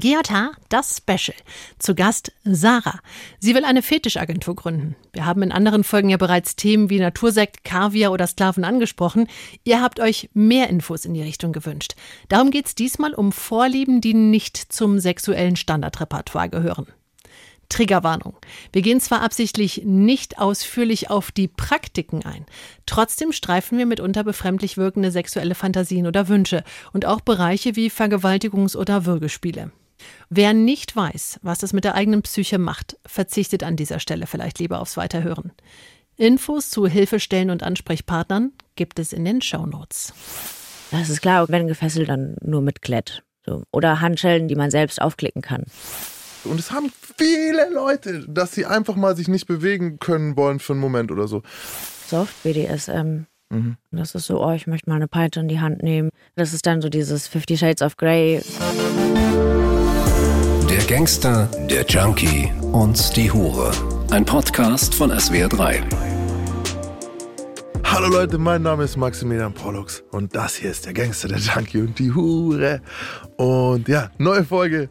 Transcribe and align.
GJH, 0.00 0.52
das 0.68 0.96
Special. 0.96 1.36
Zu 1.78 1.94
Gast 1.94 2.32
Sarah. 2.44 3.00
Sie 3.38 3.54
will 3.54 3.64
eine 3.64 3.82
Fetischagentur 3.82 4.56
gründen. 4.56 4.96
Wir 5.12 5.26
haben 5.26 5.42
in 5.42 5.52
anderen 5.52 5.84
Folgen 5.84 6.08
ja 6.08 6.16
bereits 6.16 6.56
Themen 6.56 6.90
wie 6.90 6.98
Natursekt, 6.98 7.64
Kaviar 7.64 8.12
oder 8.12 8.26
Sklaven 8.26 8.64
angesprochen. 8.64 9.28
Ihr 9.64 9.82
habt 9.82 10.00
euch 10.00 10.30
mehr 10.34 10.68
Infos 10.68 11.04
in 11.04 11.14
die 11.14 11.22
Richtung 11.22 11.52
gewünscht. 11.52 11.94
Darum 12.28 12.50
geht 12.50 12.66
es 12.66 12.74
diesmal 12.74 13.14
um 13.14 13.32
Vorlieben, 13.32 14.00
die 14.00 14.14
nicht 14.14 14.56
zum 14.56 14.98
sexuellen 14.98 15.56
Standardrepertoire 15.56 16.48
gehören. 16.48 16.86
Triggerwarnung. 17.68 18.36
Wir 18.72 18.82
gehen 18.82 19.00
zwar 19.00 19.22
absichtlich 19.22 19.82
nicht 19.84 20.38
ausführlich 20.38 21.10
auf 21.10 21.32
die 21.32 21.48
Praktiken 21.48 22.24
ein, 22.24 22.46
trotzdem 22.86 23.32
streifen 23.32 23.78
wir 23.78 23.86
mitunter 23.86 24.24
befremdlich 24.24 24.76
wirkende 24.76 25.10
sexuelle 25.10 25.54
Fantasien 25.54 26.06
oder 26.06 26.28
Wünsche 26.28 26.62
und 26.92 27.06
auch 27.06 27.20
Bereiche 27.20 27.76
wie 27.76 27.90
Vergewaltigungs- 27.90 28.76
oder 28.76 29.04
Würgespiele. 29.04 29.72
Wer 30.28 30.52
nicht 30.54 30.94
weiß, 30.94 31.40
was 31.42 31.58
das 31.58 31.72
mit 31.72 31.84
der 31.84 31.94
eigenen 31.94 32.22
Psyche 32.22 32.58
macht, 32.58 32.96
verzichtet 33.06 33.62
an 33.62 33.76
dieser 33.76 34.00
Stelle 34.00 34.26
vielleicht 34.26 34.58
lieber 34.58 34.80
aufs 34.80 34.96
Weiterhören. 34.96 35.52
Infos 36.16 36.70
zu 36.70 36.86
Hilfestellen 36.86 37.50
und 37.50 37.62
Ansprechpartnern 37.62 38.52
gibt 38.74 38.98
es 38.98 39.12
in 39.12 39.24
den 39.24 39.42
Shownotes. 39.42 40.14
Das 40.90 41.10
ist 41.10 41.20
klar, 41.20 41.46
wenn 41.48 41.66
gefesselt, 41.66 42.08
dann 42.08 42.36
nur 42.40 42.62
mit 42.62 42.80
Klett. 42.80 43.22
So. 43.44 43.62
Oder 43.70 44.00
Handschellen, 44.00 44.48
die 44.48 44.56
man 44.56 44.70
selbst 44.70 45.00
aufklicken 45.00 45.42
kann. 45.42 45.64
Und 46.44 46.60
es 46.60 46.70
haben 46.70 46.92
viele 47.16 47.70
Leute, 47.72 48.24
dass 48.28 48.52
sie 48.52 48.66
einfach 48.66 48.96
mal 48.96 49.16
sich 49.16 49.28
nicht 49.28 49.46
bewegen 49.46 49.98
können 49.98 50.36
wollen 50.36 50.58
für 50.58 50.72
einen 50.72 50.80
Moment 50.80 51.10
oder 51.10 51.28
so. 51.28 51.42
Soft 52.06 52.42
BDSM. 52.42 53.26
Mhm. 53.50 53.76
Das 53.90 54.14
ist 54.14 54.26
so, 54.26 54.44
oh, 54.44 54.52
ich 54.52 54.66
möchte 54.66 54.88
mal 54.88 54.96
eine 54.96 55.08
Peitsche 55.08 55.40
in 55.40 55.48
die 55.48 55.60
Hand 55.60 55.82
nehmen. 55.82 56.10
Das 56.34 56.52
ist 56.52 56.66
dann 56.66 56.80
so 56.80 56.88
dieses 56.88 57.28
Fifty 57.28 57.56
Shades 57.56 57.82
of 57.82 57.96
Grey. 57.96 58.42
Der 60.76 60.84
Gangster, 60.84 61.48
der 61.70 61.86
Junkie 61.86 62.52
und 62.60 63.16
die 63.16 63.32
Hure. 63.32 63.72
Ein 64.10 64.26
Podcast 64.26 64.94
von 64.94 65.10
SWR3. 65.10 65.80
Hallo 67.82 68.08
Leute, 68.08 68.36
mein 68.36 68.60
Name 68.60 68.84
ist 68.84 68.94
Maximilian 68.98 69.54
Pollux 69.54 70.04
und 70.10 70.36
das 70.36 70.56
hier 70.56 70.72
ist 70.72 70.84
der 70.84 70.92
Gangster, 70.92 71.28
der 71.28 71.38
Junkie 71.38 71.80
und 71.80 71.98
die 71.98 72.12
Hure. 72.12 72.82
Und 73.38 73.88
ja, 73.88 74.10
neue 74.18 74.44
Folge 74.44 74.90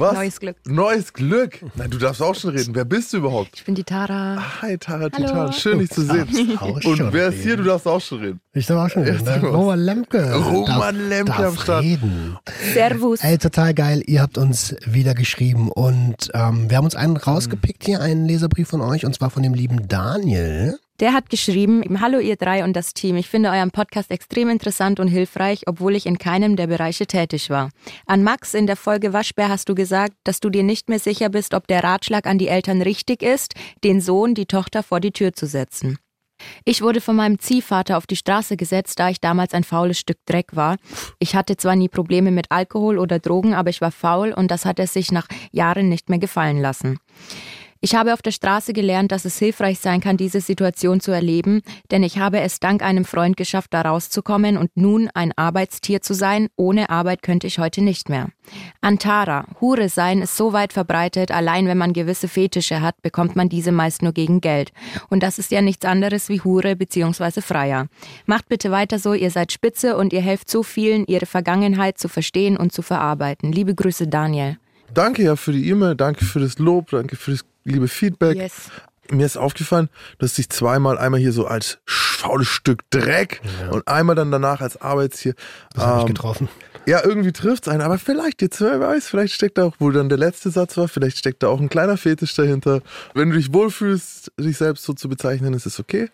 was? 0.00 0.14
Neues 0.14 0.40
Glück. 0.40 0.56
Neues 0.66 1.12
Glück. 1.12 1.60
Nein, 1.76 1.90
du 1.90 1.98
darfst 1.98 2.20
auch 2.22 2.34
schon 2.34 2.50
reden. 2.50 2.74
Wer 2.74 2.84
bist 2.84 3.12
du 3.12 3.18
überhaupt? 3.18 3.50
Ich 3.54 3.64
bin 3.64 3.74
die 3.74 3.84
Tara. 3.84 4.36
Ah, 4.38 4.62
hi 4.62 4.78
Tara 4.78 5.10
Titan. 5.10 5.52
Schön, 5.52 5.78
dich 5.78 5.90
zu 5.90 6.02
sehen. 6.02 6.26
Und 6.58 7.12
wer 7.12 7.28
ist 7.28 7.42
hier? 7.42 7.56
Du 7.56 7.64
darfst 7.64 7.86
auch 7.86 8.00
schon 8.00 8.20
reden. 8.20 8.40
Ich 8.52 8.66
darf 8.66 8.86
auch 8.86 8.92
schon 8.92 9.04
reden. 9.04 9.24
Ne? 9.24 9.40
Roman 9.46 9.78
Lemke. 9.78 10.34
Roman 10.34 11.08
Lemke 11.08 11.46
am 11.46 11.56
Start. 11.56 11.84
Reden. 11.84 12.36
Servus. 12.74 13.20
Ey, 13.22 13.38
total 13.38 13.74
geil. 13.74 14.02
Ihr 14.06 14.22
habt 14.22 14.38
uns 14.38 14.74
wieder 14.84 15.14
geschrieben 15.14 15.70
und 15.70 16.30
ähm, 16.34 16.68
wir 16.68 16.76
haben 16.76 16.84
uns 16.84 16.96
einen 16.96 17.16
rausgepickt 17.16 17.84
hier, 17.84 18.00
einen 18.00 18.26
Leserbrief 18.26 18.68
von 18.68 18.80
euch 18.80 19.04
und 19.04 19.14
zwar 19.14 19.30
von 19.30 19.42
dem 19.42 19.54
lieben 19.54 19.86
Daniel. 19.86 20.78
Der 21.00 21.14
hat 21.14 21.30
geschrieben, 21.30 21.82
Hallo 22.02 22.18
ihr 22.18 22.36
drei 22.36 22.62
und 22.62 22.74
das 22.74 22.92
Team, 22.92 23.16
ich 23.16 23.26
finde 23.26 23.48
euren 23.48 23.70
Podcast 23.70 24.10
extrem 24.10 24.50
interessant 24.50 25.00
und 25.00 25.08
hilfreich, 25.08 25.62
obwohl 25.66 25.96
ich 25.96 26.04
in 26.04 26.18
keinem 26.18 26.56
der 26.56 26.66
Bereiche 26.66 27.06
tätig 27.06 27.48
war. 27.48 27.70
An 28.04 28.22
Max 28.22 28.52
in 28.52 28.66
der 28.66 28.76
Folge 28.76 29.14
Waschbär 29.14 29.48
hast 29.48 29.70
du 29.70 29.74
gesagt, 29.74 30.12
dass 30.24 30.40
du 30.40 30.50
dir 30.50 30.62
nicht 30.62 30.90
mehr 30.90 30.98
sicher 30.98 31.30
bist, 31.30 31.54
ob 31.54 31.66
der 31.68 31.82
Ratschlag 31.82 32.26
an 32.26 32.36
die 32.36 32.48
Eltern 32.48 32.82
richtig 32.82 33.22
ist, 33.22 33.54
den 33.82 34.02
Sohn, 34.02 34.34
die 34.34 34.44
Tochter 34.44 34.82
vor 34.82 35.00
die 35.00 35.12
Tür 35.12 35.32
zu 35.32 35.46
setzen. 35.46 35.98
Ich 36.66 36.82
wurde 36.82 37.00
von 37.00 37.16
meinem 37.16 37.38
Ziehvater 37.38 37.96
auf 37.96 38.06
die 38.06 38.16
Straße 38.16 38.58
gesetzt, 38.58 38.98
da 38.98 39.08
ich 39.08 39.20
damals 39.20 39.54
ein 39.54 39.64
faules 39.64 39.98
Stück 39.98 40.18
Dreck 40.26 40.54
war. 40.54 40.76
Ich 41.18 41.34
hatte 41.34 41.56
zwar 41.56 41.76
nie 41.76 41.88
Probleme 41.88 42.30
mit 42.30 42.50
Alkohol 42.50 42.98
oder 42.98 43.18
Drogen, 43.18 43.54
aber 43.54 43.70
ich 43.70 43.80
war 43.80 43.90
faul 43.90 44.32
und 44.32 44.50
das 44.50 44.66
hat 44.66 44.78
er 44.78 44.86
sich 44.86 45.12
nach 45.12 45.28
Jahren 45.50 45.88
nicht 45.88 46.10
mehr 46.10 46.18
gefallen 46.18 46.58
lassen. 46.58 46.98
Ich 47.82 47.94
habe 47.94 48.12
auf 48.12 48.20
der 48.20 48.30
Straße 48.30 48.74
gelernt, 48.74 49.10
dass 49.10 49.24
es 49.24 49.38
hilfreich 49.38 49.78
sein 49.78 50.02
kann, 50.02 50.18
diese 50.18 50.42
Situation 50.42 51.00
zu 51.00 51.12
erleben, 51.12 51.62
denn 51.90 52.02
ich 52.02 52.18
habe 52.18 52.40
es 52.40 52.60
dank 52.60 52.82
einem 52.82 53.06
Freund 53.06 53.38
geschafft, 53.38 53.72
da 53.72 53.80
rauszukommen 53.80 54.58
und 54.58 54.70
nun 54.74 55.08
ein 55.14 55.32
Arbeitstier 55.36 56.02
zu 56.02 56.12
sein. 56.12 56.48
Ohne 56.56 56.90
Arbeit 56.90 57.22
könnte 57.22 57.46
ich 57.46 57.58
heute 57.58 57.80
nicht 57.80 58.10
mehr. 58.10 58.28
Antara, 58.82 59.46
Hure 59.62 59.88
sein 59.88 60.20
ist 60.20 60.36
so 60.36 60.52
weit 60.52 60.74
verbreitet, 60.74 61.30
allein 61.30 61.66
wenn 61.68 61.78
man 61.78 61.94
gewisse 61.94 62.28
Fetische 62.28 62.82
hat, 62.82 63.00
bekommt 63.00 63.34
man 63.34 63.48
diese 63.48 63.72
meist 63.72 64.02
nur 64.02 64.12
gegen 64.12 64.42
Geld. 64.42 64.72
Und 65.08 65.22
das 65.22 65.38
ist 65.38 65.50
ja 65.50 65.62
nichts 65.62 65.86
anderes 65.86 66.28
wie 66.28 66.42
Hure 66.42 66.76
bzw. 66.76 67.40
Freier. 67.40 67.86
Macht 68.26 68.50
bitte 68.50 68.70
weiter 68.70 68.98
so, 68.98 69.14
ihr 69.14 69.30
seid 69.30 69.52
spitze 69.52 69.96
und 69.96 70.12
ihr 70.12 70.20
helft 70.20 70.50
so 70.50 70.62
vielen, 70.62 71.06
ihre 71.06 71.24
Vergangenheit 71.24 71.96
zu 71.96 72.08
verstehen 72.08 72.58
und 72.58 72.72
zu 72.72 72.82
verarbeiten. 72.82 73.52
Liebe 73.52 73.74
Grüße, 73.74 74.06
Daniel. 74.06 74.58
Danke 74.92 75.22
ja 75.22 75.36
für 75.36 75.52
die 75.52 75.68
E-Mail, 75.68 75.94
danke 75.94 76.24
für 76.24 76.40
das 76.40 76.58
Lob, 76.58 76.90
danke 76.90 77.14
für 77.16 77.30
das 77.30 77.44
liebe 77.64 77.88
Feedback. 77.88 78.36
Yes. 78.36 78.70
Mir 79.10 79.26
ist 79.26 79.36
aufgefallen, 79.36 79.88
dass 80.18 80.36
sich 80.36 80.48
zweimal 80.50 80.96
einmal 80.96 81.18
hier 81.18 81.32
so 81.32 81.46
als 81.46 81.78
faules 81.84 82.46
Stück 82.46 82.88
Dreck 82.90 83.40
ja. 83.60 83.70
und 83.70 83.88
einmal 83.88 84.14
dann 84.14 84.30
danach 84.30 84.60
als 84.60 84.80
Arbeitstier. 84.80 85.34
Das 85.74 85.82
ähm, 85.82 85.90
habe 85.90 86.00
ich 86.00 86.06
getroffen. 86.06 86.48
Ja, 86.86 87.04
irgendwie 87.04 87.32
trifft 87.32 87.66
es 87.66 87.72
einen, 87.72 87.82
aber 87.82 87.98
vielleicht, 87.98 88.40
jetzt 88.40 88.60
wer 88.60 88.80
weiß, 88.80 89.06
vielleicht 89.06 89.34
steckt 89.34 89.58
da 89.58 89.64
auch, 89.64 89.76
wo 89.78 89.90
dann 89.90 90.08
der 90.08 90.18
letzte 90.18 90.50
Satz 90.50 90.76
war, 90.76 90.88
vielleicht 90.88 91.18
steckt 91.18 91.42
da 91.42 91.48
auch 91.48 91.60
ein 91.60 91.68
kleiner 91.68 91.96
Fetisch 91.96 92.34
dahinter. 92.34 92.82
Wenn 93.14 93.30
du 93.30 93.36
dich 93.36 93.52
wohlfühlst, 93.52 94.32
dich 94.38 94.56
selbst 94.56 94.84
so 94.84 94.92
zu 94.92 95.08
bezeichnen, 95.08 95.54
ist 95.54 95.66
es 95.66 95.78
okay. 95.78 96.08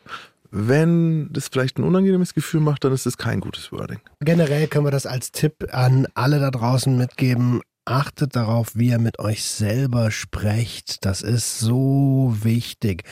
Wenn 0.51 1.33
das 1.33 1.49
vielleicht 1.49 1.79
ein 1.79 1.85
unangenehmes 1.85 2.35
Gefühl 2.35 2.61
macht, 2.61 2.85
dann 2.85 2.93
ist 2.93 3.07
es 3.07 3.19
kein 3.19 3.41
gutes 3.41 3.73
Wording. 3.73 4.01
Generell 4.21 4.69
können 4.69 4.87
wir 4.87 4.91
das 4.91 5.07
als 5.07 5.33
Tipp 5.33 5.69
an 5.73 6.07
alle 6.15 6.41
da 6.41 6.51
draußen 6.51 6.97
mitgeben 6.97 7.61
achtet 7.87 8.37
darauf, 8.37 8.73
wie 8.75 8.89
ihr 8.89 8.99
mit 8.99 9.19
euch 9.19 9.45
selber 9.45 10.11
sprecht. 10.11 11.05
Das 11.05 11.23
ist 11.23 11.59
so 11.59 12.35
wichtig. 12.43 13.05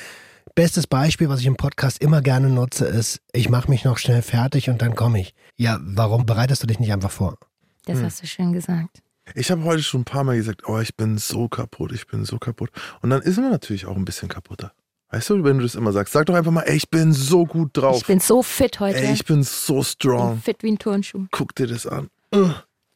Bestes 0.54 0.86
Beispiel, 0.86 1.28
was 1.28 1.40
ich 1.40 1.46
im 1.46 1.56
Podcast 1.56 2.00
immer 2.00 2.20
gerne 2.20 2.48
nutze, 2.48 2.84
ist, 2.84 3.20
ich 3.32 3.48
mache 3.48 3.70
mich 3.70 3.84
noch 3.84 3.98
schnell 3.98 4.22
fertig 4.22 4.70
und 4.70 4.82
dann 4.82 4.94
komme 4.94 5.20
ich. 5.20 5.34
Ja, 5.56 5.80
warum 5.82 6.26
bereitest 6.26 6.62
du 6.62 6.66
dich 6.66 6.78
nicht 6.78 6.92
einfach 6.92 7.10
vor? 7.10 7.38
Das 7.86 7.98
hm. 7.98 8.04
hast 8.04 8.22
du 8.22 8.26
schön 8.26 8.52
gesagt. 8.52 9.02
Ich 9.34 9.50
habe 9.50 9.64
heute 9.64 9.82
schon 9.82 10.02
ein 10.02 10.04
paar 10.04 10.22
Mal 10.22 10.36
gesagt, 10.36 10.68
oh, 10.68 10.78
ich 10.78 10.96
bin 10.96 11.18
so 11.18 11.48
kaputt, 11.48 11.92
ich 11.92 12.06
bin 12.06 12.24
so 12.24 12.38
kaputt. 12.38 12.70
Und 13.00 13.10
dann 13.10 13.22
ist 13.22 13.38
man 13.38 13.50
natürlich 13.50 13.86
auch 13.86 13.96
ein 13.96 14.04
bisschen 14.04 14.28
kaputter. 14.28 14.72
Weißt 15.10 15.30
du, 15.30 15.44
wenn 15.44 15.58
du 15.58 15.62
das 15.62 15.76
immer 15.76 15.92
sagst, 15.92 16.12
sag 16.12 16.26
doch 16.26 16.34
einfach 16.34 16.50
mal, 16.50 16.62
ey, 16.62 16.76
ich 16.76 16.90
bin 16.90 17.12
so 17.12 17.46
gut 17.46 17.70
drauf. 17.72 17.98
Ich 17.98 18.06
bin 18.06 18.20
so 18.20 18.42
fit 18.42 18.80
heute. 18.80 18.98
Ey, 18.98 19.12
ich 19.12 19.24
bin 19.24 19.42
so 19.42 19.82
strong. 19.82 20.30
Ich 20.30 20.34
bin 20.34 20.42
fit 20.42 20.62
wie 20.62 20.72
ein 20.72 20.78
Turnschuh. 20.78 21.26
Guck 21.30 21.54
dir 21.54 21.66
das 21.66 21.86
an. 21.86 22.10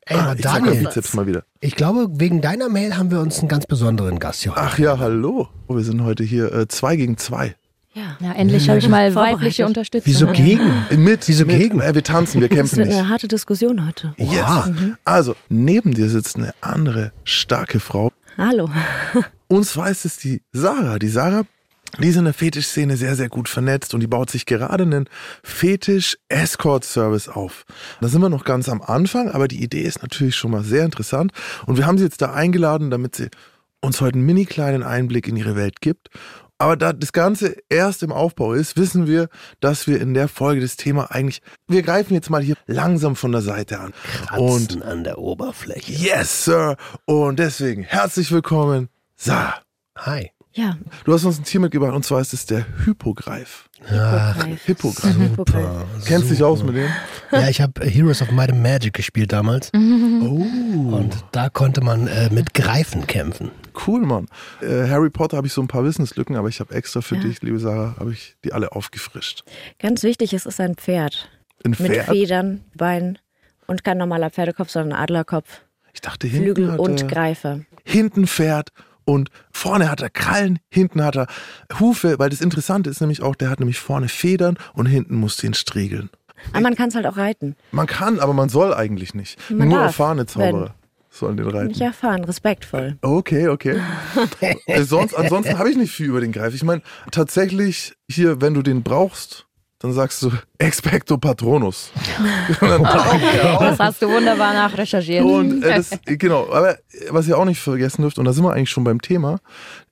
Ey, 0.08 0.16
ah, 0.16 0.34
ich 0.34 0.42
Daniel, 0.42 0.84
Bizeps 0.84 1.12
mal 1.12 1.26
wieder. 1.26 1.44
Ich 1.60 1.76
glaube, 1.76 2.08
wegen 2.12 2.40
deiner 2.40 2.70
Mail 2.70 2.96
haben 2.96 3.10
wir 3.10 3.20
uns 3.20 3.40
einen 3.40 3.48
ganz 3.48 3.66
besonderen 3.66 4.18
Gast 4.18 4.42
hier. 4.42 4.52
Ach 4.56 4.78
ja, 4.78 4.98
hallo. 4.98 5.48
Wir 5.68 5.84
sind 5.84 6.02
heute 6.02 6.24
hier 6.24 6.50
äh, 6.52 6.66
zwei 6.66 6.96
gegen 6.96 7.18
zwei. 7.18 7.56
Ja, 7.92 8.16
ja 8.20 8.32
endlich 8.32 8.66
ja, 8.66 8.70
habe 8.70 8.78
ich 8.78 8.88
mal 8.88 9.14
weibliche 9.14 9.66
Unterstützung. 9.66 10.10
Wieso 10.10 10.26
gegen? 10.28 10.84
Mit. 10.96 11.28
Wieso 11.28 11.44
mit. 11.44 11.58
gegen? 11.58 11.80
Äh, 11.80 11.94
wir 11.94 12.02
tanzen, 12.02 12.40
wir 12.40 12.48
kämpfen 12.48 12.78
nicht. 12.78 12.88
Das 12.88 12.94
ist 12.94 13.00
eine 13.00 13.08
harte 13.10 13.28
Diskussion 13.28 13.86
heute. 13.86 14.14
Yes. 14.16 14.46
Wow. 14.46 14.66
Mhm. 14.66 14.96
Also, 15.04 15.36
neben 15.50 15.92
dir 15.92 16.08
sitzt 16.08 16.36
eine 16.36 16.54
andere 16.62 17.12
starke 17.24 17.78
Frau. 17.78 18.10
Hallo. 18.38 18.70
Und 19.48 19.64
zwar 19.66 19.90
ist 19.90 20.06
es 20.06 20.16
die 20.16 20.40
Sarah. 20.52 20.98
Die 20.98 21.08
Sarah 21.08 21.42
die 21.98 22.08
ist 22.08 22.16
in 22.16 22.24
der 22.24 22.34
Fetischszene 22.34 22.96
sehr, 22.96 23.16
sehr 23.16 23.28
gut 23.28 23.48
vernetzt 23.48 23.94
und 23.94 24.00
die 24.00 24.06
baut 24.06 24.30
sich 24.30 24.46
gerade 24.46 24.84
einen 24.84 25.08
Fetisch-Escort-Service 25.42 27.28
auf. 27.28 27.64
Da 28.00 28.08
sind 28.08 28.20
wir 28.20 28.28
noch 28.28 28.44
ganz 28.44 28.68
am 28.68 28.82
Anfang, 28.82 29.30
aber 29.30 29.48
die 29.48 29.62
Idee 29.62 29.82
ist 29.82 30.02
natürlich 30.02 30.36
schon 30.36 30.50
mal 30.50 30.64
sehr 30.64 30.84
interessant 30.84 31.32
und 31.66 31.76
wir 31.76 31.86
haben 31.86 31.98
sie 31.98 32.04
jetzt 32.04 32.22
da 32.22 32.32
eingeladen, 32.32 32.90
damit 32.90 33.16
sie 33.16 33.28
uns 33.80 34.00
heute 34.00 34.14
einen 34.14 34.26
mini 34.26 34.44
kleinen 34.44 34.82
Einblick 34.82 35.28
in 35.28 35.36
ihre 35.36 35.56
Welt 35.56 35.80
gibt. 35.80 36.08
Aber 36.60 36.76
da 36.76 36.92
das 36.92 37.12
Ganze 37.12 37.56
erst 37.68 38.02
im 38.02 38.10
Aufbau 38.10 38.52
ist, 38.52 38.76
wissen 38.76 39.06
wir, 39.06 39.28
dass 39.60 39.86
wir 39.86 40.00
in 40.00 40.12
der 40.12 40.26
Folge 40.26 40.60
das 40.60 40.76
Thema 40.76 41.12
eigentlich, 41.12 41.40
wir 41.68 41.82
greifen 41.82 42.14
jetzt 42.14 42.30
mal 42.30 42.42
hier 42.42 42.56
langsam 42.66 43.14
von 43.14 43.30
der 43.30 43.42
Seite 43.42 43.78
an. 43.78 43.92
Kratzen 44.26 44.82
und 44.82 44.82
an 44.82 45.04
der 45.04 45.18
Oberfläche. 45.18 45.92
Yes, 45.92 46.44
Sir. 46.44 46.76
Und 47.04 47.38
deswegen 47.38 47.84
herzlich 47.84 48.32
willkommen, 48.32 48.88
Sarah. 49.14 49.62
Hi. 49.96 50.32
Ja. 50.58 50.76
Du 51.04 51.12
hast 51.12 51.24
uns 51.24 51.38
ein 51.38 51.44
Tier 51.44 51.60
mitgebracht 51.60 51.94
und 51.94 52.04
zwar 52.04 52.20
ist 52.20 52.32
es 52.32 52.44
der 52.44 52.66
Hypogreif. 52.84 53.68
Ach, 53.92 54.44
Hippogreif. 54.64 55.14
Super. 55.36 55.86
Kennst 56.04 56.24
du 56.24 56.34
dich 56.34 56.42
aus 56.42 56.64
mit 56.64 56.74
dem? 56.74 56.90
Ja, 57.30 57.48
ich 57.48 57.60
habe 57.60 57.86
Heroes 57.86 58.20
of 58.22 58.32
Might 58.32 58.50
and 58.50 58.60
Magic 58.60 58.92
gespielt 58.92 59.32
damals. 59.32 59.70
Oh. 60.20 60.96
Und 60.96 61.24
da 61.32 61.48
konnte 61.48 61.80
man 61.80 62.08
äh, 62.08 62.28
mit 62.30 62.52
Greifen 62.52 63.06
kämpfen. 63.06 63.50
Cool, 63.86 64.00
Mann. 64.00 64.26
Äh, 64.60 64.88
Harry 64.88 65.10
Potter 65.10 65.36
habe 65.36 65.46
ich 65.46 65.52
so 65.52 65.62
ein 65.62 65.68
paar 65.68 65.84
Wissenslücken, 65.84 66.34
aber 66.34 66.48
ich 66.48 66.58
habe 66.60 66.74
extra 66.74 67.00
für 67.00 67.14
ja. 67.14 67.22
dich, 67.22 67.40
liebe 67.42 67.58
Sarah, 67.58 67.94
habe 67.98 68.12
ich 68.12 68.36
die 68.44 68.52
alle 68.52 68.72
aufgefrischt. 68.72 69.44
Ganz 69.78 70.02
wichtig, 70.02 70.32
es 70.32 70.44
ist 70.44 70.60
ein 70.60 70.74
Pferd. 70.74 71.28
Ein 71.64 71.74
Pferd? 71.74 72.08
Mit 72.08 72.16
Federn, 72.16 72.64
Beinen 72.74 73.18
und 73.66 73.84
kein 73.84 73.98
normaler 73.98 74.30
Pferdekopf, 74.30 74.70
sondern 74.70 74.98
ein 74.98 75.02
Adlerkopf. 75.04 75.62
Ich 75.94 76.00
dachte 76.00 76.26
hinten 76.26 76.44
Flügel 76.44 76.72
hat 76.72 76.80
und 76.80 77.08
Greife. 77.08 77.64
Hinten 77.84 78.26
Pferd 78.26 78.70
und 79.08 79.30
vorne 79.50 79.90
hat 79.90 80.02
er 80.02 80.10
Krallen, 80.10 80.58
hinten 80.68 81.02
hat 81.02 81.16
er 81.16 81.26
Hufe, 81.80 82.18
weil 82.18 82.28
das 82.28 82.42
Interessante 82.42 82.90
ist 82.90 83.00
nämlich 83.00 83.22
auch, 83.22 83.34
der 83.34 83.48
hat 83.48 83.58
nämlich 83.58 83.78
vorne 83.78 84.08
Federn 84.08 84.58
und 84.74 84.84
hinten 84.84 85.16
muss 85.16 85.38
den 85.38 85.54
striegeln. 85.54 86.10
Aber 86.52 86.60
man 86.60 86.76
kann 86.76 86.90
es 86.90 86.94
halt 86.94 87.06
auch 87.06 87.16
reiten. 87.16 87.56
Man 87.72 87.86
kann, 87.86 88.20
aber 88.20 88.34
man 88.34 88.50
soll 88.50 88.74
eigentlich 88.74 89.14
nicht. 89.14 89.38
Man 89.50 89.68
Nur 89.68 89.80
erfahrene 89.80 90.26
Zauberer. 90.26 90.74
sollen 91.10 91.38
den 91.38 91.48
reiten? 91.48 91.68
Nicht 91.68 91.80
erfahren, 91.80 92.22
respektvoll. 92.22 92.98
Okay, 93.00 93.48
okay. 93.48 93.80
Äh, 94.66 94.82
Sonst, 94.82 95.14
ansonsten 95.14 95.58
habe 95.58 95.70
ich 95.70 95.76
nicht 95.76 95.92
viel 95.92 96.06
über 96.06 96.20
den 96.20 96.30
Greif. 96.32 96.54
Ich 96.54 96.62
meine, 96.62 96.82
tatsächlich 97.10 97.94
hier, 98.10 98.42
wenn 98.42 98.52
du 98.52 98.60
den 98.60 98.82
brauchst, 98.82 99.47
dann 99.80 99.92
sagst 99.92 100.22
du 100.22 100.32
Expecto 100.58 101.18
Patronus. 101.18 101.90
Das 102.60 103.78
hast 103.78 104.02
du 104.02 104.08
wunderbar 104.08 104.52
nachrecherchiert. 104.52 105.24
Und 105.24 105.62
äh, 105.62 105.76
das, 105.76 105.90
genau, 106.04 106.52
aber 106.52 106.78
was 107.10 107.28
ihr 107.28 107.38
auch 107.38 107.44
nicht 107.44 107.60
vergessen 107.60 108.02
dürft, 108.02 108.18
und 108.18 108.24
da 108.24 108.32
sind 108.32 108.44
wir 108.44 108.52
eigentlich 108.52 108.70
schon 108.70 108.84
beim 108.84 109.00
Thema, 109.00 109.38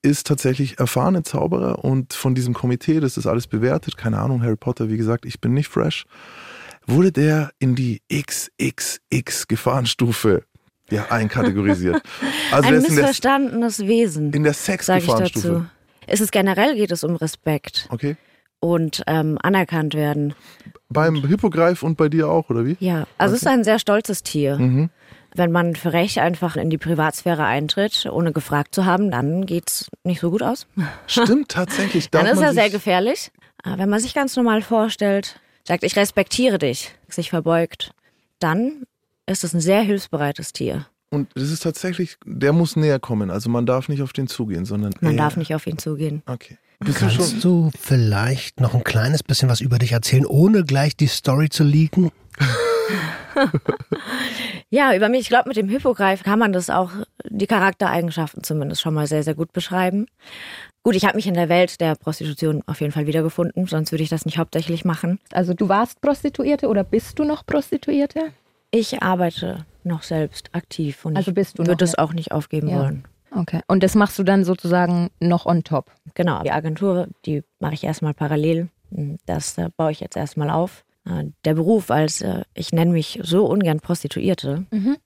ist 0.02 0.26
tatsächlich 0.26 0.78
erfahrene 0.78 1.22
Zauberer 1.22 1.84
und 1.84 2.14
von 2.14 2.34
diesem 2.34 2.54
Komitee, 2.54 3.00
das 3.00 3.14
das 3.14 3.26
alles 3.26 3.46
bewertet, 3.46 3.96
keine 3.96 4.18
Ahnung, 4.18 4.42
Harry 4.42 4.56
Potter, 4.56 4.88
wie 4.88 4.96
gesagt, 4.96 5.24
ich 5.24 5.40
bin 5.40 5.54
nicht 5.54 5.68
fresh, 5.68 6.04
wurde 6.86 7.12
der 7.12 7.50
in 7.58 7.74
die 7.74 8.02
XXX 8.12 9.48
Gefahrenstufe 9.48 10.44
ja, 10.90 11.06
einkategorisiert. 11.10 12.02
Also 12.50 12.68
Ein 12.68 12.74
in 12.74 12.82
der, 12.82 12.90
missverstandenes 12.90 13.86
Wesen, 13.86 14.32
in 14.32 14.44
der 14.44 14.54
Sex-Gefahrenstufe. 14.54 15.48
dazu. 15.48 15.66
Es 16.06 16.20
ist 16.20 16.30
generell 16.30 16.76
geht 16.76 16.92
es 16.92 17.02
um 17.02 17.16
Respekt 17.16 17.88
Okay. 17.90 18.16
Und 18.60 19.02
ähm, 19.06 19.38
anerkannt 19.42 19.94
werden. 19.94 20.34
Beim 20.88 21.26
Hippogreif 21.26 21.82
und 21.82 21.96
bei 21.96 22.08
dir 22.08 22.28
auch, 22.28 22.48
oder 22.50 22.64
wie? 22.64 22.76
Ja, 22.80 23.06
also 23.18 23.34
es 23.34 23.42
ist 23.42 23.48
ein 23.48 23.64
sehr 23.64 23.78
stolzes 23.78 24.22
Tier. 24.22 24.58
Mhm. 24.58 24.90
Wenn 25.34 25.52
man 25.52 25.76
für 25.76 25.92
Recht 25.92 26.18
einfach 26.18 26.56
in 26.56 26.70
die 26.70 26.78
Privatsphäre 26.78 27.44
eintritt, 27.44 28.06
ohne 28.10 28.32
gefragt 28.32 28.74
zu 28.74 28.86
haben, 28.86 29.10
dann 29.10 29.44
geht's 29.44 29.90
nicht 30.04 30.20
so 30.20 30.30
gut 30.30 30.42
aus. 30.42 30.66
Stimmt, 31.06 31.50
tatsächlich. 31.50 32.08
Dann 32.10 32.24
ist 32.26 32.40
er 32.40 32.54
sehr 32.54 32.70
gefährlich. 32.70 33.30
Aber 33.62 33.78
wenn 33.78 33.90
man 33.90 34.00
sich 34.00 34.14
ganz 34.14 34.34
normal 34.36 34.62
vorstellt, 34.62 35.38
sagt, 35.64 35.82
ich 35.84 35.96
respektiere 35.96 36.56
dich, 36.58 36.94
sich 37.08 37.28
verbeugt, 37.30 37.90
dann 38.38 38.84
ist 39.26 39.44
es 39.44 39.52
ein 39.52 39.60
sehr 39.60 39.82
hilfsbereites 39.82 40.52
Tier. 40.54 40.86
Und 41.10 41.28
das 41.34 41.50
ist 41.50 41.62
tatsächlich, 41.64 42.16
der 42.24 42.52
muss 42.52 42.76
näher 42.76 42.98
kommen. 43.00 43.30
Also 43.30 43.50
man 43.50 43.66
darf 43.66 43.88
nicht 43.88 44.02
auf 44.02 44.12
den 44.12 44.28
zugehen, 44.28 44.64
sondern 44.64 44.92
Man 45.00 45.12
eher- 45.12 45.18
darf 45.18 45.36
nicht 45.36 45.54
auf 45.54 45.66
ihn 45.66 45.78
zugehen. 45.78 46.22
Okay. 46.26 46.56
Bist 46.80 47.00
du 47.00 47.06
Kannst 47.06 47.30
schon? 47.32 47.40
du 47.40 47.70
vielleicht 47.80 48.60
noch 48.60 48.74
ein 48.74 48.84
kleines 48.84 49.22
bisschen 49.22 49.48
was 49.48 49.60
über 49.60 49.78
dich 49.78 49.92
erzählen, 49.92 50.26
ohne 50.26 50.62
gleich 50.64 50.96
die 50.96 51.06
Story 51.06 51.48
zu 51.48 51.64
leaken? 51.64 52.10
Ja, 54.70 54.94
über 54.96 55.08
mich, 55.08 55.20
ich 55.20 55.28
glaube, 55.28 55.48
mit 55.48 55.56
dem 55.56 55.68
Hippogreif 55.68 56.22
kann 56.24 56.38
man 56.38 56.52
das 56.52 56.70
auch, 56.70 56.90
die 57.28 57.46
Charaktereigenschaften 57.46 58.42
zumindest 58.42 58.80
schon 58.80 58.94
mal 58.94 59.06
sehr, 59.06 59.22
sehr 59.22 59.34
gut 59.34 59.52
beschreiben. 59.52 60.06
Gut, 60.82 60.96
ich 60.96 61.04
habe 61.04 61.16
mich 61.16 61.26
in 61.26 61.34
der 61.34 61.48
Welt 61.48 61.80
der 61.80 61.94
Prostitution 61.94 62.62
auf 62.66 62.80
jeden 62.80 62.92
Fall 62.92 63.06
wiedergefunden, 63.06 63.66
sonst 63.66 63.92
würde 63.92 64.02
ich 64.02 64.08
das 64.08 64.24
nicht 64.26 64.38
hauptsächlich 64.38 64.84
machen. 64.84 65.20
Also 65.32 65.54
du 65.54 65.68
warst 65.68 66.00
Prostituierte 66.00 66.68
oder 66.68 66.82
bist 66.82 67.18
du 67.18 67.24
noch 67.24 67.44
Prostituierte? 67.46 68.32
Ich 68.70 69.02
arbeite 69.02 69.66
noch 69.84 70.02
selbst 70.02 70.48
aktiv 70.52 71.04
und 71.04 71.16
Also 71.16 71.30
ich 71.30 71.34
bist 71.36 71.58
du 71.58 71.62
noch 71.62 71.68
würde 71.68 71.84
es 71.84 71.96
auch 71.96 72.12
nicht 72.12 72.32
aufgeben 72.32 72.68
Ja. 72.68 72.78
wollen. 72.80 73.04
Okay. 73.36 73.60
Und 73.68 73.82
das 73.82 73.94
machst 73.94 74.18
du 74.18 74.22
dann 74.22 74.44
sozusagen 74.44 75.10
noch 75.20 75.46
on 75.46 75.62
top. 75.62 75.90
Genau, 76.14 76.42
die 76.42 76.50
Agentur, 76.52 77.08
die 77.26 77.42
mache 77.60 77.74
ich 77.74 77.84
erstmal 77.84 78.14
parallel. 78.14 78.68
Das 79.26 79.58
äh, 79.58 79.68
baue 79.76 79.92
ich 79.92 80.00
jetzt 80.00 80.16
erstmal 80.16 80.48
auf. 80.50 80.84
Äh, 81.04 81.24
Der 81.44 81.54
Beruf 81.54 81.90
als, 81.90 82.22
äh, 82.22 82.42
ich 82.54 82.72
nenne 82.72 82.92
mich 82.92 83.20
so 83.22 83.46
ungern 83.46 83.80
Prostituierte, 83.80 84.64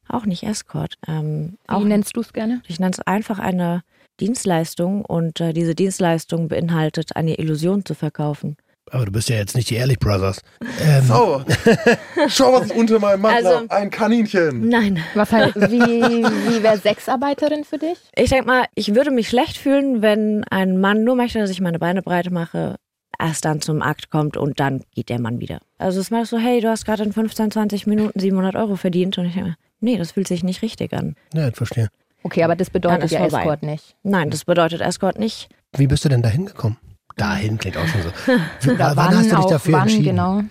auch 0.09 0.27
nicht 0.27 0.45
Escort. 0.45 0.95
Ähm, 1.09 1.59
Wie 1.67 1.75
auch, 1.75 1.83
nennst 1.85 2.17
du 2.17 2.21
es 2.21 2.33
gerne? 2.33 2.63
ich 2.69 2.79
nenne 2.79 2.93
es 2.93 3.01
einfach 3.01 3.39
eine 3.39 3.83
Dienstleistung 4.21 5.05
und 5.05 5.41
äh, 5.41 5.53
diese 5.53 5.75
Dienstleistung 5.75 6.49
beinhaltet, 6.49 7.17
eine 7.17 7.39
Illusion 7.39 7.85
zu 7.85 7.95
verkaufen. 7.95 8.57
Aber 8.93 9.05
du 9.05 9.13
bist 9.13 9.29
ja 9.29 9.37
jetzt 9.37 9.55
nicht 9.55 9.71
die 9.71 9.77
Ehrlich 9.77 9.99
Brothers. 10.01 10.41
Ähm, 10.83 11.05
Sauer. 11.05 11.45
Schau, 12.29 12.53
was 12.53 12.67
ist 12.67 12.73
unter 12.75 12.99
meinem 12.99 13.21
Mantel. 13.23 13.47
Also- 13.47 13.67
Ein 13.69 13.91
Kaninchen. 13.91 14.69
Nein, 14.69 15.03
Was 15.15 15.31
heißt, 15.33 15.55
wie, 15.71 15.81
wie 15.81 16.63
wäre 16.63 16.77
Sexarbeiterin 16.79 17.65
für 17.65 17.79
dich? 17.79 17.99
ich 18.17 18.31
denke 18.31 18.47
mal, 18.47 18.65
ich 18.75 18.95
würde 18.95 19.11
mich 19.13 19.29
schlecht 19.29 19.57
fühlen, 19.59 20.03
wenn 20.03 20.45
ein 20.51 20.79
Mann 20.81 21.05
nur 21.05 21.15
möchte, 21.15 21.39
dass 21.39 21.51
ich 21.51 21.61
meine 21.61 21.79
Beine 21.79 22.03
breit 22.03 22.31
mache, 22.33 22.77
erst 23.19 23.45
dann 23.45 23.61
zum 23.61 23.81
Akt 23.83 24.11
kommt 24.11 24.37
und 24.37 24.59
dann 24.59 24.83
geht 24.95 25.09
der 25.09 25.21
Mann 25.21 25.39
wieder. 25.41 25.61
Also 25.79 26.01
es 26.01 26.11
war 26.11 26.25
so, 26.27 26.39
hey, 26.39 26.61
du 26.61 26.69
hast 26.69 26.85
gerade 26.85 27.05
in 27.05 27.13
15, 27.13 27.51
20 27.53 27.87
Minuten 27.87 28.19
700 28.19 28.57
Euro 28.57 28.75
verdient 28.77 29.19
und 29.19 29.27
ich 29.27 29.35
denke, 29.35 29.51
mir, 29.51 29.57
nee, 29.81 29.99
das 29.99 30.13
fühlt 30.13 30.27
sich 30.27 30.43
nicht 30.43 30.63
richtig 30.63 30.93
an. 30.95 31.15
ja, 31.35 31.49
ich 31.49 31.55
verstehe. 31.57 31.89
Okay, 32.23 32.43
aber 32.43 32.57
das 32.57 32.71
bedeutet 32.71 33.05
ist 33.05 33.13
ja 33.13 33.21
vorbei. 33.21 33.41
Escort 33.43 33.63
nicht. 33.63 33.95
Nein, 34.03 34.31
das 34.31 34.45
bedeutet 34.45 34.81
Escort 34.81 35.19
nicht. 35.19 35.49
Wie 35.77 35.87
bist 35.87 36.05
du 36.05 36.09
denn 36.09 36.23
dahin 36.23 36.47
gekommen? 36.47 36.77
Dahin 37.21 37.59
klingt 37.59 37.77
auch 37.77 37.87
schon 37.87 38.03
so. 38.03 38.09
Oder 38.73 38.97
wann, 38.97 39.17
hast 39.17 39.31
du 39.31 39.37
dich 39.37 39.45
dafür 39.47 39.73
wann, 39.75 39.83
entschieden? 39.83 40.05
genau. 40.05 40.43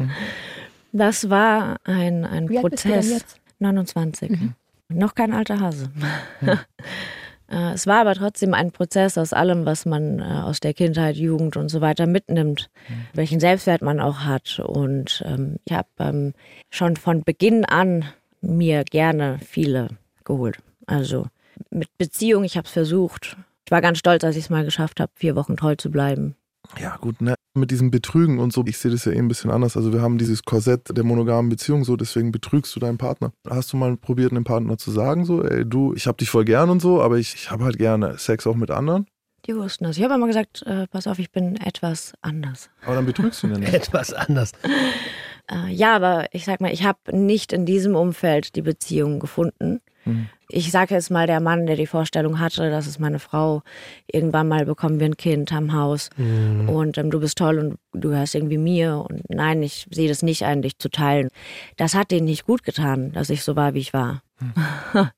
Das 0.91 1.29
war 1.29 1.77
ein, 1.83 2.25
ein 2.25 2.49
Wie 2.49 2.57
alt 2.57 2.69
bist 2.69 2.85
du 2.85 2.89
denn 2.89 2.99
Prozess. 2.99 3.11
jetzt? 3.11 3.39
29. 3.59 4.31
Noch 4.89 5.15
kein 5.15 5.33
alter 5.33 5.59
Hase. 5.59 5.89
Äh, 7.51 7.73
es 7.73 7.87
war 7.87 8.01
aber 8.01 8.13
trotzdem 8.13 8.53
ein 8.53 8.71
Prozess 8.71 9.17
aus 9.17 9.33
allem, 9.33 9.65
was 9.65 9.87
man 9.87 10.19
äh, 10.19 10.23
aus 10.23 10.59
der 10.59 10.75
Kindheit, 10.75 11.15
Jugend 11.15 11.57
und 11.57 11.69
so 11.69 11.81
weiter 11.81 12.05
mitnimmt, 12.05 12.69
welchen 13.15 13.39
Selbstwert 13.39 13.81
man 13.81 13.99
auch 13.99 14.19
hat. 14.19 14.59
Und 14.59 15.23
ähm, 15.25 15.55
ich 15.65 15.73
habe 15.73 15.87
ähm, 15.97 16.33
schon 16.69 16.95
von 16.95 17.23
Beginn 17.23 17.65
an 17.65 18.05
mir 18.41 18.83
gerne 18.83 19.39
viele 19.43 19.87
geholt. 20.25 20.59
Also 20.85 21.25
mit 21.71 21.89
Beziehung, 21.97 22.43
ich 22.43 22.55
habe 22.55 22.67
es 22.67 22.71
versucht. 22.71 23.35
Ich 23.65 23.71
war 23.71 23.81
ganz 23.81 23.97
stolz, 23.97 24.23
als 24.23 24.35
ich 24.35 24.43
es 24.43 24.49
mal 24.49 24.65
geschafft 24.65 24.99
habe, 24.99 25.11
vier 25.15 25.35
Wochen 25.35 25.57
treu 25.57 25.75
zu 25.75 25.89
bleiben. 25.89 26.35
Ja, 26.77 26.97
gut, 26.97 27.21
ne? 27.21 27.35
Mit 27.57 27.71
diesem 27.71 27.89
Betrügen 27.89 28.39
und 28.39 28.53
so, 28.53 28.63
ich 28.67 28.77
sehe 28.77 28.91
das 28.91 29.05
ja 29.05 29.11
eh 29.11 29.17
ein 29.17 29.27
bisschen 29.27 29.49
anders. 29.49 29.75
Also 29.75 29.91
wir 29.91 30.01
haben 30.01 30.17
dieses 30.17 30.43
Korsett 30.43 30.95
der 30.95 31.03
monogamen 31.03 31.49
Beziehung 31.49 31.83
so, 31.83 31.95
deswegen 31.95 32.31
betrügst 32.31 32.75
du 32.75 32.79
deinen 32.79 32.97
Partner. 32.97 33.31
Hast 33.49 33.73
du 33.73 33.77
mal 33.77 33.97
probiert, 33.97 34.31
einem 34.31 34.43
Partner 34.43 34.77
zu 34.77 34.91
sagen, 34.91 35.25
so, 35.25 35.43
ey, 35.43 35.65
du, 35.65 35.93
ich 35.95 36.05
hab 36.07 36.17
dich 36.17 36.29
voll 36.29 36.45
gern 36.45 36.69
und 36.69 36.79
so, 36.79 37.01
aber 37.01 37.17
ich, 37.17 37.33
ich 37.33 37.49
habe 37.51 37.63
halt 37.63 37.77
gerne 37.77 38.17
Sex 38.17 38.45
auch 38.45 38.55
mit 38.55 38.69
anderen? 38.69 39.07
Die 39.45 39.55
wussten 39.55 39.85
das. 39.85 39.97
Ich 39.97 40.03
habe 40.03 40.13
immer 40.13 40.27
gesagt, 40.27 40.63
äh, 40.65 40.85
pass 40.87 41.07
auf, 41.07 41.17
ich 41.17 41.31
bin 41.31 41.55
etwas 41.55 42.13
anders. 42.21 42.69
Aber 42.85 42.95
dann 42.95 43.05
betrügst 43.05 43.41
du 43.41 43.47
ihn 43.47 43.53
ja 43.53 43.59
nicht. 43.59 43.73
Etwas 43.73 44.13
anders. 44.13 44.51
Äh, 45.51 45.71
ja, 45.71 45.95
aber 45.95 46.25
ich 46.31 46.45
sag 46.45 46.61
mal, 46.61 46.71
ich 46.71 46.83
habe 46.83 46.99
nicht 47.11 47.53
in 47.53 47.65
diesem 47.65 47.95
Umfeld 47.95 48.55
die 48.55 48.61
Beziehung 48.61 49.19
gefunden. 49.19 49.81
Mhm. 50.05 50.27
Ich 50.51 50.71
sage 50.71 50.95
jetzt 50.95 51.11
mal, 51.11 51.27
der 51.27 51.41
Mann, 51.41 51.67
der 51.67 51.75
die 51.75 51.85
Vorstellung 51.85 52.39
hatte, 52.39 52.71
das 52.71 52.87
ist 52.87 52.99
meine 52.99 53.19
Frau, 53.19 53.61
irgendwann 54.07 54.47
mal 54.47 54.65
bekommen 54.65 54.99
wir 54.99 55.05
ein 55.05 55.17
Kind, 55.17 55.51
haben 55.51 55.67
ein 55.67 55.73
Haus 55.73 56.09
und 56.17 56.97
ähm, 56.97 57.11
du 57.11 57.19
bist 57.19 57.37
toll 57.37 57.59
und 57.59 57.77
du 57.93 58.09
gehörst 58.09 58.33
irgendwie 58.33 58.57
mir 58.57 59.05
und 59.07 59.21
nein, 59.29 59.61
ich 59.61 59.85
sehe 59.91 60.09
das 60.09 60.23
nicht 60.23 60.45
ein, 60.45 60.63
dich 60.63 60.79
zu 60.79 60.89
teilen. 60.89 61.29
Das 61.77 61.93
hat 61.93 62.09
denen 62.09 62.25
nicht 62.25 62.47
gut 62.47 62.63
getan, 62.63 63.11
dass 63.11 63.29
ich 63.29 63.43
so 63.43 63.55
war, 63.55 63.73
wie 63.75 63.79
ich 63.79 63.93
war. 63.93 64.23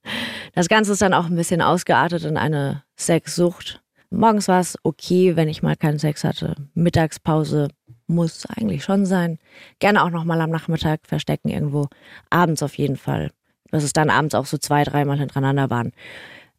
Das 0.53 0.67
Ganze 0.67 0.91
ist 0.91 1.01
dann 1.01 1.13
auch 1.13 1.27
ein 1.27 1.35
bisschen 1.37 1.61
ausgeartet 1.61 2.25
in 2.25 2.35
eine 2.35 2.83
Sexsucht. 2.99 3.81
Morgens 4.09 4.50
war 4.50 4.59
es 4.59 4.77
okay, 4.83 5.38
wenn 5.38 5.47
ich 5.47 5.63
mal 5.63 5.77
keinen 5.77 5.97
Sex 5.97 6.25
hatte. 6.25 6.55
Mittagspause 6.73 7.69
muss 8.12 8.46
eigentlich 8.46 8.84
schon 8.84 9.06
sein. 9.06 9.39
Gerne 9.80 10.03
auch 10.03 10.10
noch 10.10 10.24
mal 10.24 10.39
am 10.41 10.50
Nachmittag 10.50 11.01
verstecken 11.03 11.50
irgendwo. 11.50 11.88
Abends 12.30 12.63
auf 12.63 12.77
jeden 12.77 12.98
Fall. 12.98 13.32
Dass 13.72 13.84
es 13.84 13.94
dann 13.94 14.10
abends 14.10 14.36
auch 14.36 14.46
so 14.46 14.58
zwei, 14.58 14.84
dreimal 14.84 15.18
hintereinander 15.18 15.70
waren. 15.70 15.91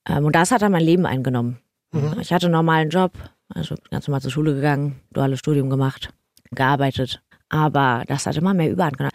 Ähm, 0.08 0.24
und 0.24 0.34
das 0.34 0.50
hat 0.50 0.62
dann 0.62 0.72
mein 0.72 0.84
Leben 0.84 1.06
eingenommen. 1.06 1.58
Ich 2.20 2.32
hatte 2.32 2.46
einen 2.46 2.54
normalen 2.54 2.88
Job, 2.88 3.12
also 3.48 3.74
ganz 3.90 4.08
normal 4.08 4.22
zur 4.22 4.30
Schule 4.30 4.54
gegangen, 4.54 5.00
duales 5.12 5.40
Studium 5.40 5.68
gemacht, 5.68 6.08
gearbeitet. 6.50 7.22
Aber 7.50 8.04
das 8.06 8.24
hat 8.24 8.36
immer 8.36 8.54
mehr 8.54 8.70
Überhand 8.70 8.96
genommen. 8.96 9.14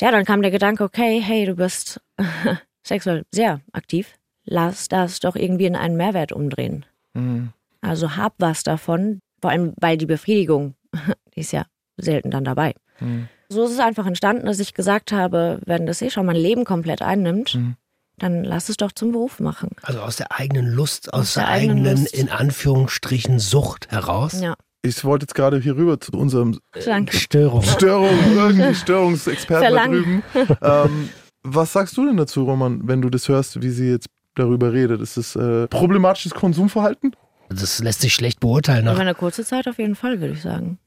Ja, 0.00 0.10
dann 0.10 0.26
kam 0.26 0.42
der 0.42 0.50
Gedanke, 0.50 0.84
okay, 0.84 1.20
hey, 1.20 1.46
du 1.46 1.54
bist 1.54 1.98
sexuell 2.86 3.24
sehr 3.32 3.62
aktiv. 3.72 4.18
Lass 4.44 4.88
das 4.88 5.20
doch 5.20 5.34
irgendwie 5.34 5.64
in 5.64 5.76
einen 5.76 5.96
Mehrwert 5.96 6.32
umdrehen. 6.32 6.84
Mhm. 7.14 7.52
Also 7.80 8.16
hab 8.16 8.34
was 8.38 8.62
davon, 8.62 9.20
vor 9.40 9.50
allem 9.50 9.72
weil 9.80 9.96
die 9.96 10.06
Befriedigung, 10.06 10.74
die 11.34 11.40
ist 11.40 11.52
ja 11.52 11.64
selten 11.96 12.30
dann 12.30 12.44
dabei. 12.44 12.74
Mhm. 13.00 13.28
So 13.48 13.64
ist 13.64 13.72
es 13.72 13.78
einfach 13.80 14.06
entstanden, 14.06 14.46
dass 14.46 14.60
ich 14.60 14.74
gesagt 14.74 15.10
habe, 15.12 15.60
wenn 15.66 15.86
das 15.86 16.00
eh 16.02 16.10
schon 16.10 16.26
mein 16.26 16.36
Leben 16.36 16.64
komplett 16.64 17.02
einnimmt, 17.02 17.54
Mhm. 17.56 17.76
dann 18.18 18.44
lass 18.44 18.68
es 18.68 18.76
doch 18.76 18.92
zum 18.92 19.12
Beruf 19.12 19.40
machen. 19.40 19.70
Also 19.82 20.00
aus 20.00 20.16
der 20.16 20.30
eigenen 20.38 20.66
Lust, 20.66 21.12
aus, 21.12 21.20
Aus 21.20 21.34
der, 21.34 21.44
der 21.44 21.52
eigenen 21.52 21.78
eigenen, 21.86 22.02
Lust. 22.02 22.14
in 22.14 22.28
Anführungsstrichen, 22.30 23.38
Sucht 23.38 23.90
heraus. 23.90 24.40
Ja, 24.40 24.54
Ich 24.82 25.04
wollte 25.04 25.24
jetzt 25.24 25.34
gerade 25.34 25.58
hier 25.60 25.76
rüber 25.76 26.00
zu 26.00 26.12
unserem 26.12 26.58
danke. 26.84 27.16
Störung. 27.16 27.62
Störung, 27.62 28.08
irgendwie 28.36 28.74
Störungsexperten 28.74 29.62
da 29.64 29.68
Verlangen. 29.82 30.22
drüben. 30.32 30.56
Ähm, 30.62 31.08
was 31.42 31.72
sagst 31.72 31.96
du 31.96 32.06
denn 32.06 32.16
dazu, 32.18 32.44
Roman, 32.44 32.86
wenn 32.86 33.00
du 33.02 33.08
das 33.10 33.28
hörst, 33.28 33.62
wie 33.62 33.70
sie 33.70 33.88
jetzt 33.90 34.08
darüber 34.36 34.72
redet? 34.72 35.00
Ist 35.00 35.16
es 35.16 35.34
äh, 35.36 35.66
problematisches 35.68 36.34
Konsumverhalten? 36.34 37.16
Das 37.50 37.80
lässt 37.80 38.00
sich 38.00 38.14
schlecht 38.14 38.40
beurteilen. 38.40 38.84
Nach, 38.84 38.98
eine 38.98 39.14
kurze 39.14 39.44
Zeit 39.44 39.66
auf 39.68 39.78
jeden 39.78 39.96
Fall, 39.96 40.20
würde 40.20 40.34
ich 40.34 40.42
sagen. 40.42 40.78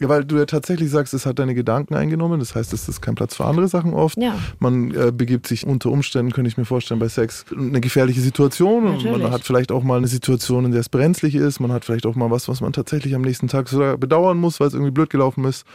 Ja, 0.00 0.08
weil 0.08 0.24
du 0.24 0.36
ja 0.36 0.46
tatsächlich 0.46 0.90
sagst, 0.90 1.12
es 1.12 1.26
hat 1.26 1.40
deine 1.40 1.54
Gedanken 1.54 1.94
eingenommen. 1.94 2.38
Das 2.38 2.54
heißt, 2.54 2.72
es 2.72 2.88
ist 2.88 3.00
kein 3.00 3.16
Platz 3.16 3.34
für 3.34 3.46
andere 3.46 3.66
Sachen 3.66 3.94
oft. 3.94 4.16
Ja, 4.16 4.38
Man 4.60 4.94
äh, 4.94 5.10
begibt 5.12 5.48
sich 5.48 5.66
unter 5.66 5.90
Umständen, 5.90 6.30
könnte 6.32 6.48
ich 6.48 6.56
mir 6.56 6.64
vorstellen, 6.64 7.00
bei 7.00 7.08
Sex 7.08 7.46
in 7.50 7.70
eine 7.70 7.80
gefährliche 7.80 8.20
Situation. 8.20 8.86
Und 8.86 9.04
man 9.04 9.30
hat 9.32 9.42
vielleicht 9.42 9.72
auch 9.72 9.82
mal 9.82 9.98
eine 9.98 10.06
Situation, 10.06 10.66
in 10.66 10.70
der 10.70 10.80
es 10.80 10.88
brenzlig 10.88 11.34
ist. 11.34 11.58
Man 11.58 11.72
hat 11.72 11.84
vielleicht 11.84 12.06
auch 12.06 12.14
mal 12.14 12.30
was, 12.30 12.48
was 12.48 12.60
man 12.60 12.72
tatsächlich 12.72 13.14
am 13.16 13.22
nächsten 13.22 13.48
Tag 13.48 13.68
sogar 13.68 13.96
bedauern 13.98 14.38
muss, 14.38 14.60
weil 14.60 14.68
es 14.68 14.74
irgendwie 14.74 14.92
blöd 14.92 15.10
gelaufen 15.10 15.44
ist. 15.44 15.66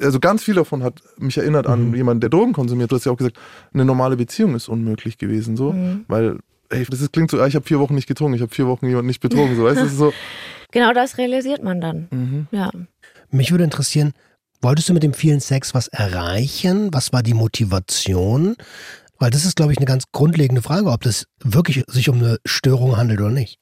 Also 0.00 0.20
ganz 0.20 0.44
viel 0.44 0.54
davon 0.54 0.84
hat 0.84 1.02
mich 1.18 1.38
erinnert 1.38 1.66
an 1.66 1.92
jemanden, 1.92 2.20
der 2.20 2.30
Drogen 2.30 2.52
konsumiert. 2.52 2.92
Du 2.92 2.96
hast 2.96 3.04
ja 3.04 3.10
auch 3.10 3.16
gesagt, 3.16 3.38
eine 3.74 3.84
normale 3.84 4.16
Beziehung 4.16 4.54
ist 4.54 4.68
unmöglich 4.68 5.18
gewesen, 5.18 5.56
so. 5.56 5.72
Mhm. 5.72 6.04
Weil 6.06 6.38
ey, 6.72 6.86
das 6.88 7.00
ist, 7.00 7.12
klingt 7.12 7.30
so, 7.30 7.40
ah, 7.40 7.46
ich 7.46 7.54
habe 7.54 7.66
vier 7.66 7.78
Wochen 7.78 7.94
nicht 7.94 8.08
getrunken, 8.08 8.34
ich 8.34 8.42
habe 8.42 8.54
vier 8.54 8.66
Wochen 8.66 8.86
jemanden 8.86 9.06
nicht 9.06 9.20
betrogen. 9.20 9.56
So, 9.56 9.64
weißt 9.64 9.78
du, 9.78 9.84
das 9.84 9.92
ist 9.92 9.98
so. 9.98 10.12
Genau 10.72 10.94
das 10.94 11.18
realisiert 11.18 11.62
man 11.62 11.82
dann. 11.82 12.08
Mhm. 12.10 12.46
Ja. 12.50 12.70
Mich 13.30 13.50
würde 13.50 13.62
interessieren, 13.62 14.14
wolltest 14.62 14.88
du 14.88 14.94
mit 14.94 15.02
dem 15.02 15.12
vielen 15.12 15.40
Sex 15.40 15.74
was 15.74 15.88
erreichen? 15.88 16.88
Was 16.94 17.12
war 17.12 17.22
die 17.22 17.34
Motivation? 17.34 18.56
Weil 19.18 19.30
das 19.30 19.44
ist, 19.44 19.56
glaube 19.56 19.72
ich, 19.72 19.78
eine 19.78 19.84
ganz 19.84 20.04
grundlegende 20.12 20.62
Frage, 20.62 20.86
ob 20.90 21.02
das 21.02 21.26
wirklich 21.44 21.84
sich 21.88 22.08
um 22.08 22.20
eine 22.20 22.38
Störung 22.46 22.96
handelt 22.96 23.20
oder 23.20 23.28
nicht. 23.28 23.58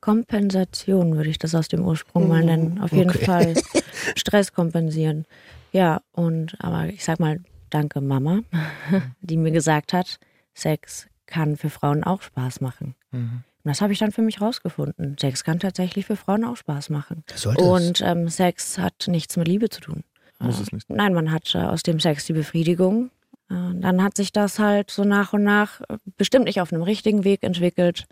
Kompensation 0.00 1.16
würde 1.16 1.30
ich 1.30 1.38
das 1.38 1.54
aus 1.54 1.68
dem 1.68 1.82
Ursprung 1.82 2.28
mal 2.28 2.44
nennen. 2.44 2.78
Auf 2.80 2.92
jeden 2.92 3.08
okay. 3.08 3.24
Fall. 3.24 3.54
Stress 4.16 4.52
kompensieren. 4.52 5.24
Ja, 5.72 6.02
und 6.12 6.56
aber 6.58 6.88
ich 6.88 7.04
sag 7.04 7.20
mal, 7.20 7.40
danke 7.70 8.00
Mama, 8.00 8.40
die 9.22 9.36
mir 9.36 9.50
gesagt 9.50 9.92
hat, 9.92 10.18
Sex 10.54 11.09
kann 11.30 11.56
für 11.56 11.70
Frauen 11.70 12.04
auch 12.04 12.20
Spaß 12.22 12.60
machen. 12.60 12.94
Mhm. 13.12 13.42
Und 13.62 13.68
das 13.68 13.80
habe 13.80 13.92
ich 13.92 13.98
dann 13.98 14.12
für 14.12 14.22
mich 14.22 14.40
rausgefunden. 14.40 15.16
Sex 15.18 15.44
kann 15.44 15.58
tatsächlich 15.60 16.06
für 16.06 16.16
Frauen 16.16 16.44
auch 16.44 16.56
Spaß 16.56 16.90
machen. 16.90 17.24
Sollte. 17.34 17.62
Und 17.62 18.00
ähm, 18.02 18.28
Sex 18.28 18.78
hat 18.78 19.06
nichts 19.06 19.36
mit 19.36 19.48
Liebe 19.48 19.68
zu 19.68 19.80
tun. 19.80 20.02
Muss 20.38 20.58
Äh, 20.58 20.62
es 20.62 20.72
nicht. 20.72 20.90
Nein, 20.90 21.12
man 21.14 21.30
hat 21.30 21.54
äh, 21.54 21.58
aus 21.58 21.82
dem 21.82 22.00
Sex 22.00 22.24
die 22.26 22.32
Befriedigung. 22.32 23.10
Äh, 23.50 23.54
dann 23.74 24.02
hat 24.02 24.16
sich 24.16 24.32
das 24.32 24.58
halt 24.58 24.90
so 24.90 25.04
nach 25.04 25.32
und 25.34 25.44
nach 25.44 25.80
äh, 25.82 25.98
bestimmt 26.16 26.46
nicht 26.46 26.60
auf 26.60 26.72
einem 26.72 26.82
richtigen 26.82 27.24
Weg 27.24 27.42
entwickelt, 27.42 28.06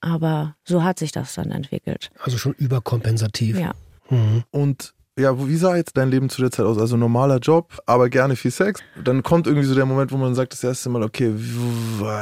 aber 0.00 0.56
so 0.64 0.84
hat 0.84 0.98
sich 0.98 1.12
das 1.12 1.34
dann 1.34 1.50
entwickelt. 1.50 2.10
Also 2.22 2.36
schon 2.36 2.52
überkompensativ. 2.54 3.58
Ja. 3.58 3.72
Mhm. 4.10 4.44
Und 4.50 4.92
ja, 5.18 5.46
wie 5.46 5.56
sah 5.56 5.76
jetzt 5.76 5.96
dein 5.96 6.10
Leben 6.10 6.30
zu 6.30 6.40
der 6.40 6.50
Zeit 6.50 6.66
aus? 6.66 6.78
Also 6.78 6.96
normaler 6.96 7.38
Job, 7.38 7.78
aber 7.86 8.08
gerne 8.08 8.36
viel 8.36 8.50
Sex. 8.50 8.80
Dann 9.02 9.22
kommt 9.22 9.46
irgendwie 9.46 9.66
so 9.66 9.74
der 9.74 9.86
Moment, 9.86 10.12
wo 10.12 10.16
man 10.16 10.34
sagt 10.34 10.52
das 10.52 10.64
erste 10.64 10.88
Mal, 10.88 11.02
okay, 11.02 11.34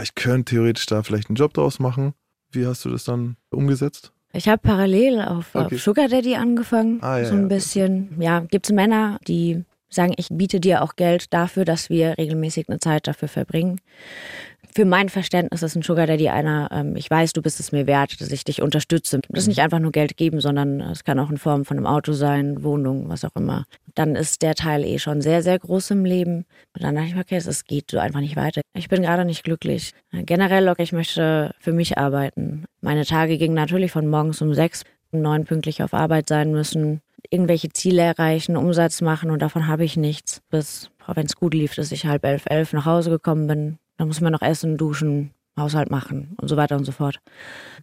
ich 0.02 0.14
könnte 0.14 0.54
theoretisch 0.54 0.86
da 0.86 1.02
vielleicht 1.02 1.28
einen 1.28 1.36
Job 1.36 1.54
draus 1.54 1.78
machen. 1.78 2.14
Wie 2.50 2.66
hast 2.66 2.84
du 2.84 2.90
das 2.90 3.04
dann 3.04 3.36
umgesetzt? 3.50 4.12
Ich 4.32 4.48
habe 4.48 4.60
parallel 4.62 5.22
auf, 5.22 5.54
Okay. 5.54 5.76
auf 5.76 5.80
Sugar 5.82 6.08
Daddy 6.08 6.34
angefangen, 6.34 6.98
Ah, 7.02 7.18
ja, 7.18 7.24
so 7.26 7.34
ein 7.34 7.42
ja. 7.42 7.46
bisschen. 7.48 8.20
Ja, 8.20 8.40
gibt 8.40 8.66
es 8.66 8.72
Männer, 8.72 9.18
die 9.26 9.64
sagen, 9.88 10.14
ich 10.16 10.28
biete 10.30 10.60
dir 10.60 10.82
auch 10.82 10.96
Geld 10.96 11.32
dafür, 11.32 11.64
dass 11.64 11.90
wir 11.90 12.18
regelmäßig 12.18 12.68
eine 12.68 12.78
Zeit 12.78 13.06
dafür 13.06 13.28
verbringen. 13.28 13.80
Für 14.74 14.84
mein 14.84 15.08
Verständnis 15.08 15.62
ist 15.62 15.76
ein 15.76 15.82
Sugar 15.82 16.06
Daddy 16.06 16.28
einer, 16.28 16.68
ähm, 16.70 16.94
ich 16.94 17.10
weiß, 17.10 17.32
du 17.32 17.42
bist 17.42 17.58
es 17.58 17.72
mir 17.72 17.86
wert, 17.86 18.20
dass 18.20 18.30
ich 18.30 18.44
dich 18.44 18.62
unterstütze. 18.62 19.20
Das 19.28 19.42
ist 19.42 19.48
nicht 19.48 19.60
einfach 19.60 19.78
nur 19.78 19.92
Geld 19.92 20.16
geben, 20.16 20.40
sondern 20.40 20.80
es 20.80 21.04
kann 21.04 21.18
auch 21.18 21.30
in 21.30 21.38
Form 21.38 21.64
von 21.64 21.78
einem 21.78 21.86
Auto 21.86 22.12
sein, 22.12 22.62
Wohnung, 22.62 23.08
was 23.08 23.24
auch 23.24 23.34
immer. 23.34 23.64
Dann 23.94 24.14
ist 24.14 24.42
der 24.42 24.54
Teil 24.54 24.84
eh 24.84 24.98
schon 24.98 25.20
sehr, 25.20 25.42
sehr 25.42 25.58
groß 25.58 25.90
im 25.92 26.04
Leben. 26.04 26.44
Und 26.74 26.82
dann 26.82 26.94
dachte 26.94 27.08
ich 27.08 27.14
mir, 27.14 27.22
okay, 27.22 27.36
es 27.36 27.64
geht 27.64 27.90
so 27.90 27.98
einfach 27.98 28.20
nicht 28.20 28.36
weiter. 28.36 28.60
Ich 28.74 28.88
bin 28.88 29.02
gerade 29.02 29.24
nicht 29.24 29.42
glücklich. 29.42 29.92
Generell, 30.12 30.68
okay, 30.68 30.82
ich 30.82 30.92
möchte 30.92 31.54
für 31.58 31.72
mich 31.72 31.98
arbeiten. 31.98 32.64
Meine 32.80 33.04
Tage 33.04 33.38
gingen 33.38 33.54
natürlich 33.54 33.90
von 33.90 34.06
morgens 34.06 34.40
um 34.42 34.54
sechs, 34.54 34.84
um 35.10 35.22
neun 35.22 35.44
pünktlich 35.44 35.82
auf 35.82 35.94
Arbeit 35.94 36.28
sein 36.28 36.52
müssen, 36.52 37.00
irgendwelche 37.30 37.68
Ziele 37.70 38.02
erreichen, 38.02 38.56
Umsatz 38.56 39.00
machen 39.00 39.30
und 39.30 39.40
davon 39.42 39.66
habe 39.66 39.84
ich 39.84 39.96
nichts. 39.96 40.40
Bis, 40.50 40.90
wenn 41.06 41.26
es 41.26 41.36
gut 41.36 41.54
lief, 41.54 41.74
dass 41.74 41.92
ich 41.92 42.06
halb 42.06 42.24
elf, 42.24 42.44
elf 42.46 42.72
nach 42.72 42.86
Hause 42.86 43.10
gekommen 43.10 43.46
bin. 43.46 43.78
Dann 43.96 44.08
muss 44.08 44.20
man 44.20 44.32
noch 44.32 44.42
essen, 44.42 44.76
duschen, 44.76 45.32
Haushalt 45.58 45.90
machen 45.90 46.36
und 46.40 46.48
so 46.48 46.56
weiter 46.56 46.76
und 46.76 46.84
so 46.84 46.92
fort. 46.92 47.18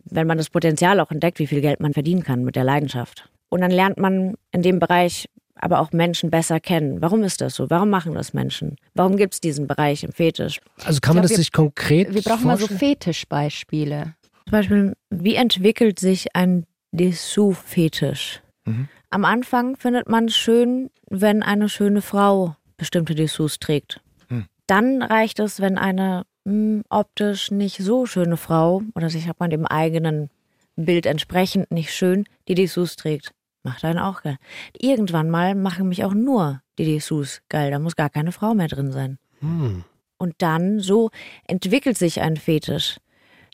Wenn 0.06 0.28
man 0.28 0.38
das 0.38 0.50
Potenzial 0.50 1.00
auch 1.00 1.12
entdeckt, 1.12 1.40
wie 1.40 1.48
viel 1.48 1.62
Geld 1.62 1.80
man 1.80 1.94
verdienen 1.94 2.24
kann 2.24 2.44
mit 2.44 2.56
der 2.56 2.64
Leidenschaft. 2.64 3.30
Und 3.50 3.62
dann 3.62 3.72
lernt 3.72 3.98
man 3.98 4.36
in 4.52 4.62
dem 4.62 4.80
Bereich 4.80 5.28
aber 5.58 5.80
auch 5.80 5.92
Menschen 5.94 6.32
besser 6.32 6.60
kennen. 6.60 7.02
Warum 7.02 7.24
ist 7.24 7.40
das 7.40 7.56
so? 7.56 7.70
Warum 7.70 7.90
machen 7.90 8.14
das 8.14 8.34
Menschen? 8.34 8.76
Warum 8.94 9.16
gibt 9.16 9.36
es 9.36 9.40
diesen 9.42 9.68
Bereich 9.68 10.04
im 10.04 10.12
Fetisch? 10.12 10.60
Also 10.84 11.00
kann 11.00 11.16
man 11.16 11.22
glaub, 11.22 11.24
das 11.24 11.32
wir- 11.32 11.38
sich 11.38 11.52
konkret 11.54 12.14
Wir 12.14 12.22
brauchen 12.24 12.46
mal 12.46 12.58
so 12.58 12.68
vorstellen? 12.68 12.80
Fetischbeispiele. 12.80 14.16
Zum 14.46 14.52
Beispiel, 14.52 14.94
wie 15.10 15.36
entwickelt 15.36 16.00
sich 16.00 16.36
ein 16.36 16.66
Dessous-Fetisch? 16.92 18.42
Mhm. 18.66 18.88
Am 19.16 19.24
Anfang 19.24 19.78
findet 19.78 20.10
man 20.10 20.26
es 20.26 20.36
schön, 20.36 20.90
wenn 21.10 21.42
eine 21.42 21.70
schöne 21.70 22.02
Frau 22.02 22.58
bestimmte 22.76 23.16
Dessous 23.16 23.60
trägt. 23.60 24.02
Hm. 24.28 24.44
Dann 24.68 25.02
reicht 25.02 25.40
es, 25.40 25.62
wenn 25.62 25.78
eine 25.78 26.26
mh, 26.44 26.82
optisch 26.90 27.50
nicht 27.50 27.78
so 27.78 28.06
schöne 28.06 28.36
Frau 28.36 28.82
oder 28.94 29.10
sich 29.10 29.30
hat 29.30 29.40
man 29.40 29.52
dem 29.52 29.66
eigenen 29.66 30.30
Bild 30.76 31.06
entsprechend 31.06 31.72
nicht 31.72 31.94
schön 31.94 32.26
die 32.50 32.56
Dessous 32.56 32.98
trägt. 32.98 33.32
Macht 33.64 33.86
einen 33.86 34.00
auch 34.00 34.22
geil. 34.22 34.36
Irgendwann 34.78 35.30
mal 35.30 35.56
machen 35.56 35.88
mich 35.88 36.04
auch 36.04 36.14
nur 36.14 36.62
die 36.78 36.84
Dessous 36.84 37.42
geil. 37.48 37.72
Da 37.72 37.80
muss 37.80 37.96
gar 37.96 38.10
keine 38.10 38.34
Frau 38.34 38.54
mehr 38.54 38.68
drin 38.68 38.92
sein. 38.92 39.18
Hm. 39.40 39.86
Und 40.18 40.34
dann 40.40 40.82
so 40.82 41.10
entwickelt 41.48 41.98
sich 41.98 42.20
ein 42.20 42.36
Fetisch. 42.36 42.98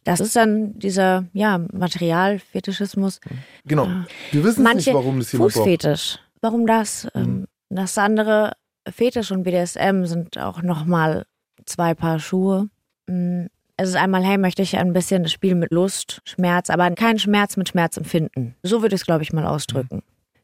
Das 0.04 0.20
ist 0.20 0.36
dann 0.36 0.78
dieser 0.80 1.26
ja, 1.34 1.60
Materialfetischismus. 1.72 3.20
Genau. 3.66 3.88
Wir 4.32 4.44
wissen 4.44 4.64
Manche 4.64 4.90
nicht, 4.90 4.96
warum 4.96 5.20
das 5.20 5.32
jemand 5.32 5.54
braucht. 5.54 5.64
Fußfetisch. 5.64 6.20
Warum 6.42 6.66
das? 6.66 7.08
Ähm, 7.14 7.48
Das 7.70 7.98
andere 7.98 8.54
Fetisch 8.90 9.32
und 9.32 9.44
BDSM 9.44 10.06
sind 10.06 10.38
auch 10.40 10.62
nochmal 10.64 11.26
zwei 11.66 11.94
Paar 11.94 12.20
Schuhe. 12.20 12.70
Mm, 13.08 13.46
Es 13.78 13.90
ist 13.90 13.96
einmal, 13.96 14.24
hey, 14.24 14.38
möchte 14.38 14.62
ich 14.62 14.78
ein 14.78 14.94
bisschen 14.94 15.24
das 15.24 15.32
Spiel 15.32 15.56
mit 15.56 15.72
Lust, 15.72 16.22
Schmerz, 16.26 16.70
aber 16.70 16.90
kein 16.92 17.20
Schmerz 17.20 17.58
mit 17.58 17.70
Schmerz 17.70 17.98
empfinden. 17.98 18.56
So 18.64 18.82
würde 18.82 18.96
ich 18.96 19.02
es, 19.02 19.06
glaube 19.06 19.24
ich, 19.24 19.34
mal 19.34 19.46
ausdrücken. 19.46 20.02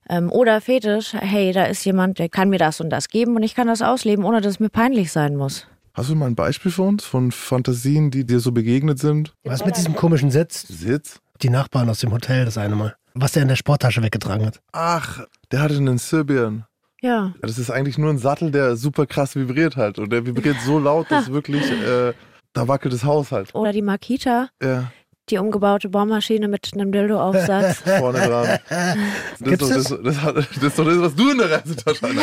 Ähm, 0.09 0.31
oder 0.31 0.61
Fetisch, 0.61 1.13
hey, 1.13 1.51
da 1.51 1.65
ist 1.65 1.83
jemand, 1.83 2.19
der 2.19 2.29
kann 2.29 2.49
mir 2.49 2.59
das 2.59 2.79
und 2.79 2.89
das 2.89 3.09
geben 3.09 3.35
und 3.35 3.43
ich 3.43 3.55
kann 3.55 3.67
das 3.67 3.81
ausleben, 3.81 4.23
ohne 4.23 4.39
dass 4.41 4.53
es 4.53 4.59
mir 4.59 4.69
peinlich 4.69 5.11
sein 5.11 5.35
muss. 5.35 5.67
Hast 5.97 6.11
du 6.11 6.15
mal 6.15 6.27
ein 6.27 6.35
Beispiel 6.35 6.71
für 6.71 6.83
uns 6.83 7.05
von 7.05 7.31
Fantasien, 7.31 8.11
die 8.11 8.23
dir 8.23 8.39
so 8.39 8.51
begegnet 8.51 8.99
sind? 8.99 9.33
Was 9.43 9.65
mit 9.65 9.77
diesem 9.77 9.95
komischen 9.95 10.29
Sitz? 10.29 10.61
Sitz? 10.67 11.19
Die 11.41 11.49
Nachbarn 11.49 11.89
aus 11.89 12.01
dem 12.01 12.11
Hotel 12.11 12.45
das 12.45 12.59
eine 12.59 12.75
Mal. 12.75 12.95
Was 13.15 13.31
der 13.31 13.41
in 13.41 13.47
der 13.47 13.55
Sporttasche 13.55 14.03
weggetragen 14.03 14.45
hat. 14.45 14.61
Ach, 14.73 15.25
der 15.51 15.59
hatte 15.59 15.75
einen 15.77 15.97
Sibirn. 15.97 16.65
Ja. 17.01 17.33
Das 17.41 17.57
ist 17.57 17.71
eigentlich 17.71 17.97
nur 17.97 18.11
ein 18.11 18.19
Sattel, 18.19 18.51
der 18.51 18.75
super 18.75 19.07
krass 19.07 19.35
vibriert 19.35 19.75
halt. 19.75 19.97
Und 19.97 20.11
der 20.11 20.23
vibriert 20.23 20.57
so 20.63 20.77
laut, 20.77 21.09
dass 21.09 21.31
wirklich, 21.31 21.63
äh, 21.71 22.13
da 22.53 22.67
wackelt 22.67 22.93
das 22.93 23.03
Haus 23.03 23.31
halt. 23.31 23.55
Oder 23.55 23.71
die 23.71 23.81
Makita, 23.81 24.49
Ja, 24.61 24.91
die 25.29 25.37
umgebaute 25.37 25.89
Bohrmaschine 25.89 26.47
mit 26.47 26.71
einem 26.73 26.91
Dildo-Aufsatz. 26.91 27.77
vorne 27.99 28.19
dran. 28.19 28.59
Das 29.39 29.51
ist, 29.51 29.91
doch 29.91 30.03
das, 30.03 30.23
das, 30.23 30.33
das 30.33 30.63
ist 30.63 30.79
doch 30.79 30.85
das, 30.85 30.99
was 30.99 31.15
du 31.15 31.29
in 31.29 31.37
der 31.37 31.51
Reisetasche 31.51 32.07
hast. 32.07 32.17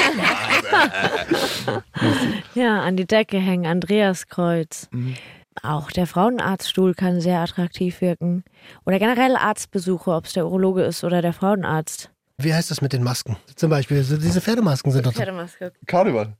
ja, 2.55 2.81
an 2.81 2.97
die 2.97 3.07
Decke 3.07 3.39
hängen, 3.39 3.67
Andreaskreuz. 3.67 4.89
Mhm. 4.91 5.17
Auch 5.63 5.93
der 5.93 6.07
Frauenarztstuhl 6.07 6.95
kann 6.95 7.21
sehr 7.21 7.41
attraktiv 7.41 8.01
wirken. 8.01 8.45
Oder 8.85 8.99
generell 8.99 9.37
Arztbesuche, 9.37 10.11
ob 10.11 10.27
es 10.27 10.33
der 10.33 10.47
Urologe 10.47 10.83
ist 10.83 11.05
oder 11.05 11.23
der 11.23 11.33
Frauenarzt. 11.33 12.11
Wie 12.39 12.53
heißt 12.53 12.71
das 12.71 12.81
mit 12.81 12.93
den 12.93 13.05
Masken? 13.05 13.37
Zum 13.55 13.71
Beispiel, 13.71 14.03
so 14.03 14.17
diese 14.17 14.41
Pferdemasken 14.41 14.91
sind 14.91 15.07
doch. 15.07 15.13
Pferdemaske. 15.13 15.73
Karneval. 15.87 16.37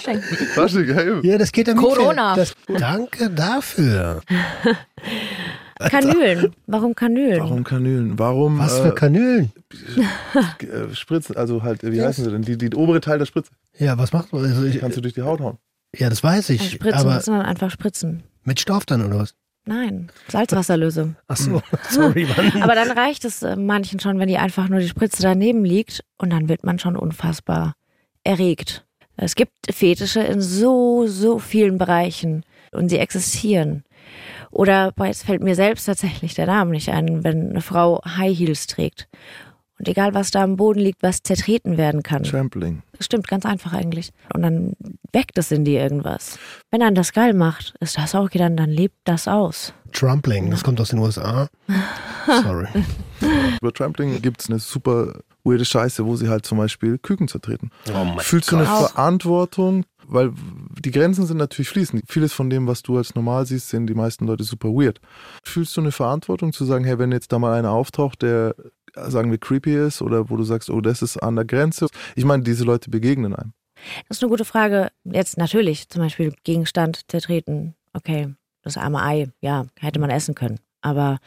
Fasching. 0.00 0.20
Fasching, 0.54 0.94
hey. 0.94 1.20
Ja, 1.22 1.38
das 1.38 1.52
geht 1.52 1.68
am 1.68 1.76
Corona. 1.76 2.34
Das, 2.34 2.54
danke 2.66 3.30
dafür. 3.30 4.20
Kanülen. 5.78 6.54
Warum 6.66 6.94
Kanülen? 6.94 7.40
Warum 7.40 7.64
Kanülen? 7.64 8.18
Warum 8.18 8.58
Was 8.58 8.78
für 8.78 8.88
äh, 8.88 8.94
Kanülen? 8.94 9.52
äh, 10.60 10.94
Spritzen? 10.94 11.36
Also 11.36 11.62
halt, 11.62 11.82
wie 11.82 12.00
heißen 12.00 12.24
sie 12.24 12.30
denn? 12.30 12.42
Die, 12.42 12.56
die 12.56 12.74
obere 12.74 13.00
Teil 13.00 13.18
der 13.18 13.26
Spritze. 13.26 13.50
Ja, 13.78 13.98
was 13.98 14.12
macht 14.12 14.32
man? 14.32 14.44
Also 14.44 14.64
ich, 14.64 14.80
Kannst 14.80 14.96
du 14.96 15.00
durch 15.00 15.14
die 15.14 15.22
Haut 15.22 15.40
hauen. 15.40 15.58
ja, 15.96 16.08
das 16.08 16.22
weiß 16.22 16.50
ich. 16.50 16.72
Spritzen, 16.72 17.00
aber 17.00 17.20
sind 17.20 17.34
dann 17.34 17.44
einfach 17.44 17.70
Spritzen. 17.70 18.22
mit 18.44 18.60
Stoff 18.60 18.86
dann 18.86 19.04
oder 19.04 19.18
was? 19.18 19.34
Nein, 19.66 20.10
Salzwasserlösung. 20.28 21.16
Ach 21.26 21.36
so, 21.36 21.62
sorry, 21.90 22.26
Mann. 22.36 22.62
Aber 22.62 22.74
dann 22.74 22.90
reicht 22.90 23.24
es 23.24 23.42
äh, 23.42 23.56
manchen 23.56 23.98
schon, 23.98 24.18
wenn 24.18 24.28
die 24.28 24.36
einfach 24.36 24.68
nur 24.68 24.78
die 24.78 24.88
Spritze 24.88 25.22
daneben 25.22 25.64
liegt 25.64 26.04
und 26.18 26.30
dann 26.30 26.48
wird 26.48 26.64
man 26.64 26.78
schon 26.78 26.96
unfassbar 26.96 27.74
erregt. 28.24 28.84
Es 29.16 29.34
gibt 29.34 29.52
Fetische 29.70 30.20
in 30.20 30.40
so, 30.40 31.06
so 31.06 31.38
vielen 31.38 31.78
Bereichen 31.78 32.44
und 32.72 32.88
sie 32.88 32.98
existieren. 32.98 33.84
Oder 34.50 34.92
jetzt 35.04 35.24
fällt 35.24 35.42
mir 35.42 35.54
selbst 35.54 35.86
tatsächlich 35.86 36.34
der 36.34 36.46
Name 36.46 36.72
nicht 36.72 36.90
ein, 36.90 37.24
wenn 37.24 37.50
eine 37.50 37.60
Frau 37.60 38.00
High 38.04 38.36
Heels 38.36 38.66
trägt. 38.66 39.08
Und 39.78 39.88
egal, 39.88 40.14
was 40.14 40.30
da 40.30 40.42
am 40.42 40.56
Boden 40.56 40.80
liegt, 40.80 41.02
was 41.02 41.22
zertreten 41.22 41.76
werden 41.76 42.02
kann. 42.02 42.22
Trampling. 42.22 42.82
Das 42.96 43.06
stimmt, 43.06 43.26
ganz 43.26 43.44
einfach 43.44 43.72
eigentlich. 43.72 44.10
Und 44.32 44.42
dann 44.42 44.74
weckt 45.12 45.36
es 45.36 45.50
in 45.50 45.64
dir 45.64 45.82
irgendwas. 45.82 46.38
Wenn 46.70 46.82
einen 46.82 46.94
das 46.94 47.12
geil 47.12 47.34
macht, 47.34 47.74
ist 47.80 47.98
das 47.98 48.14
auch 48.14 48.24
okay, 48.24 48.38
dann, 48.38 48.56
dann 48.56 48.70
lebt 48.70 48.96
das 49.04 49.26
aus. 49.26 49.74
Trumpling, 49.92 50.50
das 50.50 50.62
kommt 50.62 50.80
aus 50.80 50.90
den 50.90 50.98
USA. 50.98 51.48
Sorry. 52.26 52.66
Über 53.60 53.72
Trampling 53.72 54.20
gibt 54.22 54.42
es 54.42 54.50
eine 54.50 54.58
super 54.58 55.20
weirde 55.44 55.64
Scheiße, 55.64 56.04
wo 56.04 56.16
sie 56.16 56.28
halt 56.28 56.46
zum 56.46 56.58
Beispiel 56.58 56.98
Küken 56.98 57.28
zertreten. 57.28 57.70
Oh 57.90 58.04
mein 58.04 58.20
Fühlst 58.20 58.50
du 58.50 58.56
eine. 58.56 58.66
Verantwortung? 58.66 59.84
Weil 60.06 60.32
die 60.80 60.90
Grenzen 60.90 61.26
sind 61.26 61.38
natürlich 61.38 61.68
fließend. 61.68 62.02
Vieles 62.08 62.32
von 62.32 62.50
dem, 62.50 62.66
was 62.66 62.82
du 62.82 62.96
als 62.96 63.14
normal 63.14 63.46
siehst, 63.46 63.68
sehen 63.70 63.86
die 63.86 63.94
meisten 63.94 64.26
Leute 64.26 64.44
super 64.44 64.68
weird. 64.68 65.00
Fühlst 65.42 65.76
du 65.76 65.80
eine 65.80 65.92
Verantwortung 65.92 66.52
zu 66.52 66.64
sagen, 66.64 66.84
hey, 66.84 66.98
wenn 66.98 67.12
jetzt 67.12 67.32
da 67.32 67.38
mal 67.38 67.56
einer 67.58 67.70
auftaucht, 67.70 68.22
der, 68.22 68.54
sagen 68.94 69.30
wir, 69.30 69.38
creepy 69.38 69.76
ist 69.86 70.02
oder 70.02 70.30
wo 70.30 70.36
du 70.36 70.44
sagst, 70.44 70.70
oh, 70.70 70.80
das 70.80 71.02
ist 71.02 71.16
an 71.16 71.36
der 71.36 71.44
Grenze? 71.44 71.88
Ich 72.16 72.24
meine, 72.24 72.42
diese 72.42 72.64
Leute 72.64 72.90
begegnen 72.90 73.34
einem. 73.34 73.52
Das 74.08 74.18
ist 74.18 74.22
eine 74.22 74.30
gute 74.30 74.44
Frage. 74.44 74.90
Jetzt 75.04 75.36
natürlich, 75.36 75.88
zum 75.88 76.02
Beispiel 76.02 76.34
Gegenstand 76.44 77.00
zertreten. 77.08 77.74
Okay. 77.92 78.34
das 78.62 78.76
arme 78.76 79.02
Ei, 79.02 79.28
ja, 79.40 79.66
hätte 79.78 80.00
man 80.00 80.10
essen 80.10 80.34
können. 80.34 80.58
Aber 80.80 81.18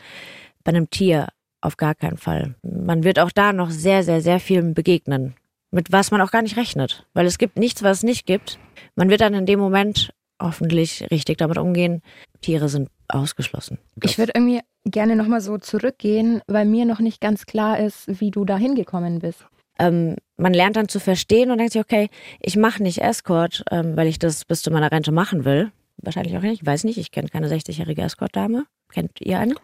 bei 0.63 0.69
einem 0.69 0.89
Tier 0.89 1.27
auf 1.61 1.77
gar 1.77 1.95
keinen 1.95 2.17
Fall. 2.17 2.55
Man 2.61 3.03
wird 3.03 3.19
auch 3.19 3.31
da 3.31 3.53
noch 3.53 3.69
sehr, 3.69 4.03
sehr, 4.03 4.21
sehr 4.21 4.39
viel 4.39 4.61
begegnen, 4.73 5.35
mit 5.71 5.91
was 5.91 6.11
man 6.11 6.21
auch 6.21 6.31
gar 6.31 6.41
nicht 6.41 6.57
rechnet. 6.57 7.05
Weil 7.13 7.25
es 7.25 7.37
gibt 7.37 7.57
nichts, 7.57 7.83
was 7.83 7.97
es 7.97 8.03
nicht 8.03 8.25
gibt. 8.25 8.59
Man 8.95 9.09
wird 9.09 9.21
dann 9.21 9.33
in 9.33 9.45
dem 9.45 9.59
Moment 9.59 10.13
hoffentlich 10.41 11.05
richtig 11.11 11.37
damit 11.37 11.57
umgehen. 11.57 12.01
Tiere 12.41 12.69
sind 12.69 12.89
ausgeschlossen. 13.07 13.79
Ich 14.03 14.17
würde 14.17 14.33
irgendwie 14.35 14.61
gerne 14.85 15.15
nochmal 15.15 15.41
so 15.41 15.57
zurückgehen, 15.57 16.41
weil 16.47 16.65
mir 16.65 16.85
noch 16.85 16.99
nicht 16.99 17.21
ganz 17.21 17.45
klar 17.45 17.79
ist, 17.79 18.19
wie 18.19 18.31
du 18.31 18.45
da 18.45 18.57
hingekommen 18.57 19.19
bist. 19.19 19.45
Ähm, 19.79 20.15
man 20.37 20.53
lernt 20.53 20.75
dann 20.75 20.89
zu 20.89 20.99
verstehen 20.99 21.51
und 21.51 21.59
denkt 21.59 21.73
sich, 21.73 21.81
okay, 21.81 22.09
ich 22.39 22.55
mache 22.55 22.81
nicht 22.81 22.99
Escort, 22.99 23.63
ähm, 23.71 23.95
weil 23.95 24.07
ich 24.07 24.19
das 24.19 24.45
bis 24.45 24.61
zu 24.61 24.71
meiner 24.71 24.91
Rente 24.91 25.11
machen 25.11 25.45
will. 25.45 25.71
Wahrscheinlich 25.97 26.37
auch 26.37 26.41
nicht, 26.41 26.61
ich 26.61 26.65
weiß 26.65 26.83
nicht, 26.83 26.97
ich 26.97 27.11
kenne 27.11 27.29
keine 27.29 27.47
60-jährige 27.47 28.01
Escort-Dame. 28.01 28.65
Kennt 28.91 29.19
ihr 29.19 29.39
eine? 29.39 29.55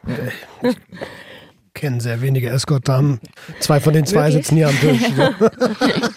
Ich 1.76 1.82
kenne 1.82 2.00
sehr 2.02 2.22
wenige 2.22 2.50
Escort-Damen. 2.50 3.20
Zwei 3.60 3.80
von 3.80 3.94
den 3.94 4.06
zwei 4.06 4.28
Wirklich? 4.28 4.46
sitzen 4.46 4.56
hier 4.58 4.70
am 4.70 4.80
Tisch. 4.80 5.02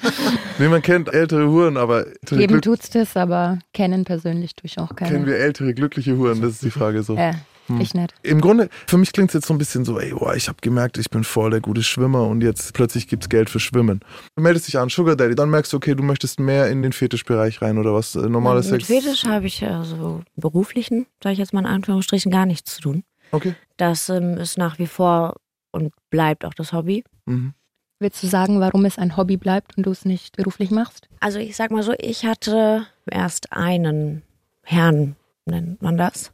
Nee, 0.59 0.69
man 0.69 0.81
kennt 0.81 1.13
ältere 1.13 1.51
Huren, 1.51 1.77
aber 1.77 2.07
ältere 2.07 2.41
Eben 2.41 2.53
Glück 2.55 2.63
tut's 2.63 2.89
das, 2.89 3.15
aber 3.15 3.59
kennen 3.75 4.05
persönlich 4.05 4.55
tue 4.55 4.65
ich 4.67 4.79
auch 4.79 4.97
keine. 4.97 5.11
kennen 5.11 5.27
wir 5.27 5.37
ältere 5.37 5.75
glückliche 5.75 6.17
Huren, 6.17 6.41
das 6.41 6.53
ist 6.53 6.63
die 6.63 6.71
Frage 6.71 7.03
so. 7.03 7.15
Äh, 7.15 7.35
ich 7.79 7.93
nicht. 7.93 8.15
Im 8.23 8.41
Grunde, 8.41 8.71
für 8.87 8.97
mich 8.97 9.13
klingt 9.13 9.31
es 9.31 9.35
jetzt 9.35 9.49
so 9.49 9.55
ein 9.55 9.59
bisschen 9.59 9.85
so, 9.85 9.99
ey, 9.99 10.15
boah, 10.15 10.35
ich 10.35 10.49
habe 10.49 10.57
gemerkt, 10.63 10.97
ich 10.97 11.11
bin 11.11 11.25
voll 11.25 11.51
der 11.51 11.61
gute 11.61 11.83
Schwimmer 11.83 12.27
und 12.27 12.43
jetzt 12.43 12.73
plötzlich 12.73 13.07
gibt's 13.07 13.29
Geld 13.29 13.51
für 13.51 13.61
Schwimmen. 13.61 14.01
Du 14.35 14.43
meldest 14.43 14.67
dich 14.69 14.79
an, 14.79 14.89
Sugar 14.89 15.15
Daddy, 15.17 15.35
dann 15.35 15.51
merkst 15.51 15.73
du, 15.75 15.77
okay, 15.77 15.95
du 15.95 16.03
möchtest 16.03 16.41
mehr 16.41 16.71
in 16.71 16.83
den 16.83 16.93
Fetischbereich 16.93 17.61
rein 17.61 17.77
oder 17.77 17.93
was? 17.93 18.15
Äh, 18.15 18.29
Normaler 18.29 18.61
Mit 18.61 18.65
Sex. 18.67 18.87
Fetisch 18.87 19.25
habe 19.25 19.47
ich 19.47 19.63
also 19.63 20.23
beruflichen, 20.37 21.07
sage 21.23 21.35
ich 21.35 21.39
jetzt 21.39 21.53
mal 21.53 21.61
in 21.61 21.67
Anführungsstrichen, 21.67 22.33
gar 22.33 22.47
nichts 22.47 22.77
zu 22.77 22.81
tun. 22.81 23.05
Okay. 23.33 23.55
Das 23.77 24.09
ähm, 24.09 24.39
ist 24.39 24.57
nach 24.57 24.79
wie 24.79 24.87
vor 24.87 25.37
und 25.71 25.93
bleibt 26.11 26.45
auch 26.45 26.55
das 26.55 26.73
Hobby. 26.73 27.05
Mhm. 27.27 27.55
Willst 27.99 28.23
du 28.23 28.27
sagen, 28.27 28.61
warum 28.61 28.85
es 28.85 28.99
ein 28.99 29.17
Hobby 29.17 29.37
bleibt 29.37 29.77
und 29.77 29.87
du 29.87 29.91
es 29.91 30.05
nicht 30.05 30.37
beruflich 30.37 30.71
machst? 30.71 31.09
Also 31.21 31.39
ich 31.39 31.57
sag 31.57 31.71
mal 31.71 31.83
so, 31.83 31.95
ich 31.99 32.27
hatte 32.27 32.87
erst 33.11 33.53
einen 33.53 34.23
Herrn, 34.63 35.17
nennt 35.47 35.81
man 35.81 35.97
das. 35.97 36.33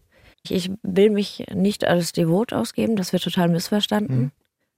Ich 0.49 0.71
will 0.83 1.11
mich 1.11 1.45
nicht 1.55 1.87
als 1.87 2.13
devot 2.13 2.53
ausgeben, 2.53 2.97
das 2.97 3.13
wird 3.13 3.23
total 3.23 3.49
missverstanden. 3.49 4.17
Mhm. 4.17 4.31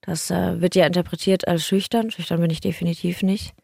Das 0.03 0.31
äh, 0.31 0.61
wird 0.61 0.75
ja 0.75 0.87
interpretiert 0.87 1.49
als 1.49 1.65
schüchtern. 1.65 2.11
Schüchtern 2.11 2.41
bin 2.41 2.51
ich 2.51 2.61
definitiv 2.61 3.23
nicht. 3.23 3.55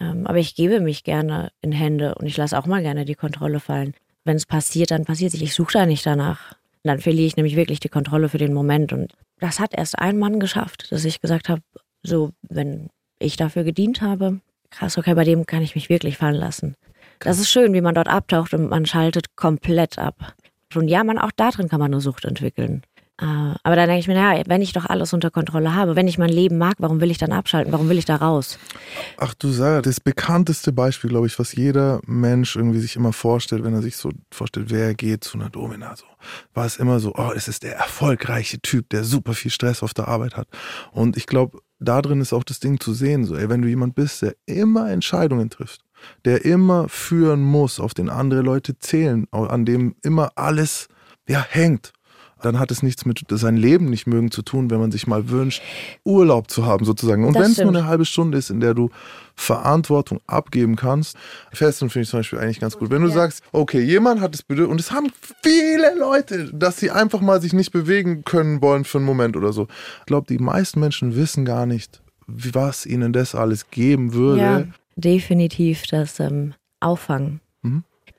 Ähm, 0.00 0.28
aber 0.28 0.38
ich 0.38 0.54
gebe 0.54 0.80
mich 0.80 1.02
gerne 1.02 1.50
in 1.60 1.72
Hände 1.72 2.14
und 2.14 2.26
ich 2.26 2.36
lasse 2.36 2.56
auch 2.56 2.66
mal 2.66 2.82
gerne 2.82 3.04
die 3.04 3.16
Kontrolle 3.16 3.58
fallen. 3.58 3.94
Wenn 4.24 4.36
es 4.36 4.46
passiert, 4.46 4.92
dann 4.92 5.04
passiert 5.04 5.34
es. 5.34 5.40
Ich 5.40 5.54
suche 5.54 5.72
da 5.72 5.86
nicht 5.86 6.06
danach. 6.06 6.54
Dann 6.84 7.00
verliere 7.00 7.26
ich 7.26 7.36
nämlich 7.36 7.56
wirklich 7.56 7.80
die 7.80 7.88
Kontrolle 7.88 8.28
für 8.28 8.38
den 8.38 8.54
Moment. 8.54 8.92
Und 8.92 9.12
das 9.40 9.60
hat 9.60 9.74
erst 9.74 9.98
ein 9.98 10.18
Mann 10.18 10.40
geschafft, 10.40 10.90
dass 10.90 11.04
ich 11.04 11.20
gesagt 11.20 11.48
habe, 11.48 11.62
so, 12.02 12.32
wenn 12.42 12.88
ich 13.18 13.36
dafür 13.36 13.64
gedient 13.64 14.02
habe, 14.02 14.40
krass, 14.70 14.98
okay, 14.98 15.14
bei 15.14 15.24
dem 15.24 15.46
kann 15.46 15.62
ich 15.62 15.74
mich 15.74 15.88
wirklich 15.88 16.16
fallen 16.16 16.34
lassen. 16.34 16.74
Das 17.20 17.38
ist 17.38 17.50
schön, 17.50 17.72
wie 17.72 17.80
man 17.80 17.94
dort 17.94 18.08
abtaucht 18.08 18.54
und 18.54 18.68
man 18.68 18.86
schaltet 18.86 19.34
komplett 19.36 19.98
ab. 19.98 20.34
Und 20.74 20.88
ja, 20.88 21.02
man 21.02 21.18
auch 21.18 21.32
da 21.34 21.50
drin 21.50 21.68
kann 21.68 21.80
man 21.80 21.92
eine 21.92 22.00
Sucht 22.00 22.24
entwickeln. 22.24 22.82
Äh, 23.20 23.24
Aber 23.24 23.74
dann 23.76 23.88
denke 23.88 24.00
ich 24.00 24.08
mir, 24.08 24.14
naja, 24.14 24.42
wenn 24.46 24.62
ich 24.62 24.72
doch 24.72 24.86
alles 24.86 25.12
unter 25.12 25.30
Kontrolle 25.30 25.74
habe, 25.74 25.96
wenn 25.96 26.06
ich 26.06 26.18
mein 26.18 26.28
Leben 26.30 26.56
mag, 26.56 26.76
warum 26.78 27.00
will 27.00 27.10
ich 27.10 27.18
dann 27.18 27.32
abschalten? 27.32 27.72
Warum 27.72 27.88
will 27.88 27.98
ich 27.98 28.04
da 28.04 28.16
raus? 28.16 28.58
Ach 29.16 29.34
du 29.34 29.50
Sarah, 29.50 29.82
das 29.82 29.98
bekannteste 29.98 30.72
Beispiel, 30.72 31.10
glaube 31.10 31.26
ich, 31.26 31.38
was 31.38 31.52
jeder 31.52 32.00
Mensch 32.06 32.54
irgendwie 32.54 32.78
sich 32.78 32.94
immer 32.94 33.12
vorstellt, 33.12 33.64
wenn 33.64 33.74
er 33.74 33.82
sich 33.82 33.96
so 33.96 34.10
vorstellt, 34.30 34.70
wer 34.70 34.94
geht 34.94 35.24
zu 35.24 35.38
einer 35.38 35.50
Domina, 35.50 35.96
so, 35.96 36.04
war 36.54 36.64
es 36.64 36.76
immer 36.76 37.00
so, 37.00 37.14
oh, 37.16 37.32
es 37.34 37.48
ist 37.48 37.64
der 37.64 37.76
erfolgreiche 37.76 38.60
Typ, 38.60 38.88
der 38.90 39.02
super 39.02 39.34
viel 39.34 39.50
Stress 39.50 39.82
auf 39.82 39.94
der 39.94 40.06
Arbeit 40.06 40.36
hat. 40.36 40.46
Und 40.92 41.16
ich 41.16 41.26
glaube, 41.26 41.58
da 41.80 42.02
drin 42.02 42.20
ist 42.20 42.32
auch 42.32 42.44
das 42.44 42.60
Ding 42.60 42.78
zu 42.78 42.92
sehen, 42.92 43.24
so, 43.24 43.36
ey, 43.36 43.48
wenn 43.48 43.62
du 43.62 43.68
jemand 43.68 43.96
bist, 43.96 44.22
der 44.22 44.34
immer 44.46 44.90
Entscheidungen 44.90 45.50
trifft, 45.50 45.80
der 46.24 46.44
immer 46.44 46.88
führen 46.88 47.42
muss, 47.42 47.80
auf 47.80 47.94
den 47.94 48.08
andere 48.10 48.42
Leute 48.42 48.78
zählen, 48.78 49.26
an 49.32 49.64
dem 49.64 49.96
immer 50.02 50.30
alles, 50.36 50.88
ja, 51.28 51.44
hängt, 51.48 51.92
dann 52.42 52.58
hat 52.58 52.70
es 52.70 52.82
nichts 52.82 53.04
mit 53.04 53.24
sein 53.28 53.56
Leben 53.56 53.86
nicht 53.90 54.06
mögen 54.06 54.30
zu 54.30 54.42
tun, 54.42 54.70
wenn 54.70 54.80
man 54.80 54.90
sich 54.90 55.06
mal 55.06 55.28
wünscht, 55.28 55.62
Urlaub 56.04 56.50
zu 56.50 56.66
haben 56.66 56.84
sozusagen. 56.84 57.24
Und 57.24 57.34
wenn 57.34 57.50
es 57.50 57.58
nur 57.58 57.68
eine 57.68 57.86
halbe 57.86 58.04
Stunde 58.04 58.38
ist, 58.38 58.50
in 58.50 58.60
der 58.60 58.74
du 58.74 58.90
Verantwortung 59.34 60.20
abgeben 60.26 60.76
kannst, 60.76 61.16
Festen 61.52 61.90
finde 61.90 62.04
ich 62.04 62.10
zum 62.10 62.20
Beispiel 62.20 62.38
eigentlich 62.38 62.60
ganz 62.60 62.76
gut. 62.76 62.90
Wenn 62.90 63.02
du 63.02 63.08
sagst, 63.08 63.42
okay, 63.52 63.80
jemand 63.80 64.20
hat 64.20 64.34
das 64.34 64.42
Bedürfnis, 64.42 64.72
und 64.72 64.80
es 64.80 64.92
haben 64.92 65.12
viele 65.42 65.96
Leute, 65.98 66.50
dass 66.52 66.78
sie 66.78 66.90
einfach 66.90 67.20
mal 67.20 67.40
sich 67.40 67.52
nicht 67.52 67.72
bewegen 67.72 68.24
können 68.24 68.62
wollen 68.62 68.84
für 68.84 68.98
einen 68.98 69.06
Moment 69.06 69.36
oder 69.36 69.52
so. 69.52 69.68
Ich 70.00 70.06
glaube, 70.06 70.26
die 70.28 70.38
meisten 70.38 70.80
Menschen 70.80 71.14
wissen 71.16 71.44
gar 71.44 71.66
nicht, 71.66 72.02
was 72.26 72.86
ihnen 72.86 73.12
das 73.12 73.34
alles 73.34 73.70
geben 73.70 74.12
würde. 74.12 74.40
Ja, 74.40 74.64
definitiv 74.96 75.84
das 75.86 76.18
ähm, 76.20 76.54
Auffangen. 76.80 77.40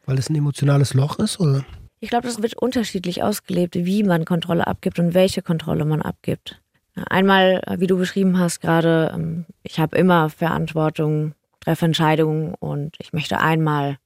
Weil 0.09 0.17
es 0.17 0.27
ein 0.27 0.35
emotionales 0.35 0.95
Loch 0.95 1.19
ist, 1.19 1.39
oder? 1.39 1.63
Ich 1.99 2.09
glaube, 2.09 2.27
das 2.27 2.41
wird 2.41 2.55
unterschiedlich 2.55 3.23
ausgelebt, 3.23 3.75
wie 3.75 4.03
man 4.03 4.25
Kontrolle 4.25 4.67
abgibt 4.67 4.99
und 4.99 5.13
welche 5.13 5.41
Kontrolle 5.41 5.85
man 5.85 6.01
abgibt. 6.01 6.61
Einmal, 6.95 7.61
äh, 7.65 7.79
wie 7.79 7.87
du 7.87 7.97
beschrieben 7.97 8.39
hast 8.39 8.61
gerade, 8.61 9.11
ähm, 9.13 9.45
ich 9.63 9.79
habe 9.79 9.97
immer 9.97 10.29
Verantwortung, 10.29 11.33
treffe 11.59 11.85
Entscheidungen 11.85 12.55
und 12.55 12.95
ich 12.99 13.13
möchte 13.13 13.39
einmal 13.39 13.97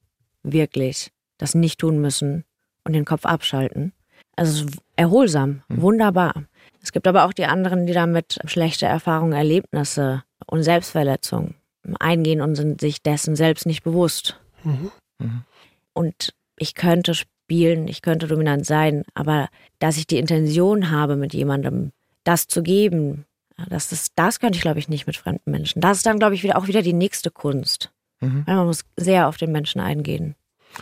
wirklich 0.42 1.10
das 1.38 1.54
nicht 1.54 1.80
tun 1.80 2.00
müssen 2.00 2.44
und 2.84 2.92
den 2.92 3.04
Kopf 3.04 3.24
abschalten. 3.24 3.92
Also 4.36 4.64
es 4.64 4.70
ist 4.70 4.78
erholsam, 4.96 5.62
wunderbar. 5.68 6.44
Es 6.82 6.92
gibt 6.92 7.06
aber 7.06 7.24
auch 7.24 7.32
die 7.32 7.46
anderen, 7.46 7.86
die 7.86 7.92
damit 7.92 8.38
schlechte 8.44 8.86
Erfahrungen, 8.86 9.32
Erlebnisse 9.32 10.24
und 10.46 10.62
Selbstverletzungen 10.62 11.54
eingehen 12.00 12.40
und 12.40 12.56
sind 12.56 12.80
sich 12.80 13.02
dessen 13.02 13.36
selbst 13.36 13.66
nicht 13.66 13.82
bewusst. 13.82 14.40
Und 15.92 16.34
ich 16.56 16.74
könnte 16.74 17.14
spielen, 17.44 17.88
ich 17.88 18.02
könnte 18.02 18.26
dominant 18.26 18.64
sein, 18.64 19.04
aber 19.14 19.48
dass 19.78 19.96
ich 19.98 20.06
die 20.06 20.18
Intention 20.18 20.90
habe, 20.90 21.16
mit 21.16 21.34
jemandem 21.34 21.92
das 22.24 22.48
zu 22.48 22.62
geben, 22.62 23.26
das, 23.68 23.92
ist, 23.92 24.12
das 24.16 24.40
könnte 24.40 24.56
ich, 24.56 24.62
glaube 24.62 24.78
ich, 24.78 24.88
nicht 24.88 25.06
mit 25.06 25.16
fremden 25.16 25.50
Menschen. 25.50 25.80
Das 25.80 25.98
ist 25.98 26.06
dann, 26.06 26.18
glaube 26.18 26.34
ich, 26.34 26.42
wieder, 26.42 26.56
auch 26.56 26.66
wieder 26.66 26.82
die 26.82 26.94
nächste 26.94 27.30
Kunst. 27.30 27.92
Mhm. 28.20 28.44
Weil 28.46 28.56
man 28.56 28.66
muss 28.66 28.84
sehr 28.96 29.28
auf 29.28 29.36
den 29.36 29.52
Menschen 29.52 29.80
eingehen. 29.80 30.34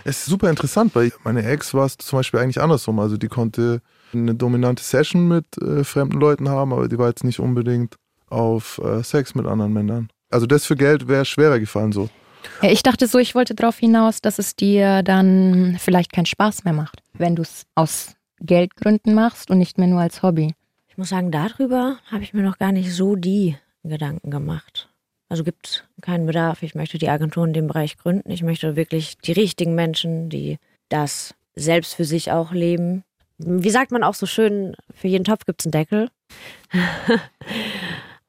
Es 0.05 0.21
ist 0.21 0.27
super 0.27 0.49
interessant, 0.49 0.95
weil 0.95 1.13
meine 1.25 1.45
Ex 1.45 1.75
war 1.75 1.85
es 1.85 1.99
zum 1.99 2.21
Beispiel 2.21 2.41
eigentlich 2.41 2.63
andersrum. 2.63 2.99
Also 2.99 3.19
die 3.19 3.29
konnte 3.29 3.83
eine 4.15 4.35
dominante 4.35 4.83
Session 4.83 5.29
mit 5.29 5.45
äh, 5.59 5.85
fremden 5.85 6.19
Leuten 6.19 6.49
haben, 6.49 6.73
aber 6.73 6.89
die 6.89 6.97
war 6.97 7.09
jetzt 7.09 7.25
nicht 7.25 7.41
unbedingt 7.41 7.97
auf 8.31 8.81
äh, 8.83 9.03
Sex 9.03 9.35
mit 9.35 9.47
anderen 9.47 9.73
Männern. 9.73 10.09
Also 10.31 10.47
das 10.47 10.65
für 10.65 10.77
Geld 10.77 11.09
wäre 11.09 11.27
schwerer 11.27 11.61
gefallen 11.61 11.93
so. 11.93 12.09
Ich 12.63 12.83
dachte 12.83 13.07
so, 13.07 13.19
ich 13.19 13.35
wollte 13.35 13.55
darauf 13.55 13.79
hinaus, 13.79 14.21
dass 14.21 14.39
es 14.39 14.57
dir 14.57 15.03
dann 15.03 15.77
vielleicht 15.79 16.13
keinen 16.13 16.27
Spaß 16.27 16.65
mehr 16.65 16.73
macht, 16.75 17.03
wenn 17.15 17.37
du 17.37 17.43
es 17.43 17.67
aus 17.75 18.15
Geldgründen 18.41 19.15
machst 19.15 19.51
und 19.51 19.59
nicht 19.59 19.79
mehr 19.79 19.89
nur 19.89 20.01
als 20.01 20.23
Hobby. 20.23 20.55
Ich 20.89 20.99
muss 20.99 21.09
sagen, 21.09 21.31
darüber 21.31 21.99
habe 22.11 22.23
ich 22.23 22.35
mir 22.35 22.43
noch 22.43 22.59
gar 22.59 22.73
nicht 22.73 22.93
so 22.93 23.17
die 23.17 23.57
Gedanken 23.83 24.31
gemacht. 24.31 24.89
Also 25.29 25.45
gibt 25.45 25.89
keinen 26.03 26.27
Bedarf. 26.27 26.63
Ich 26.63 26.75
möchte 26.75 26.99
die 26.99 27.09
Agentur 27.09 27.47
in 27.47 27.55
dem 27.55 27.67
Bereich 27.67 27.97
gründen. 27.97 28.31
Ich 28.31 28.43
möchte 28.43 28.77
wirklich 28.77 29.17
die 29.19 29.33
richtigen 29.33 29.75
Menschen, 29.75 30.29
die 30.29 30.59
das 30.91 31.35
selbst 31.55 31.95
für 31.95 32.05
sich 32.05 32.31
auch 32.31 32.53
leben. 32.53 33.05
Wie 33.39 33.71
sagt 33.71 33.93
man 33.93 34.03
auch 34.03 34.15
so 34.15 34.27
schön, 34.27 34.77
für 34.95 35.09
jeden 35.09 35.25
Topf 35.25 35.47
gibt 35.47 35.63
es 35.63 35.67
einen 35.67 35.73
Deckel. 35.73 36.11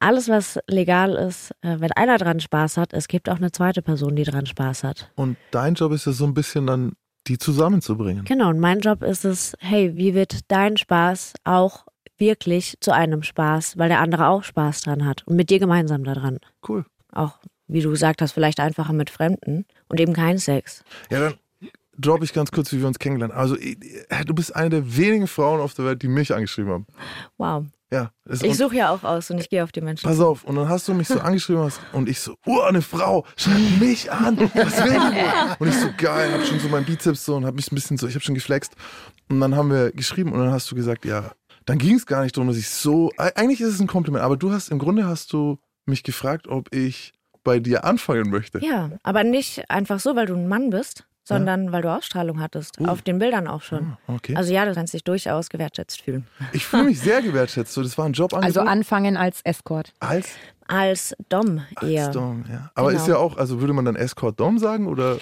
Alles, 0.04 0.28
was 0.28 0.60
legal 0.68 1.14
ist, 1.14 1.52
äh, 1.62 1.80
wenn 1.80 1.94
einer 1.94 2.18
dran 2.18 2.42
Spaß 2.42 2.76
hat, 2.76 2.92
es 2.92 3.08
gibt 3.08 3.30
auch 3.30 3.38
eine 3.38 3.54
zweite 3.54 3.82
Person, 3.82 4.18
die 4.18 4.26
dran 4.26 4.46
Spaß 4.46 4.84
hat. 4.84 5.10
Und 5.16 5.38
dein 5.52 5.76
Job 5.76 5.94
ist 5.94 6.06
ja 6.06 6.12
so 6.12 6.26
ein 6.26 6.34
bisschen 6.34 6.68
dann, 6.68 6.92
die 7.28 7.38
zusammenzubringen. 7.38 8.26
Genau, 8.26 8.50
und 8.50 8.60
mein 8.60 8.82
Job 8.82 9.02
ist 9.02 9.24
es, 9.24 9.56
hey, 9.60 9.96
wie 9.96 10.14
wird 10.14 10.52
dein 10.52 10.76
Spaß 10.76 11.36
auch 11.46 11.86
wirklich 12.18 12.76
zu 12.82 12.92
einem 12.92 13.24
Spaß, 13.24 13.78
weil 13.78 13.88
der 13.88 14.02
andere 14.02 14.28
auch 14.28 14.44
Spaß 14.44 14.82
dran 14.82 15.06
hat 15.06 15.26
und 15.26 15.38
mit 15.38 15.50
dir 15.50 15.60
gemeinsam 15.60 16.04
daran. 16.04 16.40
Cool. 16.68 16.86
Auch, 17.14 17.40
wie 17.68 17.80
du 17.80 17.90
gesagt 17.90 18.22
hast, 18.22 18.34
vielleicht 18.34 18.60
einfacher 18.60 18.92
mit 18.92 19.10
Fremden 19.10 19.66
und 19.88 20.02
eben 20.02 20.12
kein 20.12 20.38
Sex. 20.38 20.84
Ja, 21.12 21.20
dann 21.22 21.34
droppe 21.98 22.26
ich 22.26 22.34
ganz 22.34 22.52
kurz, 22.52 22.74
wie 22.74 22.80
wir 22.82 22.88
uns 22.88 23.00
kennengelernt 23.00 23.34
haben. 23.34 23.42
Also 23.42 23.56
du 23.56 24.34
bist 24.34 24.54
eine 24.54 24.70
der 24.70 24.98
wenigen 24.98 25.28
Frauen 25.28 25.62
auf 25.62 25.74
der 25.74 25.86
Welt, 25.86 26.02
die 26.02 26.10
mich 26.10 26.34
angeschrieben 26.34 26.74
haben. 26.74 26.88
Wow. 27.38 27.66
Ja. 27.94 28.12
Ich 28.42 28.58
suche 28.58 28.76
ja 28.76 28.90
auch 28.90 29.04
aus 29.04 29.30
und 29.30 29.38
ich 29.38 29.50
gehe 29.50 29.64
auf 29.64 29.72
die 29.72 29.82
Menschen. 29.82 30.08
Pass 30.08 30.20
auf, 30.20 30.44
und 30.46 30.56
dann 30.56 30.68
hast 30.68 30.88
du 30.88 30.96
mich 30.96 31.08
so 31.08 31.20
angeschrieben 31.20 31.62
hast, 31.62 31.80
und 31.92 32.10
ich 32.10 32.20
so, 32.20 32.36
oh, 32.48 32.62
eine 32.62 32.82
Frau, 32.82 33.24
schreib 33.38 33.60
mich 33.80 34.12
an, 34.12 34.36
was 34.40 34.84
will 34.84 34.94
die? 34.94 35.60
Und 35.60 35.68
ich 35.68 35.76
so, 35.76 35.90
geil, 35.96 36.34
hab 36.34 36.44
schon 36.44 36.60
so 36.60 36.70
meinen 36.70 36.86
Bizeps 36.86 37.24
so 37.26 37.36
und 37.36 37.46
hab 37.46 37.54
mich 37.54 37.72
ein 37.72 37.76
bisschen 37.76 37.98
so, 37.98 38.08
ich 38.08 38.16
hab 38.16 38.24
schon 38.24 38.34
geflext. 38.34 38.74
Und 39.30 39.40
dann 39.40 39.56
haben 39.56 39.70
wir 39.70 39.92
geschrieben 39.92 40.32
und 40.32 40.40
dann 40.40 40.52
hast 40.52 40.72
du 40.72 40.76
gesagt, 40.76 41.06
ja, 41.06 41.32
dann 41.66 41.78
ging 41.78 41.96
es 41.96 42.06
gar 42.06 42.24
nicht 42.24 42.36
darum, 42.36 42.48
dass 42.48 42.58
ich 42.58 42.70
so, 42.70 43.12
eigentlich 43.18 43.62
ist 43.62 43.76
es 43.76 43.80
ein 43.80 43.88
Kompliment, 43.88 44.24
aber 44.24 44.38
du 44.38 44.52
hast, 44.52 44.70
im 44.70 44.80
Grunde 44.80 45.06
hast 45.06 45.32
du 45.32 45.60
mich 45.86 46.04
gefragt, 46.04 46.48
ob 46.48 46.74
ich 46.74 47.14
bei 47.44 47.60
dir 47.60 47.84
anfangen 47.84 48.30
möchte. 48.30 48.60
Ja, 48.66 48.92
aber 49.04 49.24
nicht 49.24 49.70
einfach 49.70 50.00
so, 50.00 50.16
weil 50.16 50.26
du 50.26 50.34
ein 50.34 50.48
Mann 50.48 50.72
bist, 50.72 51.06
sondern 51.24 51.72
weil 51.72 51.82
du 51.82 51.90
Ausstrahlung 51.96 52.40
hattest. 52.42 52.78
Auf 52.86 53.02
den 53.02 53.18
Bildern 53.20 53.48
auch 53.48 53.62
schon. 53.62 53.96
Ah, 54.08 54.14
okay. 54.16 54.36
Also 54.36 54.54
ja, 54.54 54.66
du 54.66 54.74
kannst 54.74 54.94
dich 54.94 55.04
durchaus 55.04 55.50
gewertschätzt 55.50 56.02
fühlen. 56.02 56.28
Ich 56.54 56.66
fühle 56.66 56.84
mich 56.84 57.00
sehr 57.00 57.22
gewertschätzt. 57.22 57.74
So, 57.74 57.82
das 57.82 57.98
war 57.98 58.06
ein 58.06 58.14
Job 58.14 58.34
Also 58.34 58.62
anfangen 58.62 59.18
als 59.18 59.42
Escort. 59.44 59.94
als, 60.00 60.30
Als 60.68 61.16
Dom 61.30 61.62
eher. 61.82 62.06
als 62.08 62.14
Dom, 62.14 62.46
ja. 62.50 62.72
Aber 62.76 62.90
Genau. 62.92 63.02
ist 63.02 63.08
ja 63.08 63.18
auch, 63.18 63.38
also 63.38 63.60
würde 63.62 63.74
man 63.74 63.86
dann 63.86 63.96
Escort 63.96 64.40
Dom 64.40 64.58
sagen 64.60 64.88
oder? 64.88 65.18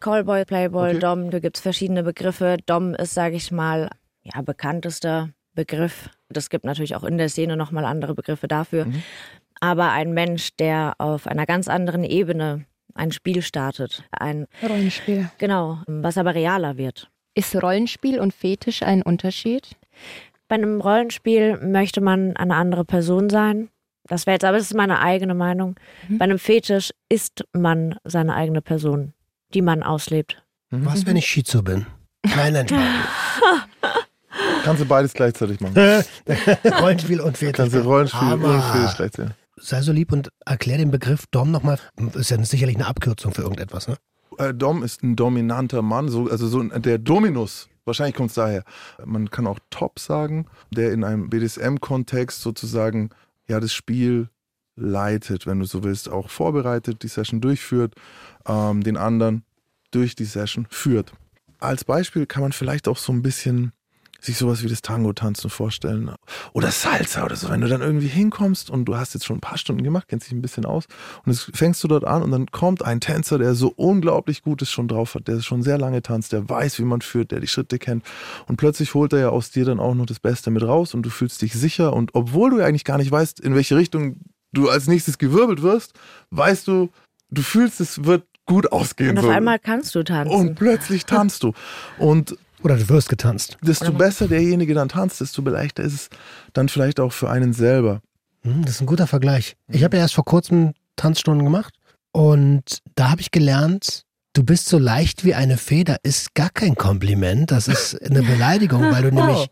Callboy, 0.00 0.44
Playboy, 0.44 0.90
Okay. 0.90 0.98
Dom, 0.98 1.30
da 1.30 1.38
gibt 1.38 1.56
es 1.56 1.62
verschiedene 1.62 2.02
Begriffe. 2.02 2.56
Dom 2.66 2.94
ist, 2.94 3.14
sage 3.14 3.36
ich 3.36 3.50
mal, 3.52 3.88
ja, 4.22 4.40
bekanntester 4.42 5.30
Begriff. 5.54 6.10
Das 6.28 6.50
gibt 6.50 6.64
natürlich 6.64 6.96
auch 6.96 7.04
in 7.04 7.16
der 7.16 7.28
Szene 7.28 7.56
nochmal 7.56 7.84
andere 7.84 8.14
Begriffe 8.14 8.48
dafür. 8.48 8.86
Mhm. 8.86 9.02
Aber 9.60 9.92
ein 9.92 10.12
Mensch, 10.12 10.56
der 10.56 10.94
auf 10.98 11.26
einer 11.26 11.46
ganz 11.46 11.68
anderen 11.68 12.02
Ebene 12.04 12.64
ein 12.94 13.12
Spiel 13.12 13.42
startet, 13.42 14.04
ein, 14.12 14.46
Rollenspiel. 14.62 15.30
genau, 15.38 15.78
was 15.86 16.18
aber 16.18 16.34
realer 16.34 16.76
wird. 16.76 17.10
Ist 17.34 17.54
Rollenspiel 17.60 18.20
und 18.20 18.32
Fetisch 18.32 18.82
ein 18.82 19.02
Unterschied? 19.02 19.76
Bei 20.48 20.54
einem 20.56 20.80
Rollenspiel 20.80 21.58
möchte 21.58 22.00
man 22.00 22.36
eine 22.36 22.54
andere 22.54 22.84
Person 22.84 23.28
sein. 23.28 23.70
Das 24.06 24.26
wäre 24.26 24.34
jetzt, 24.34 24.44
aber 24.44 24.58
das 24.58 24.66
ist 24.66 24.74
meine 24.74 25.00
eigene 25.00 25.34
Meinung. 25.34 25.76
Bei 26.08 26.24
einem 26.24 26.38
Fetisch 26.38 26.92
ist 27.08 27.44
man 27.52 27.96
seine 28.04 28.34
eigene 28.34 28.60
Person, 28.60 29.14
die 29.54 29.62
man 29.62 29.82
auslebt. 29.82 30.42
Was, 30.70 31.06
wenn 31.06 31.16
ich 31.16 31.26
Schizo 31.26 31.62
bin? 31.62 31.86
Nein, 32.36 32.52
nein, 32.52 32.66
Kannst 34.64 34.82
du 34.82 34.86
beides 34.86 35.12
gleichzeitig 35.12 35.60
machen. 35.60 35.74
Rollenspiel 36.80 37.20
und 37.20 37.36
Fetisch. 37.36 37.56
Kannst 37.56 37.74
du 37.74 37.80
Rollenspiel 37.80 38.28
Aber 38.28 38.54
und 38.54 38.62
Fetisch 38.62 38.96
gleichzeitig. 38.96 39.34
Sei 39.64 39.80
so 39.80 39.92
lieb 39.92 40.12
und 40.12 40.28
erklär 40.44 40.76
den 40.76 40.90
Begriff 40.90 41.24
Dom 41.30 41.50
nochmal. 41.50 41.78
Ist 42.12 42.30
ja 42.30 42.44
sicherlich 42.44 42.76
eine 42.76 42.86
Abkürzung 42.86 43.32
für 43.32 43.40
irgendetwas, 43.40 43.88
ne? 43.88 43.96
Äh, 44.36 44.52
Dom 44.52 44.82
ist 44.82 45.02
ein 45.02 45.16
dominanter 45.16 45.80
Mann, 45.80 46.10
so, 46.10 46.28
also 46.28 46.46
so 46.48 46.62
der 46.62 46.98
Dominus. 46.98 47.70
Wahrscheinlich 47.86 48.14
kommt 48.14 48.28
es 48.28 48.34
daher. 48.34 48.64
Man 49.06 49.30
kann 49.30 49.46
auch 49.46 49.58
Top 49.70 49.98
sagen, 49.98 50.48
der 50.70 50.92
in 50.92 51.02
einem 51.02 51.30
BDSM-Kontext 51.30 52.42
sozusagen 52.42 53.08
ja 53.48 53.58
das 53.58 53.72
Spiel 53.72 54.28
leitet, 54.76 55.46
wenn 55.46 55.60
du 55.60 55.64
so 55.64 55.82
willst, 55.82 56.10
auch 56.10 56.28
vorbereitet, 56.28 57.02
die 57.02 57.08
Session 57.08 57.40
durchführt, 57.40 57.94
ähm, 58.46 58.82
den 58.82 58.98
anderen 58.98 59.44
durch 59.92 60.14
die 60.14 60.26
Session 60.26 60.66
führt. 60.68 61.14
Als 61.58 61.84
Beispiel 61.84 62.26
kann 62.26 62.42
man 62.42 62.52
vielleicht 62.52 62.86
auch 62.86 62.98
so 62.98 63.14
ein 63.14 63.22
bisschen 63.22 63.72
sich 64.24 64.38
sowas 64.38 64.62
wie 64.62 64.68
das 64.68 64.82
Tango-Tanzen 64.82 65.50
vorstellen. 65.50 66.10
Oder 66.52 66.70
Salsa 66.70 67.24
oder 67.24 67.36
so. 67.36 67.50
Wenn 67.50 67.60
du 67.60 67.68
dann 67.68 67.82
irgendwie 67.82 68.06
hinkommst 68.06 68.70
und 68.70 68.86
du 68.86 68.96
hast 68.96 69.14
jetzt 69.14 69.26
schon 69.26 69.36
ein 69.36 69.40
paar 69.40 69.58
Stunden 69.58 69.82
gemacht, 69.82 70.06
kennst 70.08 70.26
dich 70.26 70.32
ein 70.32 70.42
bisschen 70.42 70.64
aus 70.64 70.84
und 71.24 71.32
jetzt 71.32 71.50
fängst 71.54 71.84
du 71.84 71.88
dort 71.88 72.04
an 72.04 72.22
und 72.22 72.30
dann 72.30 72.46
kommt 72.46 72.82
ein 72.82 73.00
Tänzer, 73.00 73.38
der 73.38 73.54
so 73.54 73.72
unglaublich 73.76 74.42
Gutes 74.42 74.70
schon 74.70 74.88
drauf 74.88 75.14
hat, 75.14 75.28
der 75.28 75.40
schon 75.40 75.62
sehr 75.62 75.78
lange 75.78 76.02
tanzt, 76.02 76.32
der 76.32 76.48
weiß, 76.48 76.78
wie 76.78 76.84
man 76.84 77.02
führt, 77.02 77.30
der 77.32 77.40
die 77.40 77.48
Schritte 77.48 77.78
kennt 77.78 78.04
und 78.46 78.56
plötzlich 78.56 78.94
holt 78.94 79.12
er 79.12 79.18
ja 79.18 79.28
aus 79.28 79.50
dir 79.50 79.64
dann 79.64 79.80
auch 79.80 79.94
noch 79.94 80.06
das 80.06 80.20
Beste 80.20 80.50
mit 80.50 80.62
raus 80.62 80.94
und 80.94 81.02
du 81.02 81.10
fühlst 81.10 81.42
dich 81.42 81.52
sicher 81.52 81.92
und 81.92 82.14
obwohl 82.14 82.50
du 82.50 82.58
ja 82.58 82.66
eigentlich 82.66 82.84
gar 82.84 82.98
nicht 82.98 83.10
weißt, 83.10 83.40
in 83.40 83.54
welche 83.54 83.76
Richtung 83.76 84.20
du 84.52 84.68
als 84.68 84.86
nächstes 84.86 85.18
gewirbelt 85.18 85.62
wirst, 85.62 85.94
weißt 86.30 86.66
du, 86.66 86.90
du 87.30 87.42
fühlst, 87.42 87.80
es 87.80 88.04
wird 88.04 88.24
gut 88.46 88.72
ausgehen. 88.72 89.10
Und 89.10 89.18
auf 89.18 89.24
so. 89.24 89.30
einmal 89.30 89.58
kannst 89.58 89.94
du 89.94 90.02
tanzen. 90.02 90.34
und 90.34 90.54
plötzlich 90.54 91.04
tanzt 91.06 91.42
du. 91.42 91.52
Und 91.98 92.36
Oder 92.64 92.76
du 92.76 92.88
wirst 92.88 93.08
getanzt. 93.10 93.58
desto 93.62 93.92
besser 93.92 94.26
derjenige 94.26 94.74
dann 94.74 94.88
tanzt, 94.88 95.20
desto 95.20 95.42
leichter 95.42 95.82
ist 95.82 95.92
es 95.94 96.08
dann 96.54 96.68
vielleicht 96.68 96.98
auch 96.98 97.12
für 97.12 97.28
einen 97.30 97.52
selber. 97.52 98.00
Hm, 98.42 98.62
Das 98.64 98.76
ist 98.76 98.80
ein 98.80 98.86
guter 98.86 99.06
Vergleich. 99.06 99.56
Ich 99.68 99.84
habe 99.84 99.96
ja 99.96 100.02
erst 100.02 100.14
vor 100.14 100.24
kurzem 100.24 100.72
Tanzstunden 100.96 101.44
gemacht 101.44 101.74
und 102.12 102.78
da 102.94 103.10
habe 103.10 103.20
ich 103.20 103.30
gelernt, 103.30 104.04
du 104.32 104.42
bist 104.44 104.66
so 104.68 104.78
leicht 104.78 105.24
wie 105.24 105.34
eine 105.34 105.56
Feder, 105.58 105.96
ist 106.02 106.34
gar 106.34 106.50
kein 106.50 106.74
Kompliment, 106.74 107.50
das 107.50 107.68
ist 107.68 108.00
eine 108.02 108.22
Beleidigung, 108.32 108.82
weil 108.90 109.02
du 109.02 109.12
nämlich 109.14 109.48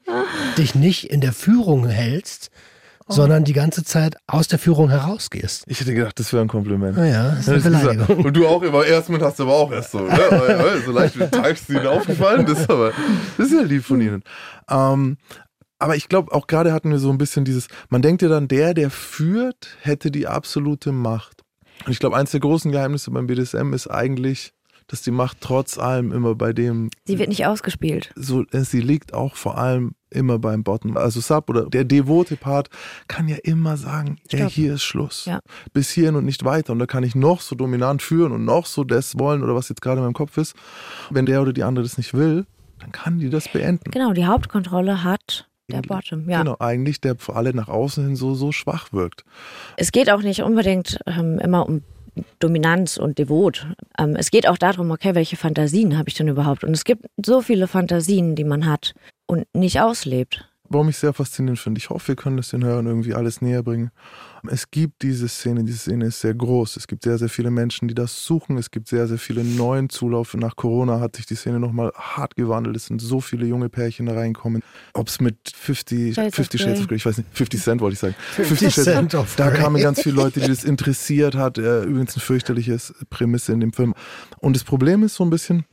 dich 0.57 0.75
nicht 0.75 1.11
in 1.11 1.21
der 1.21 1.33
Führung 1.33 1.87
hältst, 1.87 2.51
sondern 3.09 3.45
die 3.45 3.53
ganze 3.53 3.85
Zeit 3.85 4.17
aus 4.27 4.49
der 4.49 4.59
Führung 4.59 4.89
herausgehst. 4.91 5.65
Ich 5.67 5.81
hätte 5.81 5.95
gedacht, 5.95 6.19
das 6.19 6.33
wäre 6.33 6.43
ein 6.43 6.49
Kompliment. 6.49 6.97
Naja, 6.97 7.31
das 7.37 7.41
ist 7.41 7.47
Ja, 7.47 7.53
eine 7.55 7.63
das 7.63 7.67
ist 7.67 7.73
ja- 7.87 7.93
Beleidigung. 7.93 8.25
Und 8.25 8.37
du 8.37 8.47
auch 8.47 8.63
immer 8.63 8.85
erst 8.85 9.09
mit 9.11 9.23
hast 9.23 9.39
du 9.39 9.43
aber 9.45 9.55
auch 9.55 9.73
erst 9.73 9.93
so. 9.93 10.01
Ne? 10.01 10.13
So 10.87 10.93
leicht 10.93 11.19
wie 11.19 11.27
Tags 11.27 11.69
ihnen 11.69 11.87
aufgefallen. 11.87 12.47
Das 12.47 12.61
ist 12.61 12.71
aber 12.71 12.93
das 13.39 13.47
ist 13.47 13.53
ja 13.55 13.63
lieb 13.63 13.85
von 13.85 14.01
ihnen. 14.01 14.23
Ähm, 14.71 15.17
aber 15.79 15.97
ich 15.97 16.09
glaube, 16.09 16.33
auch 16.33 16.47
gerade 16.47 16.73
hatten 16.73 16.91
wir 16.91 16.99
so 16.99 17.11
ein 17.11 17.19
bisschen 17.19 17.45
dieses, 17.45 17.69
man 17.89 18.03
denkt 18.03 18.23
ja 18.23 18.29
dann, 18.29 18.47
der, 18.49 18.73
der 18.75 18.91
führt, 18.91 19.77
hätte 19.81 20.11
die 20.11 20.27
absolute 20.29 20.93
Macht. 20.93 21.43
Und 21.85 21.91
ich 21.93 21.99
glaube, 21.99 22.17
eins 22.17 22.31
der 22.31 22.41
großen 22.41 22.71
Geheimnisse 22.71 23.11
beim 23.11 23.27
BDSM 23.27 23.73
ist 23.73 23.89
eigentlich, 23.89 24.53
dass 24.87 25.03
die 25.03 25.11
Macht 25.11 25.39
trotz 25.41 25.79
allem 25.79 26.13
immer 26.13 26.35
bei 26.35 26.53
dem 26.53 26.91
Sie 27.05 27.19
wird 27.19 27.29
nicht 27.29 27.47
ausgespielt. 27.47 28.13
so, 28.15 28.45
äh, 28.53 28.61
sie 28.65 28.81
liegt 28.81 29.13
auch 29.15 29.35
vor 29.37 29.59
allem 29.59 29.93
immer 30.13 30.39
beim 30.39 30.63
Bottom. 30.63 30.97
Also 30.97 31.21
Sub 31.21 31.51
oder 31.51 31.67
der 31.69 31.85
devote 31.85 32.37
Part 32.37 32.69
kann 33.09 33.29
ja 33.29 33.37
immer 33.43 33.77
sagen, 33.77 34.19
ey, 34.31 34.49
hier 34.49 34.75
ist 34.75 34.83
Schluss. 34.83 35.25
Ja. 35.25 35.41
Bis 35.73 35.91
hierhin 35.91 36.17
und 36.17 36.25
nicht 36.25 36.45
weiter. 36.45 36.73
Und 36.73 36.79
da 36.79 36.87
kann 36.87 37.03
ich 37.03 37.15
noch 37.15 37.41
so 37.41 37.55
dominant 37.55 38.03
führen 38.03 38.33
und 38.33 38.45
noch 38.45 38.67
so 38.67 38.85
das 38.85 39.19
wollen 39.19 39.43
oder 39.43 39.55
was 39.55 39.69
jetzt 39.69 39.83
gerade 39.83 39.99
in 39.99 40.05
meinem 40.05 40.15
Kopf 40.15 40.37
ist. 40.37 40.55
Wenn 41.11 41.27
der 41.27 41.43
oder 41.43 41.53
die 41.53 41.65
andere 41.65 41.85
das 41.85 41.99
nicht 41.99 42.15
will, 42.15 42.47
dann 42.81 42.93
kann 42.93 43.19
die 43.19 43.31
das 43.31 43.49
beenden. 43.49 43.91
Genau, 43.91 44.13
die 44.13 44.27
Hauptkontrolle 44.27 45.05
hat 45.05 45.49
der 45.71 45.83
Bottom. 45.83 46.29
Ja. 46.29 46.43
Genau, 46.43 46.57
eigentlich 46.59 47.01
der 47.01 47.17
für 47.17 47.35
alle 47.37 47.55
nach 47.55 47.69
außen 47.69 48.05
hin 48.05 48.17
so, 48.17 48.35
so 48.35 48.53
schwach 48.53 48.93
wirkt. 48.93 49.25
Es 49.77 49.93
geht 49.93 50.11
auch 50.11 50.23
nicht 50.23 50.43
unbedingt 50.43 50.99
ähm, 51.07 51.39
immer 51.39 51.67
um 51.67 51.83
Dominanz 52.39 52.97
und 52.97 53.19
Devot. 53.19 53.67
Ähm, 53.99 54.17
es 54.17 54.31
geht 54.31 54.47
auch 54.49 54.59
darum, 54.59 54.91
okay, 54.91 55.15
welche 55.15 55.37
Fantasien 55.37 55.97
habe 55.97 56.09
ich 56.09 56.15
denn 56.15 56.29
überhaupt? 56.29 56.65
Und 56.65 56.73
es 56.73 56.85
gibt 56.85 57.07
so 57.25 57.41
viele 57.41 57.67
Fantasien, 57.67 58.35
die 58.35 58.45
man 58.45 58.67
hat 58.67 58.95
und 59.27 59.47
nicht 59.55 59.81
auslebt. 59.81 60.49
Warum 60.69 60.89
ich 60.89 60.97
sehr 60.97 61.13
faszinierend 61.13 61.59
finde. 61.59 61.79
Ich 61.79 61.91
hoffe, 61.91 62.09
wir 62.09 62.17
können 62.17 62.39
das 62.39 62.49
den 62.49 62.65
Hörern 62.65 62.87
irgendwie 62.87 63.15
alles 63.15 63.43
näher 63.43 63.63
bringen. 63.63 63.91
Es 64.51 64.71
gibt 64.73 65.03
diese 65.03 65.29
Szene, 65.29 65.63
diese 65.63 65.79
Szene 65.79 66.07
ist 66.07 66.21
sehr 66.21 66.35
groß. 66.35 66.77
Es 66.77 66.89
gibt 66.89 67.05
sehr, 67.05 67.17
sehr 67.17 67.29
viele 67.29 67.51
Menschen, 67.53 67.87
die 67.87 67.95
das 67.95 68.25
suchen. 68.25 68.57
Es 68.59 68.73
gibt 68.73 68.89
sehr, 68.89 69.07
sehr 69.07 69.19
viele 69.19 69.45
neuen 69.45 69.89
Zulauf. 69.89 70.35
Nach 70.35 70.57
Corona 70.57 70.99
hat 70.99 71.15
sich 71.15 71.27
die 71.27 71.37
Szene 71.37 71.61
nochmal 71.61 71.93
hart 71.95 72.35
gewandelt. 72.35 72.75
Es 72.75 72.87
sind 72.87 73.01
so 73.01 73.21
viele 73.21 73.47
junge 73.47 73.69
Pärchen 73.69 74.07
da 74.07 74.15
reinkommen. 74.15 74.63
Ob 74.95 75.07
es 75.09 75.21
mit 75.21 75.37
50, 75.55 76.15
Shades 76.15 76.29
of 76.29 76.35
50 76.35 76.61
Shades 76.61 76.81
of 76.81 76.89
Grey. 76.89 76.97
Ich 76.97 77.07
weiß 77.07 77.19
nicht, 77.19 77.29
50 77.33 77.63
Cent 77.63 77.81
wollte 77.81 77.95
ich 77.95 78.01
sagen. 78.01 78.15
50 78.33 78.75
Cent 78.75 79.15
of 79.15 79.37
Da 79.37 79.51
Grey. 79.51 79.61
kamen 79.61 79.81
ganz 79.81 80.03
viele 80.03 80.17
Leute, 80.17 80.41
die 80.41 80.49
das 80.49 80.65
interessiert 80.65 81.37
hat. 81.37 81.59
Äh, 81.59 81.85
Übrigens 81.85 82.15
eine 82.17 82.23
fürchterliche 82.23 82.77
Prämisse 83.11 83.53
in 83.53 83.61
dem 83.61 83.73
Film. 83.73 83.95
Und 84.39 84.57
das 84.57 84.65
Problem 84.65 85.05
ist 85.05 85.15
so 85.15 85.25
ein 85.25 85.31
bisschen, 85.31 85.67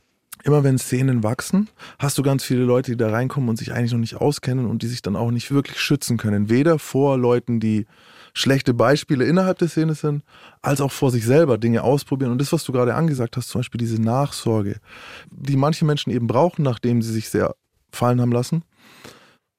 immer 0.44 0.62
wenn 0.62 0.78
Szenen 0.78 1.24
wachsen, 1.24 1.68
hast 1.98 2.18
du 2.18 2.22
ganz 2.22 2.44
viele 2.44 2.62
Leute, 2.62 2.92
die 2.92 2.96
da 2.96 3.10
reinkommen 3.10 3.48
und 3.50 3.56
sich 3.56 3.72
eigentlich 3.72 3.92
noch 3.92 3.98
nicht 3.98 4.14
auskennen 4.14 4.66
und 4.66 4.82
die 4.82 4.86
sich 4.86 5.02
dann 5.02 5.16
auch 5.16 5.32
nicht 5.32 5.50
wirklich 5.50 5.80
schützen 5.80 6.18
können. 6.18 6.48
Weder 6.48 6.78
vor 6.78 7.18
Leuten, 7.18 7.58
die 7.58 7.86
schlechte 8.34 8.74
Beispiele 8.74 9.24
innerhalb 9.24 9.58
der 9.58 9.68
Szene 9.68 9.94
sind, 9.94 10.22
als 10.62 10.80
auch 10.80 10.92
vor 10.92 11.10
sich 11.10 11.24
selber 11.24 11.58
Dinge 11.58 11.82
ausprobieren. 11.82 12.32
Und 12.32 12.40
das, 12.40 12.52
was 12.52 12.64
du 12.64 12.72
gerade 12.72 12.94
angesagt 12.94 13.36
hast, 13.36 13.48
zum 13.48 13.60
Beispiel 13.60 13.78
diese 13.78 14.00
Nachsorge, 14.00 14.76
die 15.30 15.56
manche 15.56 15.84
Menschen 15.84 16.10
eben 16.10 16.26
brauchen, 16.26 16.62
nachdem 16.62 17.02
sie 17.02 17.12
sich 17.12 17.28
sehr 17.28 17.54
fallen 17.92 18.20
haben 18.20 18.32
lassen, 18.32 18.64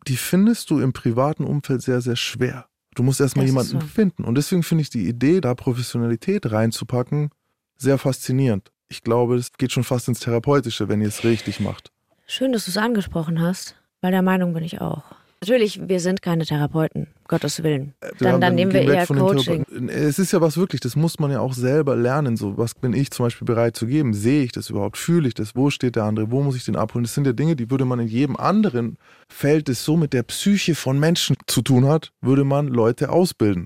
die 0.08 0.18
findest 0.18 0.70
du 0.70 0.80
im 0.80 0.94
privaten 0.94 1.44
Umfeld 1.44 1.82
sehr, 1.82 2.02
sehr 2.02 2.16
schwer. 2.16 2.66
Du 2.96 3.04
musst 3.04 3.22
erstmal 3.22 3.46
Das 3.46 3.52
jemanden 3.52 3.80
so. 3.82 3.88
finden. 3.88 4.24
Und 4.26 4.36
deswegen 4.36 4.64
finde 4.64 4.82
ich 4.82 4.90
die 4.90 5.08
Idee, 5.08 5.42
da 5.42 5.54
Professionalität 5.56 6.52
reinzupacken, 6.52 7.30
sehr 7.78 7.98
faszinierend. 7.98 8.72
Ich 8.90 9.04
glaube, 9.04 9.36
es 9.36 9.54
geht 9.54 9.72
schon 9.72 9.84
fast 9.84 10.08
ins 10.08 10.20
Therapeutische, 10.20 10.90
wenn 10.90 11.02
ihr 11.02 11.08
es 11.08 11.24
richtig 11.24 11.60
macht. 11.60 11.92
Schön, 12.28 12.52
dass 12.52 12.66
du 12.66 12.72
es 12.72 12.78
angesprochen 12.78 13.42
hast, 13.42 13.76
weil 14.02 14.12
der 14.12 14.22
Meinung 14.22 14.54
bin 14.54 14.64
ich 14.64 14.82
auch. 14.82 15.04
Natürlich, 15.44 15.82
wir 15.90 16.00
sind 16.00 16.22
keine 16.22 16.46
Therapeuten, 16.46 17.08
Gottes 17.28 17.64
Willen. 17.64 17.96
Wir 18.00 18.12
Dann, 18.30 18.42
dann 18.42 18.54
nehmen 18.54 18.72
wir 18.74 18.82
eher 18.82 19.08
Coaching. 19.08 19.66
Therapeuten. 19.66 19.90
Es 19.90 20.20
ist 20.20 20.34
ja 20.34 20.40
was 20.40 20.56
wirklich, 20.56 20.82
das 20.82 20.96
muss 20.96 21.18
man 21.18 21.32
ja 21.32 21.40
auch 21.40 21.54
selber 21.54 21.96
lernen. 21.96 22.38
So, 22.38 22.60
was 22.60 22.76
bin 22.76 22.94
ich 22.94 23.10
zum 23.10 23.26
Beispiel 23.26 23.48
bereit 23.48 23.76
zu 23.76 23.88
geben? 23.88 24.14
Sehe 24.14 24.44
ich 24.44 24.52
das 24.52 24.70
überhaupt? 24.70 24.98
Fühle 24.98 25.28
ich 25.28 25.34
das? 25.34 25.56
Wo 25.56 25.72
steht 25.72 25.96
der 25.96 26.04
andere? 26.04 26.30
Wo 26.30 26.44
muss 26.44 26.56
ich 26.56 26.66
den 26.66 26.76
abholen? 26.76 27.06
Das 27.06 27.16
sind 27.16 27.26
ja 27.26 27.34
Dinge, 27.34 27.56
die 27.56 27.72
würde 27.72 27.86
man 27.86 28.00
in 28.00 28.08
jedem 28.08 28.36
anderen 28.38 28.98
Feld, 29.30 29.68
das 29.68 29.84
so 29.84 29.98
mit 29.98 30.14
der 30.14 30.22
Psyche 30.22 30.76
von 30.76 31.00
Menschen 31.00 31.36
zu 31.48 31.64
tun 31.64 31.88
hat, 31.88 32.12
würde 32.22 32.44
man 32.44 32.68
Leute 32.68 33.10
ausbilden. 33.10 33.66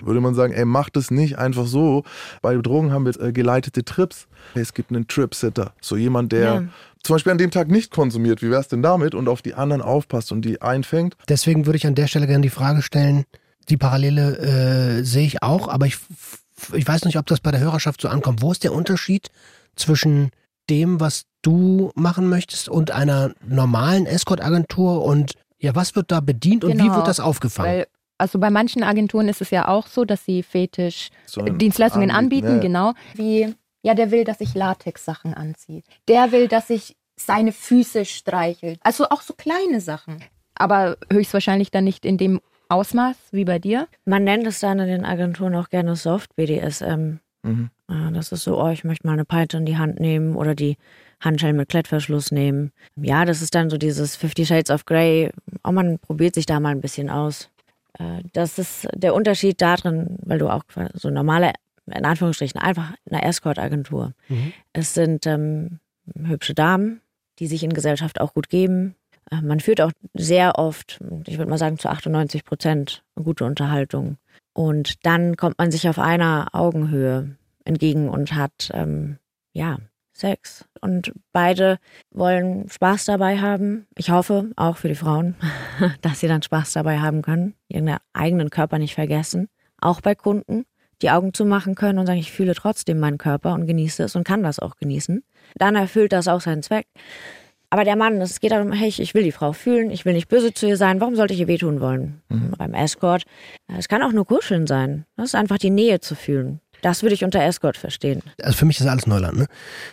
Würde 0.00 0.20
man 0.20 0.34
sagen, 0.34 0.52
ey, 0.52 0.64
mach 0.64 0.90
das 0.90 1.10
nicht 1.10 1.38
einfach 1.38 1.66
so. 1.66 2.02
Bei 2.42 2.56
Drogen 2.56 2.90
haben 2.92 3.04
wir 3.06 3.18
äh, 3.20 3.32
geleitete 3.32 3.84
Trips. 3.84 4.26
Es 4.54 4.74
gibt 4.74 4.90
einen 4.90 5.06
Tripsitter. 5.06 5.72
So 5.80 5.96
jemand, 5.96 6.32
der 6.32 6.40
Ja. 6.54 6.62
zum 7.02 7.14
Beispiel 7.14 7.32
an 7.32 7.38
dem 7.38 7.50
Tag 7.52 7.68
nicht 7.68 7.92
konsumiert. 7.92 8.42
Wie 8.42 8.50
wär's 8.50 8.68
denn 8.68 8.82
damit? 8.82 9.14
Und 9.14 9.28
auf 9.28 9.40
die 9.42 9.54
anderen 9.54 9.82
aufpasst 9.82 10.32
und 10.32 10.42
die 10.44 10.60
einfängt. 10.60 11.14
Deswegen 11.28 11.66
würde 11.66 11.76
ich 11.76 11.86
an 11.86 11.94
der 11.94 12.08
Stelle 12.08 12.26
gerne 12.26 12.42
die 12.42 12.50
Frage 12.50 12.82
stellen, 12.82 13.24
die 13.68 13.76
Parallele 13.76 14.98
äh, 15.00 15.04
sehe 15.04 15.26
ich 15.26 15.42
auch, 15.42 15.68
aber 15.68 15.86
ich, 15.86 15.96
ich 16.72 16.86
weiß 16.86 17.04
nicht, 17.04 17.16
ob 17.16 17.26
das 17.26 17.40
bei 17.40 17.50
der 17.50 17.60
Hörerschaft 17.60 18.00
so 18.00 18.08
ankommt. 18.08 18.42
Wo 18.42 18.52
ist 18.52 18.64
der 18.64 18.72
Unterschied 18.74 19.28
zwischen 19.76 20.30
dem, 20.70 20.98
was 21.00 21.24
du 21.42 21.90
machen 21.94 22.28
möchtest 22.28 22.68
und 22.68 22.90
einer 22.90 23.32
normalen 23.46 24.06
Escort-Agentur 24.06 25.04
und 25.04 25.32
ja, 25.58 25.74
was 25.74 25.94
wird 25.94 26.10
da 26.10 26.20
bedient 26.20 26.64
und 26.64 26.72
wie 26.74 26.76
Genau, 26.78 26.96
wird 26.96 27.06
das 27.08 27.20
aufgefangen? 27.20 27.70
Weil, 27.72 27.86
also 28.24 28.38
bei 28.38 28.48
manchen 28.48 28.82
Agenturen 28.82 29.28
ist 29.28 29.42
es 29.42 29.50
ja 29.50 29.68
auch 29.68 29.86
so, 29.86 30.06
dass 30.06 30.24
sie 30.24 30.42
Fetisch 30.42 31.10
So 31.26 31.42
ein 31.42 31.58
Dienstleistungen 31.58 32.10
anbieten, 32.10 32.46
ja, 32.46 32.54
ja. 32.54 32.60
genau. 32.60 32.92
Wie 33.14 33.54
Ja, 33.82 33.92
der 33.92 34.10
will, 34.10 34.24
dass 34.24 34.40
ich 34.40 34.54
Latex-Sachen 34.54 35.34
anziehe. 35.34 35.82
Der 36.08 36.32
will, 36.32 36.48
dass 36.48 36.70
ich 36.70 36.96
seine 37.16 37.52
Füße 37.52 38.06
streichel. 38.06 38.78
Also 38.80 39.10
auch 39.10 39.20
so 39.20 39.34
kleine 39.34 39.82
Sachen. 39.82 40.24
Aber 40.54 40.96
höchstwahrscheinlich 41.12 41.70
dann 41.70 41.84
nicht 41.84 42.06
in 42.06 42.16
dem 42.16 42.40
Ausmaß 42.70 43.16
wie 43.32 43.44
bei 43.44 43.58
dir. 43.58 43.88
Man 44.06 44.24
nennt 44.24 44.46
es 44.46 44.58
dann 44.58 44.78
in 44.78 44.88
den 44.88 45.04
Agenturen 45.04 45.54
auch 45.54 45.68
gerne 45.68 45.94
Soft-BDSM. 45.96 47.18
Mhm. 47.42 47.68
Das 48.14 48.32
ist 48.32 48.44
so, 48.44 48.58
oh, 48.58 48.70
ich 48.70 48.84
möchte 48.84 49.06
mal 49.06 49.12
eine 49.12 49.26
Peitsche 49.26 49.58
in 49.58 49.66
die 49.66 49.76
Hand 49.76 50.00
nehmen 50.00 50.34
oder 50.34 50.54
die 50.54 50.78
Handschellen 51.20 51.56
mit 51.56 51.68
Klettverschluss 51.68 52.32
nehmen. 52.32 52.72
Ja, 52.96 53.26
das 53.26 53.42
ist 53.42 53.54
dann 53.54 53.68
so 53.68 53.76
dieses 53.76 54.16
Fifty 54.16 54.46
Shades 54.46 54.70
of 54.70 54.86
Grey. 54.86 55.30
Oh, 55.62 55.72
man 55.72 55.98
probiert 55.98 56.34
sich 56.34 56.46
da 56.46 56.58
mal 56.58 56.70
ein 56.70 56.80
bisschen 56.80 57.10
aus. 57.10 57.50
Äh, 57.98 58.22
Das 58.32 58.58
ist 58.58 58.88
der 58.94 59.14
Unterschied 59.14 59.60
darin, 59.60 60.16
weil 60.22 60.38
du 60.38 60.48
auch 60.48 60.64
so 60.94 61.10
normale, 61.10 61.52
in 61.86 62.04
Anführungsstrichen, 62.04 62.60
einfach 62.60 62.94
eine 63.10 63.22
Escort-Agentur. 63.24 64.12
Es 64.72 64.94
sind 64.94 65.26
ähm, 65.26 65.78
hübsche 66.14 66.54
Damen, 66.54 67.00
die 67.38 67.46
sich 67.46 67.62
in 67.64 67.72
Gesellschaft 67.72 68.20
auch 68.20 68.34
gut 68.34 68.48
geben. 68.48 68.94
Äh, 69.30 69.40
Man 69.42 69.60
führt 69.60 69.80
auch 69.80 69.92
sehr 70.14 70.58
oft, 70.58 71.00
ich 71.26 71.38
würde 71.38 71.50
mal 71.50 71.58
sagen 71.58 71.78
zu 71.78 71.88
98 71.88 72.44
Prozent, 72.44 73.02
gute 73.16 73.44
Unterhaltung. 73.44 74.16
Und 74.52 75.04
dann 75.04 75.36
kommt 75.36 75.58
man 75.58 75.70
sich 75.72 75.88
auf 75.88 75.98
einer 75.98 76.48
Augenhöhe 76.52 77.36
entgegen 77.64 78.08
und 78.08 78.34
hat, 78.34 78.70
ähm, 78.72 79.18
ja, 79.52 79.78
Sex. 80.14 80.64
Und 80.80 81.12
beide 81.32 81.78
wollen 82.10 82.68
Spaß 82.68 83.04
dabei 83.04 83.40
haben. 83.40 83.86
Ich 83.96 84.10
hoffe, 84.10 84.50
auch 84.56 84.76
für 84.76 84.88
die 84.88 84.94
Frauen, 84.94 85.34
dass 86.02 86.20
sie 86.20 86.28
dann 86.28 86.42
Spaß 86.42 86.72
dabei 86.72 87.00
haben 87.00 87.22
können, 87.22 87.54
ihren 87.68 87.96
eigenen 88.12 88.50
Körper 88.50 88.78
nicht 88.78 88.94
vergessen. 88.94 89.48
Auch 89.80 90.00
bei 90.00 90.14
Kunden, 90.14 90.64
die 91.02 91.10
Augen 91.10 91.34
zumachen 91.34 91.74
können 91.74 91.98
und 91.98 92.06
sagen, 92.06 92.20
ich 92.20 92.32
fühle 92.32 92.54
trotzdem 92.54 93.00
meinen 93.00 93.18
Körper 93.18 93.52
und 93.54 93.66
genieße 93.66 94.04
es 94.04 94.16
und 94.16 94.24
kann 94.24 94.42
das 94.42 94.60
auch 94.60 94.76
genießen. 94.76 95.22
Dann 95.56 95.74
erfüllt 95.74 96.12
das 96.12 96.28
auch 96.28 96.40
seinen 96.40 96.62
Zweck. 96.62 96.86
Aber 97.70 97.82
der 97.82 97.96
Mann, 97.96 98.20
es 98.20 98.38
geht 98.38 98.52
darum, 98.52 98.70
hey, 98.70 98.88
ich 98.96 99.14
will 99.14 99.24
die 99.24 99.32
Frau 99.32 99.52
fühlen, 99.52 99.90
ich 99.90 100.04
will 100.04 100.12
nicht 100.12 100.28
böse 100.28 100.54
zu 100.54 100.68
ihr 100.68 100.76
sein, 100.76 101.00
warum 101.00 101.16
sollte 101.16 101.34
ich 101.34 101.40
ihr 101.40 101.48
wehtun 101.48 101.80
wollen? 101.80 102.22
Beim 102.56 102.72
Escort, 102.72 103.24
es 103.66 103.88
kann 103.88 104.02
auch 104.02 104.12
nur 104.12 104.26
Kuscheln 104.26 104.68
sein. 104.68 105.06
Das 105.16 105.26
ist 105.26 105.34
einfach 105.34 105.58
die 105.58 105.70
Nähe 105.70 105.98
zu 105.98 106.14
fühlen. 106.14 106.60
Das 106.84 107.02
würde 107.02 107.14
ich 107.14 107.24
unter 107.24 107.42
Escort 107.42 107.76
verstehen. 107.78 108.22
Also 108.42 108.58
für 108.58 108.64
mich 108.66 108.78
ist 108.78 108.86
alles 108.86 109.06
Neuland. 109.06 109.38
Ne? 109.38 109.46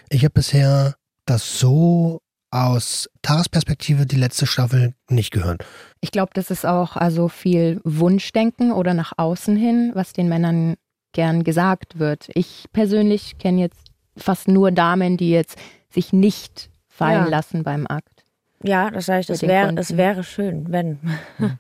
Ich 0.10 0.24
habe 0.24 0.34
bisher 0.34 0.96
das 1.26 1.58
so 1.60 2.20
aus 2.52 3.10
Taras 3.22 3.48
Perspektive 3.48 4.06
die 4.06 4.18
letzte 4.18 4.46
Staffel 4.46 4.94
nicht 5.10 5.32
gehört. 5.32 5.64
Ich 6.02 6.12
glaube, 6.12 6.32
das 6.34 6.52
ist 6.52 6.66
auch 6.66 6.98
also 6.98 7.30
viel 7.30 7.80
Wunschdenken 7.86 8.74
oder 8.74 8.94
nach 8.94 9.14
außen 9.16 9.56
hin, 9.56 9.92
was 9.94 10.12
den 10.12 10.28
Männern 10.28 10.76
gern 11.14 11.46
gesagt 11.46 11.98
wird. 11.98 12.28
Ich 12.34 12.66
persönlich 12.74 13.38
kenne 13.38 13.62
jetzt 13.62 13.88
fast 14.18 14.50
nur 14.50 14.72
Damen, 14.72 15.16
die 15.16 15.30
jetzt 15.32 15.58
sich 15.90 16.12
nicht 16.12 16.70
fallen 16.90 17.24
Ja. 17.24 17.30
lassen 17.30 17.64
beim 17.64 17.88
Akt. 17.88 18.26
Ja, 18.64 18.92
das 18.92 19.08
heißt, 19.08 19.30
es 19.30 19.40
Kunden. 19.40 19.78
es 19.78 19.96
wäre 19.96 20.24
schön, 20.26 20.72
wenn. 20.72 21.00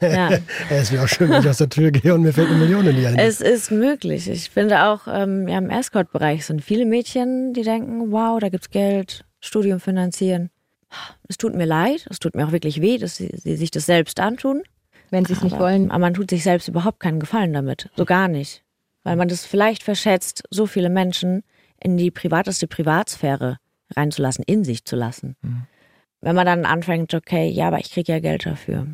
ja, 0.00 0.30
Es 0.70 0.92
wäre 0.92 1.04
auch 1.04 1.08
schön, 1.08 1.30
wenn 1.30 1.42
ich 1.42 1.48
aus 1.48 1.58
der 1.58 1.68
Tür 1.68 1.90
gehe 1.90 2.14
und 2.14 2.22
mir 2.22 2.32
fällt 2.32 2.48
eine 2.48 2.58
Million 2.58 2.86
in 2.86 2.96
die 2.96 3.06
Hände. 3.06 3.22
es 3.22 3.40
ist 3.40 3.70
möglich. 3.70 4.28
Ich 4.28 4.50
finde 4.50 4.84
auch, 4.84 5.02
ähm, 5.06 5.48
ja, 5.48 5.58
im 5.58 5.70
Escort-Bereich 5.70 6.46
sind 6.46 6.62
viele 6.62 6.84
Mädchen, 6.84 7.52
die 7.52 7.62
denken, 7.62 8.12
wow, 8.12 8.38
da 8.40 8.48
gibt's 8.48 8.70
Geld, 8.70 9.24
Studium 9.40 9.80
finanzieren. 9.80 10.50
Es 11.28 11.36
tut 11.36 11.54
mir 11.54 11.66
leid, 11.66 12.06
es 12.10 12.18
tut 12.18 12.34
mir 12.34 12.46
auch 12.46 12.52
wirklich 12.52 12.80
weh, 12.80 12.98
dass 12.98 13.16
sie, 13.16 13.30
sie 13.34 13.56
sich 13.56 13.70
das 13.70 13.86
selbst 13.86 14.20
antun. 14.20 14.62
Wenn 15.10 15.24
sie 15.24 15.32
es 15.32 15.42
nicht 15.42 15.58
wollen, 15.58 15.90
Aber 15.90 16.00
man 16.00 16.14
tut 16.14 16.30
sich 16.30 16.42
selbst 16.42 16.68
überhaupt 16.68 17.00
keinen 17.00 17.20
Gefallen 17.20 17.52
damit. 17.52 17.88
So 17.96 18.04
gar 18.04 18.28
nicht. 18.28 18.62
Weil 19.04 19.16
man 19.16 19.28
das 19.28 19.46
vielleicht 19.46 19.82
verschätzt, 19.82 20.42
so 20.50 20.66
viele 20.66 20.90
Menschen 20.90 21.42
in 21.80 21.96
die 21.96 22.10
privateste 22.10 22.66
Privatsphäre 22.66 23.58
reinzulassen, 23.96 24.44
in 24.46 24.64
sich 24.64 24.84
zu 24.84 24.96
lassen. 24.96 25.36
Wenn 26.20 26.36
man 26.36 26.46
dann 26.46 26.64
anfängt, 26.64 27.14
okay, 27.14 27.48
ja, 27.48 27.68
aber 27.68 27.78
ich 27.78 27.90
kriege 27.90 28.12
ja 28.12 28.18
Geld 28.20 28.44
dafür. 28.44 28.86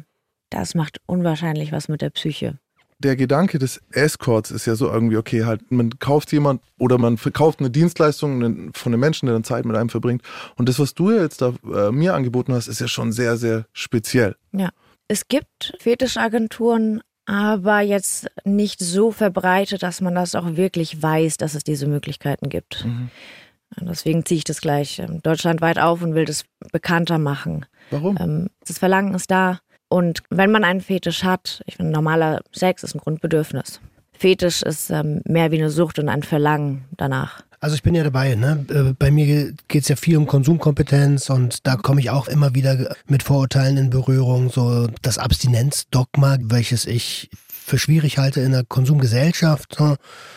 Das 0.55 0.77
macht 0.77 1.01
unwahrscheinlich 1.07 1.73
was 1.73 1.89
mit 1.89 2.01
der 2.01 2.11
Psyche. 2.11 2.59
Der 3.01 3.17
Gedanke 3.17 3.59
des 3.59 3.83
Escorts 3.91 4.53
ist 4.53 4.67
ja 4.67 4.77
so 4.77 4.89
irgendwie, 4.89 5.17
okay, 5.17 5.45
halt, 5.45 5.73
man 5.73 5.99
kauft 5.99 6.31
jemand 6.31 6.63
oder 6.79 6.97
man 6.97 7.19
verkauft 7.19 7.59
eine 7.59 7.71
Dienstleistung 7.71 8.73
von 8.73 8.93
einem 8.93 9.01
Menschen, 9.01 9.27
der 9.27 9.35
dann 9.35 9.43
Zeit 9.43 9.65
mit 9.65 9.77
einem 9.77 9.89
verbringt. 9.89 10.23
Und 10.55 10.69
das, 10.69 10.79
was 10.79 10.95
du 10.95 11.11
jetzt 11.11 11.43
da 11.43 11.55
äh, 11.65 11.91
mir 11.91 12.15
angeboten 12.15 12.55
hast, 12.55 12.69
ist 12.69 12.81
ja 12.81 12.87
schon 12.87 13.11
sehr, 13.11 13.37
sehr 13.37 13.67
speziell. 13.73 14.37
Ja. 14.53 14.71
Es 15.09 15.27
gibt 15.27 15.77
Fetischagenturen, 15.81 17.03
aber 17.27 17.81
jetzt 17.81 18.29
nicht 18.45 18.79
so 18.79 19.11
verbreitet, 19.11 19.83
dass 19.83 20.01
man 20.01 20.15
das 20.15 20.37
auch 20.37 20.57
wirklich 20.57 21.03
weiß, 21.03 21.37
dass 21.37 21.55
es 21.55 21.65
diese 21.65 21.89
Möglichkeiten 21.89 22.49
gibt. 22.49 22.85
Und 22.85 23.89
Deswegen 23.89 24.25
ziehe 24.25 24.39
ich 24.39 24.45
das 24.45 24.61
gleich 24.61 25.01
ähm, 25.01 25.21
deutschlandweit 25.21 25.81
auf 25.81 26.01
und 26.01 26.15
will 26.15 26.25
das 26.25 26.45
bekannter 26.73 27.19
machen. 27.19 27.67
Warum? 27.91 28.17
Ähm, 28.21 28.51
das 28.67 28.79
Verlangen 28.79 29.15
ist 29.15 29.31
da. 29.31 29.59
Und 29.89 30.23
wenn 30.31 30.51
man 30.51 30.65
einen 30.65 30.81
Fetisch 30.81 31.25
hat, 31.25 31.63
ich 31.67 31.77
finde, 31.77 31.93
normaler 31.93 32.41
Sex 32.53 32.83
ist 32.83 32.95
ein 32.95 33.01
Grundbedürfnis. 33.01 33.81
Fetisch 34.13 34.63
ist 34.63 34.91
ähm, 34.91 35.23
mehr 35.27 35.51
wie 35.51 35.59
eine 35.59 35.71
Sucht 35.71 35.99
und 35.99 36.09
ein 36.09 36.23
Verlangen 36.23 36.85
danach. 36.97 37.43
Also 37.61 37.77
ich 37.77 37.83
bin 37.83 37.95
ja 37.95 38.05
dabei, 38.05 38.35
ne? 38.35 38.65
Äh, 38.69 38.93
Bei 38.99 39.11
mir 39.11 39.55
geht 39.69 39.83
es 39.83 39.89
ja 39.89 39.97
viel 39.97 40.17
um 40.17 40.27
Konsumkompetenz 40.27 41.31
und 41.31 41.67
da 41.67 41.77
komme 41.77 42.01
ich 42.01 42.11
auch 42.11 42.29
immer 42.29 42.55
wieder 42.55 42.95
mit 43.07 43.23
Vorurteilen 43.23 43.77
in 43.77 43.91
Berührung. 43.91 44.51
So 44.51 44.89
das 45.03 45.19
Abstinenzdogma, 45.19 46.37
welches 46.43 46.87
ich 46.87 47.31
für 47.49 47.79
schwierig 47.79 48.19
halte 48.19 48.41
in 48.41 48.53
der 48.53 48.65
Konsumgesellschaft. 48.65 49.79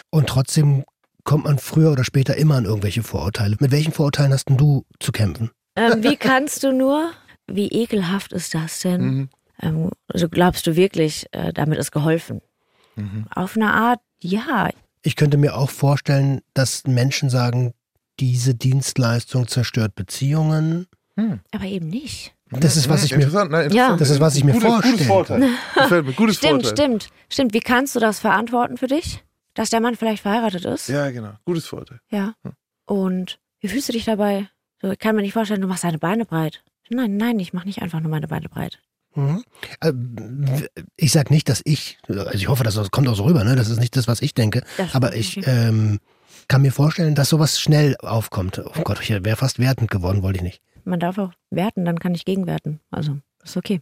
Und 0.10 0.28
trotzdem 0.28 0.86
kommt 1.26 1.44
man 1.44 1.58
früher 1.60 1.92
oder 1.92 2.06
später 2.06 2.38
immer 2.38 2.56
an 2.56 2.66
irgendwelche 2.66 3.04
Vorurteile. 3.04 3.58
Mit 3.60 3.72
welchen 3.72 3.92
Vorurteilen 3.92 4.32
hast 4.32 4.48
denn 4.48 4.58
du 4.58 4.86
zu 5.00 5.12
kämpfen? 5.12 5.52
Ähm, 5.76 6.02
wie 6.02 6.16
kannst 6.16 6.64
du 6.64 6.72
nur? 6.72 7.12
Wie 7.48 7.68
ekelhaft 7.68 8.32
ist 8.32 8.54
das 8.54 8.80
denn? 8.80 9.02
Mhm. 9.02 9.30
Ähm, 9.62 9.92
also 10.08 10.30
glaubst 10.30 10.68
du 10.68 10.76
wirklich, 10.76 11.26
äh, 11.32 11.54
damit 11.54 11.80
ist 11.80 11.92
geholfen? 11.92 12.42
Mhm. 12.96 13.26
Auf 13.34 13.56
eine 13.56 13.74
Art, 13.74 14.00
ja. 14.20 14.70
Ich 15.04 15.16
könnte 15.16 15.38
mir 15.38 15.56
auch 15.56 15.70
vorstellen, 15.70 16.42
dass 16.54 16.86
Menschen 16.86 17.30
sagen, 17.30 17.74
diese 18.20 18.56
Dienstleistung 18.56 19.48
zerstört 19.48 19.96
Beziehungen. 19.96 20.88
Aber 21.52 21.66
eben 21.66 21.88
nicht. 21.90 22.34
Das 22.52 22.78
ist, 22.78 22.88
was 22.88 23.04
ich 23.04 23.12
mir, 23.12 23.24
Interessant, 23.24 23.52
ne? 23.52 23.70
Ja. 23.72 23.96
Das 23.98 24.10
ist, 24.10 24.20
was 24.20 24.36
ich 24.36 24.44
mir 24.44 24.54
Gutes, 24.54 24.68
vorstelle. 24.68 24.94
gutes 24.94 25.08
Vorteil. 25.08 25.50
Gefällt 25.74 26.06
mir. 26.06 26.14
Gutes 26.14 26.38
Stimmt, 26.38 26.64
Vorteil. 26.66 26.86
stimmt, 26.86 27.10
stimmt. 27.30 27.54
Wie 27.54 27.60
kannst 27.60 27.96
du 27.96 28.00
das 28.00 28.20
verantworten 28.20 28.78
für 28.78 28.88
dich? 28.88 29.24
Dass 29.54 29.70
der 29.70 29.82
Mann 29.82 29.96
vielleicht 29.96 30.22
verheiratet 30.22 30.64
ist? 30.66 30.88
Ja, 30.88 31.10
genau. 31.10 31.34
Gutes 31.46 31.66
Vorteil. 31.66 32.00
Ja. 32.12 32.36
Und 32.86 33.40
wie 33.60 33.68
fühlst 33.68 33.90
du 33.90 33.94
dich 33.94 34.06
dabei? 34.06 34.48
So, 34.82 34.92
ich 34.92 35.00
kann 35.00 35.16
mir 35.16 35.24
nicht 35.24 35.34
vorstellen, 35.34 35.62
du 35.62 35.68
machst 35.68 35.84
deine 35.84 35.98
Beine 35.98 36.26
breit. 36.26 36.64
Nein, 36.90 37.18
nein, 37.18 37.40
ich 37.40 37.52
mache 37.52 37.66
nicht 37.66 37.82
einfach 37.82 38.00
nur 38.00 38.12
meine 38.12 38.28
Beine 38.28 38.48
breit. 38.48 38.80
Mhm. 39.18 39.44
Äh, 39.82 39.94
Ich 40.96 41.12
sag 41.12 41.32
nicht, 41.32 41.50
dass 41.50 41.62
ich, 41.66 41.98
also 42.08 42.32
ich 42.34 42.48
hoffe, 42.48 42.64
dass 42.64 42.76
das 42.76 42.92
kommt 42.92 43.08
auch 43.08 43.16
so 43.16 43.24
rüber, 43.24 43.44
ne? 43.44 43.56
Das 43.56 43.70
ist 43.70 43.80
nicht 43.80 43.96
das, 43.98 44.08
was 44.08 44.22
ich 44.22 44.34
denke. 44.36 44.64
Das 44.78 44.94
aber 44.94 45.16
ich 45.16 45.46
ähm, 45.48 46.00
kann 46.48 46.62
mir 46.62 46.72
vorstellen, 46.72 47.16
dass 47.16 47.30
sowas 47.30 47.60
schnell 47.60 47.98
aufkommt. 47.98 48.60
Oh 48.64 48.82
Gott, 48.84 49.00
ich 49.02 49.10
wäre 49.10 49.36
fast 49.36 49.60
wertend 49.60 49.90
geworden, 49.90 50.22
wollte 50.22 50.38
ich 50.38 50.44
nicht. 50.44 50.62
Man 50.86 51.00
darf 51.00 51.18
auch 51.18 51.34
werten, 51.50 51.84
dann 51.84 52.00
kann 52.00 52.14
ich 52.14 52.26
gegenwerten. 52.26 52.80
Also, 52.92 53.18
ist 53.44 53.58
okay. 53.58 53.82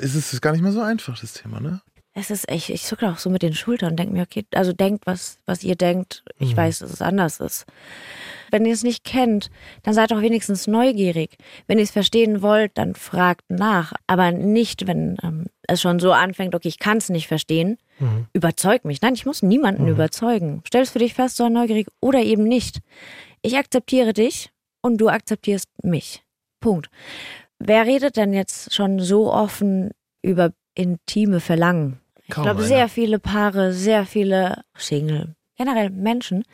Es 0.00 0.14
ist 0.14 0.40
gar 0.42 0.52
nicht 0.52 0.62
mehr 0.62 0.72
so 0.72 0.82
einfach, 0.82 1.18
das 1.18 1.32
Thema, 1.32 1.60
ne? 1.60 1.80
Es 2.14 2.30
ist 2.30 2.48
echt, 2.50 2.68
ich 2.68 2.82
zucke 2.82 3.08
auch 3.08 3.16
so 3.16 3.30
mit 3.30 3.42
den 3.42 3.54
Schultern 3.54 3.92
und 3.92 3.98
denke 3.98 4.12
mir, 4.12 4.22
okay, 4.22 4.44
also 4.52 4.74
denkt, 4.74 5.06
was, 5.06 5.38
was 5.46 5.64
ihr 5.64 5.76
denkt. 5.76 6.22
Ich 6.38 6.54
weiß, 6.54 6.80
dass 6.80 6.92
es 6.92 7.00
anders 7.00 7.40
ist. 7.40 7.64
Wenn 8.50 8.66
ihr 8.66 8.74
es 8.74 8.82
nicht 8.82 9.02
kennt, 9.02 9.50
dann 9.82 9.94
seid 9.94 10.10
doch 10.10 10.20
wenigstens 10.20 10.66
neugierig. 10.66 11.38
Wenn 11.66 11.78
ihr 11.78 11.84
es 11.84 11.90
verstehen 11.90 12.42
wollt, 12.42 12.72
dann 12.76 12.94
fragt 12.94 13.48
nach. 13.48 13.94
Aber 14.06 14.30
nicht, 14.30 14.86
wenn 14.86 15.16
ähm, 15.22 15.46
es 15.62 15.80
schon 15.80 16.00
so 16.00 16.12
anfängt, 16.12 16.54
okay, 16.54 16.68
ich 16.68 16.78
kann 16.78 16.98
es 16.98 17.08
nicht 17.08 17.28
verstehen, 17.28 17.78
überzeug 18.34 18.84
mich. 18.84 19.00
Nein, 19.00 19.14
ich 19.14 19.24
muss 19.24 19.42
niemanden 19.42 19.86
überzeugen. 19.88 20.62
Stell 20.66 20.82
es 20.82 20.90
für 20.90 20.98
dich 20.98 21.14
fest, 21.14 21.36
sei 21.36 21.48
neugierig 21.48 21.86
oder 22.00 22.20
eben 22.20 22.44
nicht. 22.44 22.80
Ich 23.40 23.56
akzeptiere 23.56 24.12
dich 24.12 24.50
und 24.82 24.98
du 24.98 25.08
akzeptierst 25.08 25.68
mich. 25.82 26.22
Punkt. 26.60 26.90
Wer 27.58 27.86
redet 27.86 28.16
denn 28.16 28.34
jetzt 28.34 28.74
schon 28.74 29.00
so 29.00 29.32
offen 29.32 29.92
über 30.20 30.52
intime 30.74 31.40
Verlangen? 31.40 32.01
Ich 32.24 32.34
glaube, 32.34 32.62
sehr 32.62 32.88
viele 32.88 33.18
Paare, 33.18 33.72
sehr 33.72 34.06
viele 34.06 34.62
Single, 34.76 35.34
generell 35.56 35.90
Menschen. 35.90 36.44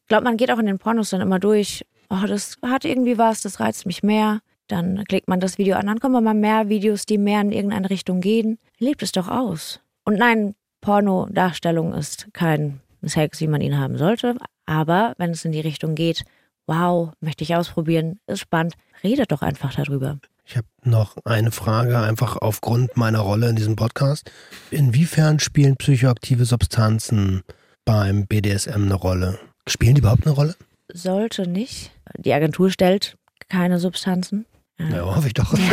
Ich 0.00 0.08
glaube, 0.08 0.24
man 0.24 0.36
geht 0.36 0.50
auch 0.50 0.58
in 0.58 0.66
den 0.66 0.78
Pornos 0.78 1.10
dann 1.10 1.20
immer 1.20 1.38
durch. 1.38 1.84
Oh, 2.10 2.26
das 2.26 2.56
hat 2.62 2.84
irgendwie 2.84 3.18
was, 3.18 3.42
das 3.42 3.60
reizt 3.60 3.86
mich 3.86 4.02
mehr. 4.02 4.40
Dann 4.68 5.04
klickt 5.04 5.28
man 5.28 5.40
das 5.40 5.58
Video 5.58 5.76
an, 5.76 5.86
dann 5.86 6.00
kommen 6.00 6.16
immer 6.16 6.34
mehr 6.34 6.68
Videos, 6.68 7.06
die 7.06 7.18
mehr 7.18 7.40
in 7.40 7.52
irgendeine 7.52 7.90
Richtung 7.90 8.20
gehen. 8.20 8.58
Lebt 8.78 9.02
es 9.02 9.12
doch 9.12 9.28
aus. 9.28 9.80
Und 10.04 10.18
nein, 10.18 10.54
Pornodarstellung 10.80 11.92
ist 11.94 12.28
kein 12.32 12.80
Sex, 13.02 13.40
wie 13.40 13.48
man 13.48 13.60
ihn 13.60 13.78
haben 13.78 13.98
sollte. 13.98 14.36
Aber 14.66 15.14
wenn 15.18 15.30
es 15.30 15.44
in 15.44 15.52
die 15.52 15.60
Richtung 15.60 15.94
geht, 15.94 16.24
wow, 16.66 17.12
möchte 17.20 17.44
ich 17.44 17.54
ausprobieren, 17.54 18.20
ist 18.26 18.40
spannend, 18.40 18.74
redet 19.02 19.32
doch 19.32 19.42
einfach 19.42 19.74
darüber. 19.74 20.18
Ich 20.52 20.58
habe 20.58 20.68
noch 20.84 21.16
eine 21.24 21.50
Frage, 21.50 21.98
einfach 21.98 22.36
aufgrund 22.36 22.94
meiner 22.94 23.20
Rolle 23.20 23.48
in 23.48 23.56
diesem 23.56 23.74
Podcast. 23.74 24.30
Inwiefern 24.70 25.38
spielen 25.38 25.78
psychoaktive 25.78 26.44
Substanzen 26.44 27.40
beim 27.86 28.26
BDSM 28.26 28.82
eine 28.82 28.92
Rolle? 28.92 29.38
Spielen 29.66 29.94
die 29.94 30.00
überhaupt 30.00 30.26
eine 30.26 30.34
Rolle? 30.34 30.54
Sollte 30.92 31.46
nicht. 31.46 31.90
Die 32.18 32.34
Agentur 32.34 32.70
stellt 32.70 33.16
keine 33.48 33.78
Substanzen. 33.78 34.44
Ja, 34.78 35.16
hoffe 35.16 35.28
ich 35.28 35.32
doch. 35.32 35.54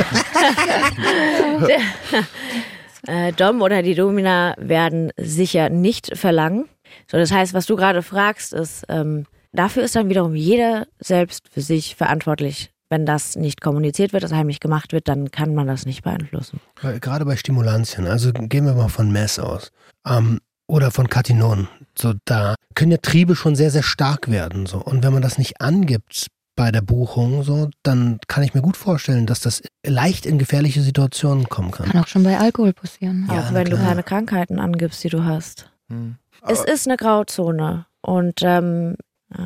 Äh, 3.07 3.31
Dom 3.31 3.61
oder 3.61 3.81
die 3.81 3.95
Domina 3.95 4.55
werden 4.57 5.13
sicher 5.15 5.69
nicht 5.69 6.17
verlangen. 6.17 6.67
So, 7.09 7.17
das 7.17 7.31
heißt, 7.31 7.53
was 7.53 7.65
du 7.65 7.77
gerade 7.77 8.03
fragst, 8.03 8.51
ist, 8.51 8.83
ähm, 8.89 9.25
dafür 9.53 9.83
ist 9.83 9.95
dann 9.95 10.09
wiederum 10.09 10.35
jeder 10.35 10.85
selbst 10.99 11.47
für 11.49 11.61
sich 11.61 11.95
verantwortlich. 11.95 12.71
Wenn 12.89 13.05
das 13.05 13.35
nicht 13.35 13.61
kommuniziert 13.61 14.13
wird, 14.13 14.23
das 14.23 14.33
heimlich 14.33 14.59
gemacht 14.59 14.93
wird, 14.93 15.07
dann 15.07 15.31
kann 15.31 15.53
man 15.53 15.67
das 15.67 15.85
nicht 15.85 16.03
beeinflussen. 16.03 16.59
Weil 16.81 16.99
Gerade 16.99 17.25
bei 17.25 17.35
Stimulantien, 17.35 18.07
also 18.07 18.31
gehen 18.33 18.65
wir 18.65 18.73
mal 18.73 18.89
von 18.89 19.11
Mess 19.11 19.37
aus. 19.39 19.71
Ähm, 20.07 20.39
oder 20.67 20.91
von 20.91 21.09
Katinon. 21.09 21.67
So, 21.97 22.13
da 22.25 22.55
können 22.75 22.91
ja 22.91 22.97
Triebe 22.97 23.35
schon 23.35 23.55
sehr, 23.55 23.71
sehr 23.71 23.83
stark 23.83 24.29
werden. 24.29 24.65
So. 24.65 24.77
Und 24.77 25.03
wenn 25.03 25.13
man 25.13 25.21
das 25.21 25.37
nicht 25.37 25.61
angibt 25.61 26.27
bei 26.55 26.71
der 26.71 26.81
Buchung, 26.81 27.43
so, 27.43 27.69
dann 27.83 28.19
kann 28.27 28.43
ich 28.43 28.53
mir 28.53 28.61
gut 28.61 28.77
vorstellen, 28.77 29.25
dass 29.25 29.39
das 29.39 29.61
leicht 29.85 30.25
in 30.25 30.37
gefährliche 30.37 30.81
Situationen 30.81 31.49
kommen 31.49 31.71
kann. 31.71 31.89
Kann 31.89 32.03
auch 32.03 32.07
schon 32.07 32.23
bei 32.23 32.37
Alkohol 32.37 32.73
passieren. 32.73 33.27
Ja, 33.29 33.39
auch 33.39 33.53
wenn 33.53 33.65
du 33.65 33.77
klar. 33.77 33.89
keine 33.89 34.03
Krankheiten 34.03 34.59
angibst, 34.59 35.03
die 35.03 35.09
du 35.09 35.23
hast. 35.23 35.71
Hm. 35.89 36.17
Es 36.47 36.63
ist 36.63 36.87
eine 36.87 36.97
Grauzone. 36.97 37.85
Und 38.01 38.41
ähm, 38.43 38.95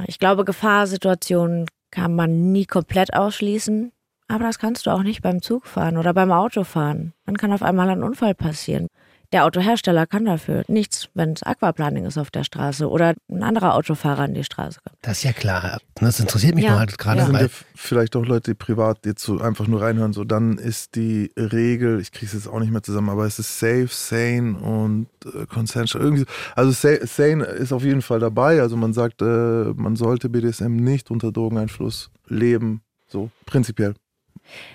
ich 0.08 0.20
glaube, 0.20 0.46
Gefahrsituationen 0.46 1.68
kann 1.94 2.16
man 2.16 2.52
nie 2.52 2.66
komplett 2.66 3.14
ausschließen. 3.14 3.92
Aber 4.28 4.46
das 4.46 4.58
kannst 4.58 4.88
du 4.88 4.90
auch 4.90 5.04
nicht 5.04 5.22
beim 5.22 5.44
Zugfahren 5.44 5.98
oder 5.98 6.14
beim 6.14 6.32
Autofahren. 6.32 7.14
Dann 7.28 7.38
kann 7.38 7.54
auf 7.54 7.62
einmal 7.62 7.90
ein 7.90 8.02
Unfall 8.02 8.34
passieren. 8.34 8.88
Der 9.34 9.46
Autohersteller 9.46 10.06
kann 10.06 10.26
dafür 10.26 10.64
nichts, 10.68 11.10
wenn 11.16 11.32
es 11.34 11.42
Aquaplaning 11.44 12.06
ist 12.06 12.20
auf 12.20 12.30
der 12.30 12.44
Straße 12.44 12.88
oder 12.88 13.16
ein 13.30 13.42
anderer 13.42 13.74
Autofahrer 13.74 14.22
an 14.22 14.36
die 14.36 14.44
Straße 14.44 14.80
kommt. 14.84 14.96
Das 15.02 15.18
ist 15.18 15.24
ja 15.24 15.34
klar. 15.34 15.80
Das 15.96 16.20
interessiert 16.20 16.54
mich 16.56 16.64
Ja. 16.66 16.72
nur 16.72 16.80
halt 16.80 16.98
gerade, 17.00 17.22
Ja. 17.22 17.26
sind 17.26 17.50
vielleicht 17.76 18.16
auch 18.16 18.26
Leute, 18.26 18.52
die 18.52 18.56
privat 18.56 19.06
jetzt 19.08 19.24
so 19.24 19.40
einfach 19.42 19.68
nur 19.68 19.82
reinhören, 19.82 20.14
so 20.14 20.24
dann 20.24 20.60
ist 20.60 20.94
die 20.96 21.32
Regel, 21.36 22.00
ich 22.00 22.12
kriege 22.12 22.28
es 22.28 22.34
jetzt 22.34 22.48
auch 22.48 22.60
nicht 22.60 22.72
mehr 22.72 22.84
zusammen, 22.84 23.10
aber 23.10 23.26
es 23.26 23.40
ist 23.40 23.60
safe, 23.60 23.88
sane 23.90 24.56
und 24.60 25.08
äh, 25.26 25.48
consensual. 25.48 26.04
Irgendwie, 26.04 26.22
so. 26.26 26.28
also 26.56 26.72
sa 26.72 26.90
sane 27.06 27.44
ist 27.44 27.74
auf 27.74 27.84
jeden 27.84 28.04
Fall 28.04 28.20
dabei. 28.20 28.62
Also 28.62 28.78
man 28.78 28.94
sagt, 28.94 29.22
äh, 29.24 29.26
man 29.26 29.96
sollte 29.96 30.30
BDSM 30.30 30.76
nicht 30.76 31.10
unter 31.10 31.32
Drogeneinfluss 31.32 32.12
leben, 32.28 32.84
so 33.08 33.32
prinzipiell. 33.48 33.96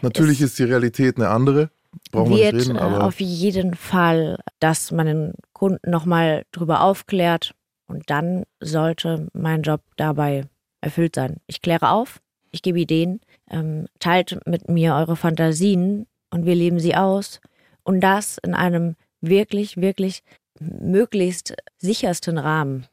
Natürlich 0.02 0.40
Es 0.40 0.50
ist 0.50 0.58
die 0.58 0.64
Realität 0.64 1.16
eine 1.16 1.28
andere, 1.28 1.70
brauchen 2.10 2.30
wir 2.30 2.52
wird 2.52 2.54
reden, 2.54 2.76
äh, 2.76 2.80
aber 2.80 3.04
auf 3.04 3.20
jeden 3.20 3.74
Fall, 3.74 4.38
dass 4.60 4.90
man 4.90 5.06
den 5.06 5.32
Kunden 5.52 5.90
nochmal 5.90 6.44
drüber 6.52 6.82
aufklärt 6.82 7.54
und 7.86 8.10
dann 8.10 8.44
sollte 8.60 9.28
mein 9.32 9.62
Job 9.62 9.80
dabei 9.96 10.44
erfüllt 10.80 11.14
sein. 11.14 11.38
Ich 11.46 11.62
kläre 11.62 11.90
auf, 11.90 12.20
ich 12.50 12.62
gebe 12.62 12.80
Ideen, 12.80 13.20
ähm, 13.50 13.86
teilt 13.98 14.38
mit 14.46 14.68
mir 14.68 14.94
eure 14.94 15.16
Fantasien 15.16 16.06
und 16.30 16.46
wir 16.46 16.54
leben 16.54 16.80
sie 16.80 16.94
aus 16.94 17.40
und 17.82 18.00
das 18.00 18.38
in 18.38 18.54
einem 18.54 18.96
wirklich, 19.20 19.76
wirklich 19.76 20.22
möglichst 20.60 21.54
sichersten 21.78 22.38
Rahmen. 22.38 22.86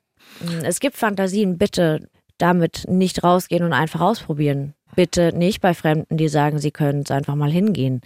Es 0.63 0.79
gibt 0.79 0.97
Fantasien, 0.97 1.57
bitte 1.57 2.09
damit 2.37 2.85
nicht 2.87 3.23
rausgehen 3.23 3.63
und 3.63 3.73
einfach 3.73 4.01
ausprobieren. 4.01 4.73
Bitte 4.95 5.33
nicht 5.35 5.61
bei 5.61 5.73
Fremden, 5.73 6.17
die 6.17 6.27
sagen, 6.27 6.59
sie 6.59 6.71
können 6.71 7.01
es 7.01 7.11
einfach 7.11 7.35
mal 7.35 7.51
hingehen. 7.51 8.01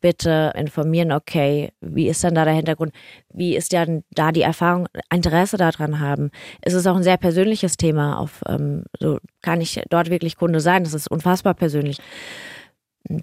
Bitte 0.00 0.52
informieren, 0.56 1.12
okay, 1.12 1.72
wie 1.80 2.08
ist 2.08 2.24
dann 2.24 2.34
da 2.34 2.44
der 2.44 2.54
Hintergrund? 2.54 2.92
Wie 3.32 3.56
ist 3.56 3.72
ja 3.72 3.86
da 4.10 4.32
die 4.32 4.42
Erfahrung, 4.42 4.88
Interesse 5.12 5.56
daran 5.56 6.00
haben? 6.00 6.30
Es 6.60 6.74
ist 6.74 6.86
auch 6.86 6.96
ein 6.96 7.02
sehr 7.02 7.16
persönliches 7.16 7.76
Thema. 7.76 8.18
Auf, 8.18 8.42
ähm, 8.48 8.84
so 8.98 9.18
kann 9.40 9.60
ich 9.60 9.80
dort 9.90 10.10
wirklich 10.10 10.36
Kunde 10.36 10.60
sein. 10.60 10.84
Das 10.84 10.94
ist 10.94 11.10
unfassbar 11.10 11.54
persönlich. 11.54 11.98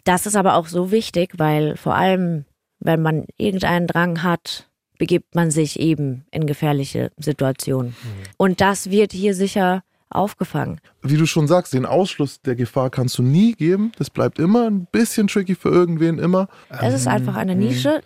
Das 0.03 0.25
ist 0.25 0.35
aber 0.35 0.55
auch 0.55 0.67
so 0.67 0.91
wichtig, 0.91 1.33
weil 1.37 1.75
vor 1.77 1.95
allem, 1.95 2.45
wenn 2.79 3.01
man 3.01 3.25
irgendeinen 3.37 3.87
Drang 3.87 4.23
hat, 4.23 4.69
begibt 4.97 5.33
man 5.33 5.49
sich 5.49 5.79
eben 5.79 6.25
in 6.29 6.45
gefährliche 6.45 7.11
Situationen. 7.17 7.95
Und 8.37 8.61
das 8.61 8.91
wird 8.91 9.13
hier 9.13 9.33
sicher 9.33 9.83
aufgefangen. 10.09 10.79
wie 11.01 11.17
du 11.17 11.25
schon 11.25 11.47
sagst, 11.47 11.73
den 11.73 11.85
Ausschluss 11.85 12.41
der 12.41 12.55
Gefahr 12.55 12.89
kannst 12.89 13.17
du 13.17 13.23
nie 13.23 13.53
geben. 13.53 13.91
Das 13.97 14.09
bleibt 14.09 14.39
immer 14.39 14.67
ein 14.67 14.87
bisschen 14.91 15.27
tricky 15.27 15.55
für 15.55 15.69
irgendwen, 15.69 16.19
immer. 16.19 16.47
Es 16.69 16.93
ist 16.93 17.07
einfach 17.07 17.35
eine 17.35 17.55
Nische 17.55 18.01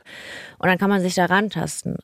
und 0.60 0.68
dann 0.68 0.78
kann 0.78 0.90
man 0.90 1.02
sich 1.02 1.16
da 1.16 1.26
rantasten. 1.26 1.98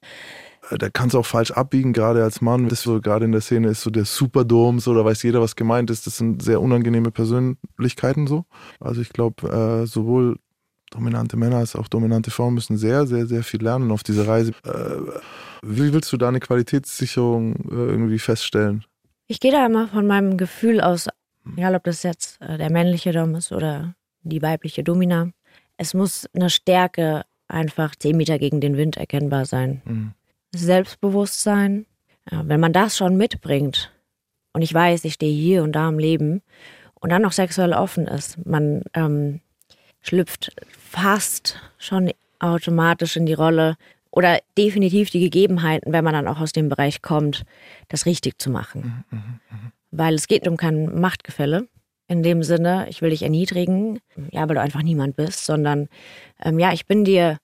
Äh, 0.70 0.78
da 0.78 0.90
kannst 0.90 1.14
du 1.14 1.20
auch 1.20 1.26
falsch 1.26 1.52
abbiegen, 1.52 1.94
gerade 1.94 2.24
als 2.24 2.42
Mann. 2.42 2.70
Das 2.70 2.80
ist 2.80 2.84
so 2.84 3.02
gerade 3.02 3.26
in 3.26 3.32
der 3.32 3.42
Szene 3.42 3.70
ist 3.70 3.82
so 3.82 3.90
der 3.90 4.06
Superdome, 4.06 4.80
so 4.80 4.94
da 4.94 5.04
weiß 5.04 5.24
jeder, 5.24 5.42
was 5.42 5.56
gemeint 5.56 5.90
ist. 5.90 6.08
Das 6.08 6.18
sind 6.18 6.42
sehr 6.42 6.62
unangenehme 6.62 7.12
Persönlichkeiten 7.12 8.28
so. 8.28 8.46
Also 8.80 9.02
ich 9.02 9.10
glaube, 9.10 9.48
äh, 9.50 9.86
sowohl 9.86 10.38
dominante 10.92 11.38
Männer 11.38 11.58
als 11.58 11.76
auch 11.76 11.88
dominante 11.88 12.32
Frauen 12.32 12.56
müssen 12.56 12.78
sehr, 12.78 13.06
sehr, 13.06 13.28
sehr 13.28 13.44
viel 13.44 13.62
lernen 13.62 13.92
auf 13.92 14.04
dieser 14.04 14.28
Reise. 14.28 14.52
Äh, 14.64 15.02
wie 15.62 15.94
willst 15.94 16.12
du 16.12 16.18
da 16.18 16.30
eine 16.30 16.40
Qualitätssicherung 16.40 17.56
äh, 17.70 17.76
irgendwie 17.76 18.20
feststellen? 18.20 18.86
Ich 19.32 19.40
gehe 19.40 19.52
da 19.52 19.64
immer 19.64 19.88
von 19.88 20.08
meinem 20.08 20.38
Gefühl 20.38 20.82
aus, 20.82 21.08
egal 21.56 21.76
ob 21.76 21.84
das 21.84 22.02
jetzt 22.02 22.42
äh, 22.42 22.58
der 22.58 22.72
männliche 22.72 23.12
Dom 23.12 23.36
ist 23.36 23.52
oder 23.52 23.94
die 24.24 24.42
weibliche 24.42 24.84
Domina. 24.84 25.30
Es 25.78 25.94
muss 25.94 26.28
eine 26.34 26.50
Stärke 26.50 27.26
einfach 27.48 27.96
10 27.96 28.18
Meter 28.18 28.40
gegen 28.40 28.60
den 28.60 28.76
Wind 28.76 28.98
erkennbar 28.98 29.46
sein. 29.46 29.84
Mhm. 29.86 30.14
Selbstbewusstsein. 30.56 31.86
Ja, 32.32 32.42
wenn 32.48 32.60
man 32.60 32.74
das 32.74 32.98
schon 32.98 33.18
mitbringt 33.18 33.92
und 34.54 34.64
ich 34.64 34.74
weiß, 34.74 35.06
ich 35.06 35.14
stehe 35.14 35.32
hier 35.32 35.62
und 35.62 35.74
da 35.74 35.88
im 35.90 36.00
Leben 36.00 36.42
und 36.96 37.12
dann 37.12 37.22
noch 37.22 37.32
sexuell 37.32 37.74
offen 37.74 38.08
ist, 38.08 38.44
man 38.48 38.82
ähm, 38.96 39.42
schlüpft 40.02 40.56
fast 40.72 41.60
schon 41.78 42.12
automatisch 42.40 43.16
in 43.16 43.28
die 43.28 43.34
Rolle 43.34 43.78
oder 44.20 44.40
definitiv 44.58 45.12
die 45.12 45.22
Gegebenheiten, 45.22 45.94
wenn 45.94 46.04
man 46.04 46.12
dann 46.12 46.28
auch 46.28 46.42
aus 46.42 46.52
dem 46.52 46.68
Bereich 46.68 47.02
kommt, 47.02 47.46
das 47.88 48.06
richtig 48.06 48.38
zu 48.38 48.50
machen. 48.50 49.06
Weil 49.92 50.14
es 50.14 50.28
geht 50.28 50.46
um 50.46 50.58
kein 50.58 51.00
Machtgefälle. 51.00 51.70
In 52.10 52.22
dem 52.22 52.44
Sinne, 52.44 52.88
ich 52.90 53.02
will 53.02 53.12
dich 53.12 53.24
erniedrigen, 53.24 54.02
ja, 54.32 54.42
weil 54.50 54.56
du 54.56 54.62
einfach 54.62 54.82
niemand 54.82 55.16
bist, 55.16 55.46
sondern 55.46 55.88
ähm, 56.44 56.60
ja, 56.60 56.74
ich 56.74 56.86
bin 56.86 57.06
dir 57.06 57.38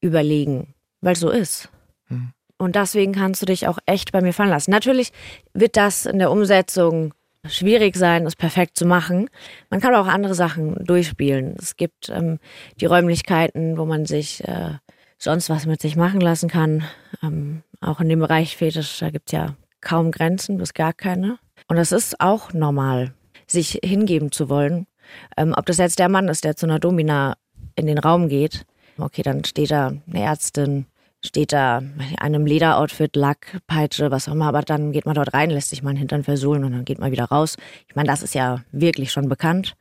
überlegen, 0.00 0.74
weil 1.00 1.12
es 1.12 1.20
so 1.20 1.30
ist. 1.30 1.70
Mhm. 2.08 2.32
Und 2.58 2.74
deswegen 2.74 3.12
kannst 3.12 3.42
du 3.42 3.46
dich 3.46 3.68
auch 3.68 3.78
echt 3.86 4.10
bei 4.10 4.20
mir 4.20 4.32
fallen 4.32 4.50
lassen. 4.50 4.72
Natürlich 4.72 5.12
wird 5.54 5.76
das 5.76 6.06
in 6.06 6.18
der 6.18 6.32
Umsetzung 6.32 7.14
schwierig 7.46 7.94
sein, 7.94 8.26
es 8.26 8.34
perfekt 8.34 8.76
zu 8.76 8.84
machen. 8.84 9.30
Man 9.70 9.80
kann 9.80 9.94
auch 9.94 10.08
andere 10.08 10.34
Sachen 10.34 10.84
durchspielen. 10.84 11.54
Es 11.60 11.76
gibt 11.76 12.08
ähm, 12.08 12.40
die 12.80 12.86
Räumlichkeiten, 12.86 13.78
wo 13.78 13.84
man 13.84 14.06
sich 14.06 14.42
äh, 14.42 14.72
sonst 15.18 15.50
was 15.50 15.66
mit 15.66 15.80
sich 15.80 15.96
machen 15.96 16.20
lassen 16.20 16.48
kann. 16.48 16.84
Ähm, 17.22 17.62
auch 17.80 18.00
in 18.00 18.08
dem 18.08 18.20
Bereich 18.20 18.56
Fetisch, 18.56 18.98
da 18.98 19.10
gibt 19.10 19.28
es 19.28 19.32
ja 19.32 19.54
kaum 19.80 20.10
Grenzen, 20.10 20.58
bis 20.58 20.74
gar 20.74 20.92
keine. 20.92 21.38
Und 21.68 21.76
das 21.76 21.92
ist 21.92 22.20
auch 22.20 22.52
normal, 22.52 23.14
sich 23.46 23.80
hingeben 23.84 24.32
zu 24.32 24.48
wollen. 24.48 24.86
Ähm, 25.36 25.54
ob 25.56 25.66
das 25.66 25.78
jetzt 25.78 25.98
der 25.98 26.08
Mann 26.08 26.28
ist, 26.28 26.44
der 26.44 26.56
zu 26.56 26.66
einer 26.66 26.78
Domina 26.78 27.36
in 27.76 27.86
den 27.86 27.98
Raum 27.98 28.28
geht, 28.28 28.66
okay, 28.98 29.22
dann 29.22 29.44
steht 29.44 29.70
da 29.70 29.88
eine 29.88 30.22
Ärztin, 30.22 30.86
steht 31.24 31.52
da 31.52 31.78
in 31.78 32.18
einem 32.18 32.46
Lederoutfit, 32.46 33.16
Lack, 33.16 33.58
Peitsche, 33.66 34.10
was 34.10 34.28
auch 34.28 34.32
immer, 34.32 34.46
aber 34.46 34.62
dann 34.62 34.92
geht 34.92 35.06
man 35.06 35.14
dort 35.14 35.34
rein, 35.34 35.50
lässt 35.50 35.70
sich 35.70 35.82
mal 35.82 35.90
den 35.90 35.98
Hintern 35.98 36.24
versohlen 36.24 36.64
und 36.64 36.72
dann 36.72 36.84
geht 36.84 36.98
man 36.98 37.10
wieder 37.10 37.24
raus. 37.24 37.56
Ich 37.88 37.96
meine, 37.96 38.08
das 38.08 38.22
ist 38.22 38.34
ja 38.34 38.62
wirklich 38.72 39.10
schon 39.12 39.28
bekannt. 39.28 39.76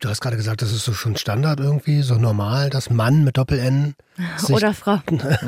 du 0.00 0.08
hast 0.08 0.20
gerade 0.20 0.36
gesagt, 0.36 0.62
das 0.62 0.72
ist 0.72 0.84
so 0.84 0.92
schon 0.92 1.16
Standard 1.16 1.60
irgendwie, 1.60 2.02
so 2.02 2.14
normal, 2.14 2.70
dass 2.70 2.90
Mann 2.90 3.24
mit 3.24 3.36
Doppel-N 3.36 3.94
sich, 4.36 4.56
Oder 4.56 4.72
Frau. 4.74 5.00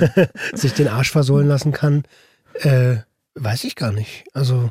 sich 0.53 0.75
den 0.75 0.89
Arsch 0.89 1.11
versohlen 1.11 1.49
lassen 1.49 1.73
kann. 1.73 2.05
Äh, 2.55 2.97
weiß 3.35 3.65
ich 3.65 3.77
gar 3.77 3.93
nicht. 3.93 4.25
Also 4.35 4.71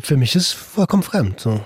für 0.00 0.16
mich 0.16 0.34
ist 0.36 0.42
es 0.48 0.52
vollkommen 0.52 1.02
fremd. 1.02 1.40
So. 1.40 1.60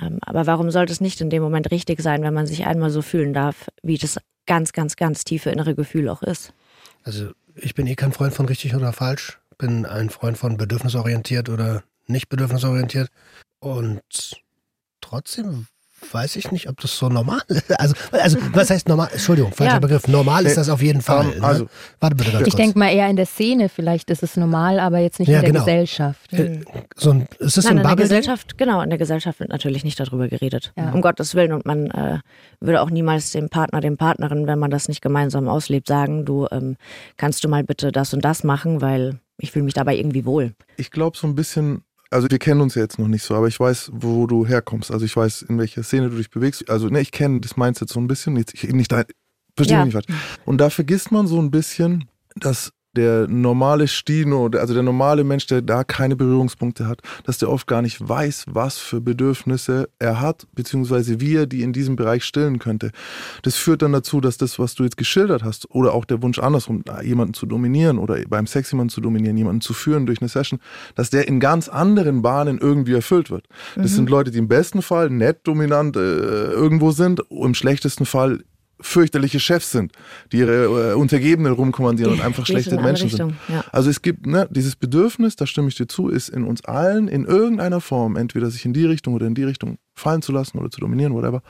Ähm, 0.00 0.18
Aber 0.22 0.46
warum 0.46 0.70
sollte 0.70 0.92
es 0.92 1.00
nicht 1.00 1.20
in 1.20 1.30
dem 1.30 1.42
Moment 1.42 1.70
richtig 1.70 2.00
sein, 2.00 2.22
wenn 2.22 2.34
man 2.34 2.46
sich 2.46 2.66
einmal 2.66 2.90
so 2.90 3.02
fühlen 3.02 3.32
darf, 3.32 3.68
wie 3.82 3.98
das 3.98 4.18
ganz, 4.46 4.72
ganz, 4.72 4.96
ganz 4.96 5.24
tiefe 5.24 5.50
innere 5.50 5.74
Gefühl 5.74 6.08
auch 6.08 6.22
ist? 6.22 6.52
Also 7.04 7.32
ich 7.54 7.74
bin 7.74 7.86
eh 7.86 7.94
kein 7.94 8.12
Freund 8.12 8.34
von 8.34 8.46
richtig 8.46 8.74
oder 8.74 8.92
falsch. 8.92 9.38
Bin 9.56 9.86
ein 9.86 10.10
Freund 10.10 10.36
von 10.36 10.56
bedürfnisorientiert 10.56 11.48
oder 11.48 11.84
nicht 12.06 12.28
bedürfnisorientiert. 12.28 13.08
Und 13.60 14.42
trotzdem 15.00 15.68
weiß 16.12 16.36
ich 16.36 16.50
nicht, 16.52 16.68
ob 16.68 16.80
das 16.80 16.96
so 16.96 17.08
normal 17.08 17.40
ist. 17.48 17.64
Also, 17.78 17.94
also 18.12 18.38
was 18.52 18.70
heißt 18.70 18.88
normal? 18.88 19.08
Entschuldigung, 19.12 19.52
falscher 19.52 19.74
Ja. 19.74 19.78
Begriff. 19.78 20.06
Normal 20.08 20.46
ist 20.46 20.56
das 20.56 20.68
auf 20.68 20.82
jeden 20.82 21.00
Fall. 21.02 21.32
Ähm, 21.36 21.44
also- 21.44 21.64
ne? 21.64 21.70
Warte 22.00 22.16
bitte 22.16 22.32
ganz 22.32 22.46
Ich 22.46 22.54
denke 22.54 22.78
mal 22.78 22.90
eher 22.92 23.08
in 23.08 23.16
der 23.16 23.26
Szene, 23.26 23.68
vielleicht 23.68 24.10
ist 24.10 24.22
es 24.22 24.36
normal, 24.36 24.80
aber 24.80 24.98
jetzt 24.98 25.18
nicht 25.18 25.28
Ja, 25.28 25.36
in 25.36 25.42
der 25.42 25.52
genau. 25.52 25.64
Gesellschaft. 25.64 26.32
Äh, 26.32 26.60
so 26.96 27.10
ein, 27.10 27.26
ist 27.38 27.56
das 27.56 27.64
so 27.64 27.70
Nein, 27.70 27.78
ein 27.78 27.90
in 27.92 27.96
der? 27.96 28.04
Gesellschaft, 28.04 28.58
genau, 28.58 28.80
in 28.82 28.90
der 28.90 28.98
Gesellschaft 28.98 29.40
wird 29.40 29.50
natürlich 29.50 29.84
nicht 29.84 29.98
darüber 30.00 30.28
geredet. 30.28 30.72
Ja. 30.76 30.90
Um 30.92 31.00
Gottes 31.00 31.34
Willen. 31.34 31.52
Und 31.52 31.66
man 31.66 31.90
äh, 31.90 32.18
würde 32.60 32.80
auch 32.82 32.90
niemals 32.90 33.32
dem 33.32 33.48
Partner, 33.48 33.80
dem 33.80 33.96
Partnerin, 33.96 34.46
wenn 34.46 34.58
man 34.58 34.70
das 34.70 34.88
nicht 34.88 35.02
gemeinsam 35.02 35.48
auslebt, 35.48 35.86
sagen, 35.88 36.24
du 36.24 36.46
ähm, 36.50 36.76
kannst 37.16 37.44
du 37.44 37.48
mal 37.48 37.62
bitte 37.64 37.92
das 37.92 38.14
und 38.14 38.24
das 38.24 38.44
machen, 38.44 38.80
weil 38.80 39.18
ich 39.38 39.52
fühle 39.52 39.64
mich 39.64 39.74
dabei 39.74 39.96
irgendwie 39.96 40.24
wohl. 40.24 40.54
Ich 40.76 40.90
glaube 40.90 41.16
so 41.16 41.26
ein 41.26 41.34
bisschen, 41.34 41.83
Also 42.10 42.30
wir 42.30 42.38
kennen 42.38 42.60
uns 42.60 42.74
ja 42.74 42.82
jetzt 42.82 42.98
noch 42.98 43.08
nicht 43.08 43.22
so, 43.22 43.34
aber 43.34 43.48
ich 43.48 43.58
weiß, 43.58 43.90
wo 43.92 44.26
du 44.26 44.46
herkommst. 44.46 44.90
Also 44.92 45.04
ich 45.04 45.16
weiß, 45.16 45.42
in 45.42 45.58
welcher 45.58 45.82
Szene 45.82 46.10
du 46.10 46.16
dich 46.16 46.30
bewegst. 46.30 46.68
Also 46.70 46.88
ne, 46.88 47.00
ich 47.00 47.10
kenne 47.12 47.40
das 47.40 47.56
Mindset 47.56 47.88
so 47.88 47.98
ein 48.00 48.06
bisschen. 48.06 48.36
Jetzt, 48.36 48.54
ich, 48.54 48.62
nicht 48.72 48.92
dein, 48.92 49.04
verstehe 49.56 49.78
Ja. 49.78 49.84
mich 49.84 49.94
nicht 49.94 50.06
falsch. 50.06 50.20
Und 50.44 50.58
da 50.58 50.70
vergisst 50.70 51.10
man 51.12 51.26
so 51.26 51.40
ein 51.40 51.50
bisschen, 51.50 52.08
dass 52.36 52.72
der 52.96 53.28
normale 53.28 53.88
Stino, 53.88 54.46
also 54.46 54.74
der 54.74 54.82
normale 54.82 55.24
Mensch, 55.24 55.46
der 55.46 55.62
da 55.62 55.84
keine 55.84 56.16
Berührungspunkte 56.16 56.86
hat, 56.86 57.00
dass 57.24 57.38
der 57.38 57.50
oft 57.50 57.66
gar 57.66 57.82
nicht 57.82 58.06
weiß, 58.06 58.46
was 58.48 58.78
für 58.78 59.00
Bedürfnisse 59.00 59.88
er 59.98 60.20
hat, 60.20 60.46
beziehungsweise 60.54 61.20
wie 61.20 61.36
er 61.36 61.46
die 61.46 61.62
in 61.62 61.72
diesem 61.72 61.96
Bereich 61.96 62.24
stillen 62.24 62.58
könnte. 62.58 62.90
Das 63.42 63.56
führt 63.56 63.82
dann 63.82 63.92
dazu, 63.92 64.20
dass 64.20 64.36
das, 64.36 64.58
was 64.58 64.74
du 64.74 64.84
jetzt 64.84 64.96
geschildert 64.96 65.42
hast, 65.42 65.70
oder 65.70 65.92
auch 65.92 66.04
der 66.04 66.22
Wunsch 66.22 66.38
andersrum, 66.38 66.84
jemanden 67.02 67.34
zu 67.34 67.46
dominieren 67.46 67.98
oder 67.98 68.18
beim 68.28 68.46
Sex 68.46 68.70
jemanden 68.72 68.90
zu 68.90 69.00
dominieren, 69.00 69.36
jemanden 69.36 69.60
zu 69.60 69.74
führen 69.74 70.06
durch 70.06 70.20
eine 70.20 70.28
Session, 70.28 70.60
dass 70.94 71.10
der 71.10 71.28
in 71.28 71.40
ganz 71.40 71.68
anderen 71.68 72.22
Bahnen 72.22 72.58
irgendwie 72.58 72.94
erfüllt 72.94 73.30
wird. 73.30 73.46
Das 73.76 73.92
sind 73.94 74.10
Leute, 74.10 74.30
die 74.30 74.38
im 74.38 74.48
besten 74.48 74.82
Fall 74.82 75.10
nett 75.10 75.40
dominant 75.44 75.96
äh, 75.96 76.00
irgendwo 76.00 76.90
sind, 76.90 77.22
im 77.30 77.54
schlechtesten 77.54 78.06
Fall 78.06 78.44
fürchterliche 78.80 79.40
Chefs 79.40 79.70
sind, 79.70 79.92
die 80.32 80.38
ihre 80.38 80.92
äh, 80.92 80.94
Untergebenen 80.94 81.52
rumkommandieren 81.52 82.12
und 82.12 82.20
einfach 82.20 82.44
schlechte 82.46 82.76
Menschen 82.80 83.08
sind. 83.08 83.20
Richtung, 83.20 83.36
ja. 83.48 83.64
Also 83.72 83.90
es 83.90 84.02
gibt 84.02 84.26
ne, 84.26 84.48
dieses 84.50 84.76
Bedürfnis, 84.76 85.36
da 85.36 85.46
stimme 85.46 85.68
ich 85.68 85.74
dir 85.76 85.86
zu, 85.86 86.08
ist 86.08 86.28
in 86.28 86.44
uns 86.44 86.64
allen 86.64 87.08
in 87.08 87.24
irgendeiner 87.24 87.80
Form, 87.80 88.16
entweder 88.16 88.50
sich 88.50 88.64
in 88.64 88.72
die 88.72 88.84
Richtung 88.84 89.14
oder 89.14 89.26
in 89.26 89.34
die 89.34 89.44
Richtung 89.44 89.78
fallen 89.94 90.22
zu 90.22 90.32
lassen 90.32 90.58
oder 90.58 90.70
zu 90.70 90.80
dominieren, 90.80 91.14
whatever. 91.14 91.42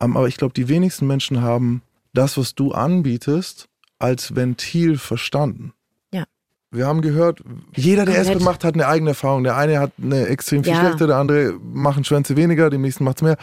Ähm, 0.00 0.16
aber 0.16 0.26
ich 0.28 0.36
glaube, 0.36 0.54
die 0.54 0.68
wenigsten 0.68 1.06
Menschen 1.06 1.42
haben 1.42 1.82
das, 2.12 2.36
was 2.38 2.54
du 2.54 2.72
anbietest, 2.72 3.68
als 3.98 4.34
Ventil 4.34 4.98
verstanden. 4.98 5.72
Ja. 6.12 6.24
Wir 6.70 6.86
haben 6.86 7.00
gehört, 7.02 7.40
jeder, 7.74 8.04
der 8.04 8.14
Komplett. 8.16 8.36
S-Bahn 8.36 8.44
macht, 8.44 8.64
hat 8.64 8.74
eine 8.74 8.86
eigene 8.88 9.10
Erfahrung. 9.10 9.44
Der 9.44 9.56
eine 9.56 9.78
hat 9.78 9.92
eine 10.02 10.26
extrem 10.26 10.64
viel 10.64 10.72
Ja. 10.72 10.80
schlechte, 10.80 11.06
der 11.06 11.16
andere 11.16 11.54
machen 11.72 12.04
Schwänze 12.04 12.36
weniger, 12.36 12.70
dem 12.70 12.82
nächsten 12.82 13.04
macht 13.04 13.18
es 13.18 13.22
mehr. 13.22 13.36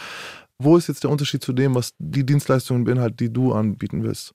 Wo 0.63 0.77
ist 0.77 0.87
jetzt 0.87 1.03
der 1.03 1.09
Unterschied 1.09 1.43
zu 1.43 1.53
dem, 1.53 1.75
was 1.75 1.93
die 1.97 2.25
Dienstleistungen 2.25 2.83
beinhaltet, 2.83 3.19
die 3.19 3.33
du 3.33 3.53
anbieten 3.53 4.03
willst? 4.03 4.33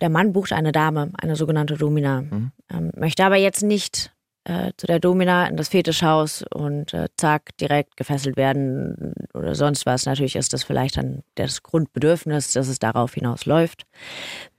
Der 0.00 0.10
Mann 0.10 0.32
bucht 0.32 0.52
eine 0.52 0.72
Dame, 0.72 1.12
eine 1.18 1.36
sogenannte 1.36 1.76
Domina, 1.76 2.22
Mhm. 2.22 2.52
ähm, 2.70 2.90
möchte 2.96 3.24
aber 3.24 3.36
jetzt 3.36 3.62
nicht 3.62 4.10
äh, 4.46 4.72
zu 4.76 4.86
der 4.86 5.00
Domina 5.00 5.46
in 5.46 5.56
das 5.56 5.68
Fetischhaus 5.68 6.44
und 6.52 6.92
äh, 6.92 7.08
zack, 7.16 7.56
direkt 7.58 7.96
gefesselt 7.96 8.36
werden 8.36 9.14
oder 9.32 9.54
sonst 9.54 9.86
was. 9.86 10.04
Natürlich 10.04 10.36
ist 10.36 10.52
das 10.52 10.64
vielleicht 10.64 10.98
dann 10.98 11.22
das 11.36 11.62
Grundbedürfnis, 11.62 12.52
dass 12.52 12.68
es 12.68 12.78
darauf 12.78 13.14
hinausläuft. 13.14 13.84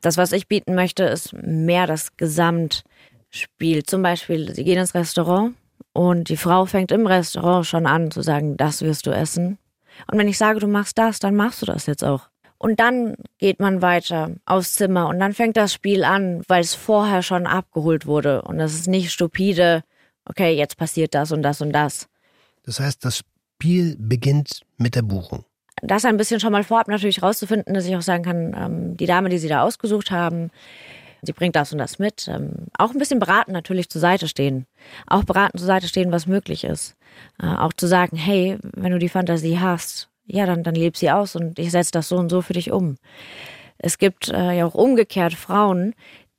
Das, 0.01 0.17
was 0.17 0.31
ich 0.31 0.47
bieten 0.47 0.73
möchte, 0.73 1.03
ist 1.03 1.33
mehr 1.33 1.85
das 1.85 2.17
Gesamtspiel. 2.17 3.83
Zum 3.83 4.01
Beispiel, 4.01 4.55
sie 4.55 4.63
gehen 4.63 4.79
ins 4.79 4.95
Restaurant 4.95 5.53
und 5.93 6.29
die 6.29 6.37
Frau 6.37 6.65
fängt 6.65 6.91
im 6.91 7.05
Restaurant 7.05 7.67
schon 7.67 7.85
an 7.85 8.09
zu 8.09 8.21
sagen, 8.23 8.57
das 8.57 8.81
wirst 8.81 9.05
du 9.05 9.11
essen. 9.11 9.59
Und 10.11 10.17
wenn 10.17 10.27
ich 10.27 10.37
sage, 10.37 10.59
du 10.59 10.67
machst 10.67 10.97
das, 10.97 11.19
dann 11.19 11.35
machst 11.35 11.61
du 11.61 11.65
das 11.65 11.85
jetzt 11.85 12.03
auch. 12.03 12.29
Und 12.57 12.79
dann 12.79 13.15
geht 13.37 13.59
man 13.59 13.81
weiter 13.81 14.31
aufs 14.45 14.73
Zimmer 14.73 15.07
und 15.07 15.19
dann 15.19 15.33
fängt 15.33 15.57
das 15.57 15.73
Spiel 15.73 16.03
an, 16.03 16.41
weil 16.47 16.61
es 16.61 16.73
vorher 16.73 17.21
schon 17.21 17.47
abgeholt 17.47 18.05
wurde. 18.05 18.41
Und 18.43 18.57
das 18.57 18.73
ist 18.73 18.87
nicht 18.87 19.11
stupide, 19.11 19.83
okay, 20.25 20.55
jetzt 20.55 20.77
passiert 20.77 21.13
das 21.13 21.31
und 21.31 21.41
das 21.43 21.61
und 21.61 21.73
das. 21.73 22.07
Das 22.63 22.79
heißt, 22.79 23.03
das 23.03 23.23
Spiel 23.57 23.95
beginnt 23.99 24.61
mit 24.77 24.95
der 24.95 25.01
Buchung. 25.01 25.45
Das 25.81 26.05
ein 26.05 26.17
bisschen 26.17 26.39
schon 26.39 26.53
mal 26.53 26.63
vorab 26.63 26.87
natürlich 26.87 27.21
rauszufinden, 27.21 27.73
dass 27.73 27.85
ich 27.85 27.95
auch 27.95 28.01
sagen 28.01 28.23
kann, 28.23 28.55
ähm, 28.57 28.97
die 28.97 29.05
Dame, 29.05 29.29
die 29.29 29.37
Sie 29.37 29.49
da 29.49 29.61
ausgesucht 29.61 30.09
haben, 30.09 30.49
sie 31.25 31.33
bringt 31.33 31.55
das 31.55 31.71
und 31.71 31.79
das 31.79 31.99
mit. 31.99 32.27
Ähm, 32.27 32.67
auch 32.77 32.91
ein 32.91 32.99
bisschen 32.99 33.19
beraten 33.19 33.51
natürlich 33.51 33.89
zur 33.89 34.01
Seite 34.01 34.27
stehen. 34.27 34.65
Auch 35.07 35.23
beraten 35.23 35.57
zur 35.57 35.67
Seite 35.67 35.87
stehen, 35.87 36.11
was 36.11 36.27
möglich 36.27 36.63
ist. 36.63 36.95
Äh, 37.41 37.47
auch 37.47 37.73
zu 37.73 37.87
sagen, 37.87 38.17
hey, 38.17 38.57
wenn 38.61 38.91
du 38.91 38.99
die 38.99 39.09
Fantasie 39.09 39.59
hast, 39.59 40.09
ja, 40.25 40.45
dann, 40.45 40.63
dann 40.63 40.75
leb 40.75 40.97
sie 40.97 41.11
aus 41.11 41.35
und 41.35 41.59
ich 41.59 41.71
setze 41.71 41.91
das 41.91 42.07
so 42.07 42.17
und 42.17 42.29
so 42.29 42.41
für 42.41 42.53
dich 42.53 42.71
um. 42.71 42.97
Es 43.77 43.97
gibt 43.97 44.29
äh, 44.29 44.57
ja 44.57 44.65
auch 44.65 44.75
umgekehrt 44.75 45.33
Frauen, 45.33 45.93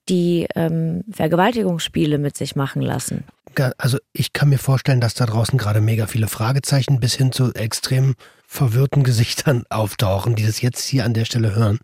die 0.09 0.47
ähm, 0.55 1.05
Vergewaltigungsspiele 1.11 2.18
mit 2.18 2.37
sich 2.37 2.57
machen 2.57 2.82
lassen. 2.82 3.24
Also 3.78 3.99
ich 4.12 4.34
kann 4.34 4.51
mir 4.51 4.59
vorstellen, 4.59 5.01
dass 5.01 5.14
da 5.14 5.24
draußen 5.24 5.59
gerade 5.59 5.80
mega 5.80 6.07
viele 6.07 6.28
Fragezeichen 6.28 7.01
bis 7.01 7.14
hin 7.14 7.32
zu 7.32 7.55
extrem 7.55 8.14
verwirrten 8.47 9.03
Gesichtern 9.03 9.64
auftauchen, 9.70 10.37
die 10.37 10.45
das 10.45 10.61
jetzt 10.61 10.84
hier 10.87 11.05
an 11.05 11.14
der 11.14 11.24
Stelle 11.24 11.55
hören. 11.55 11.78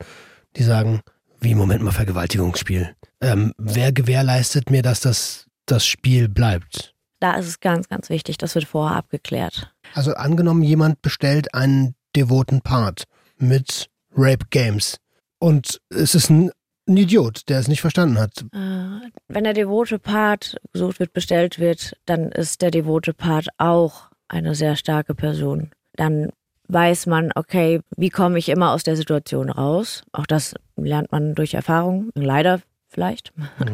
Die 0.57 0.65
sagen, 0.65 1.01
wie, 1.43 1.55
Moment 1.55 1.82
mal, 1.82 1.90
Vergewaltigungsspiel. 1.90 2.95
Ähm, 3.20 3.53
wer 3.59 3.93
gewährleistet 3.93 4.70
mir, 4.70 4.82
dass 4.82 5.01
das, 5.01 5.47
das 5.66 5.84
Spiel 5.86 6.28
bleibt? 6.28 6.95
Da 7.20 7.34
ist 7.34 7.47
es 7.47 7.61
ganz, 7.61 7.88
ganz 7.88 8.09
wichtig, 8.11 8.38
das 8.38 8.55
wird 8.55 8.64
vorher 8.64 8.97
abgeklärt. 8.97 9.72
Also 9.95 10.14
angenommen, 10.14 10.62
jemand 10.62 11.03
bestellt 11.03 11.55
einen 11.55 11.95
devoten 12.16 12.62
Part 12.62 13.05
mit 13.38 13.88
Rape 14.16 14.47
Games 14.51 14.99
und 15.38 15.80
es 15.90 16.14
ist 16.14 16.30
ein, 16.30 16.51
ein 16.88 16.97
Idiot, 16.97 17.49
der 17.49 17.61
es 17.61 17.68
nicht 17.68 17.80
verstanden 17.80 18.18
hat. 18.18 18.45
Äh, 18.53 19.11
wenn 19.28 19.45
der 19.45 19.55
devote 19.55 19.99
Part 19.99 20.57
gesucht 20.72 21.01
wird, 21.01 21.12
bestellt 21.12 21.59
wird, 21.59 21.97
dann 22.07 22.32
ist 22.32 22.62
der 22.62 22.70
devote 22.70 23.14
Part 23.14 23.49
auch 23.59 24.11
eine 24.28 24.55
sehr 24.55 24.76
starke 24.76 25.14
Person. 25.14 25.70
Dann 25.95 26.30
weiß 26.73 27.07
man, 27.07 27.31
okay, 27.35 27.81
wie 27.97 28.11
komme 28.11 28.39
ich 28.39 28.49
immer 28.49 28.73
aus 28.73 28.83
der 28.83 28.97
Situation 28.97 29.51
raus? 29.51 30.05
Auch 30.12 30.27
das 30.27 30.55
lernt 30.77 31.12
man 31.12 31.35
durch 31.35 31.55
Erfahrung, 31.55 32.11
leider 32.14 32.61
vielleicht. 32.89 33.33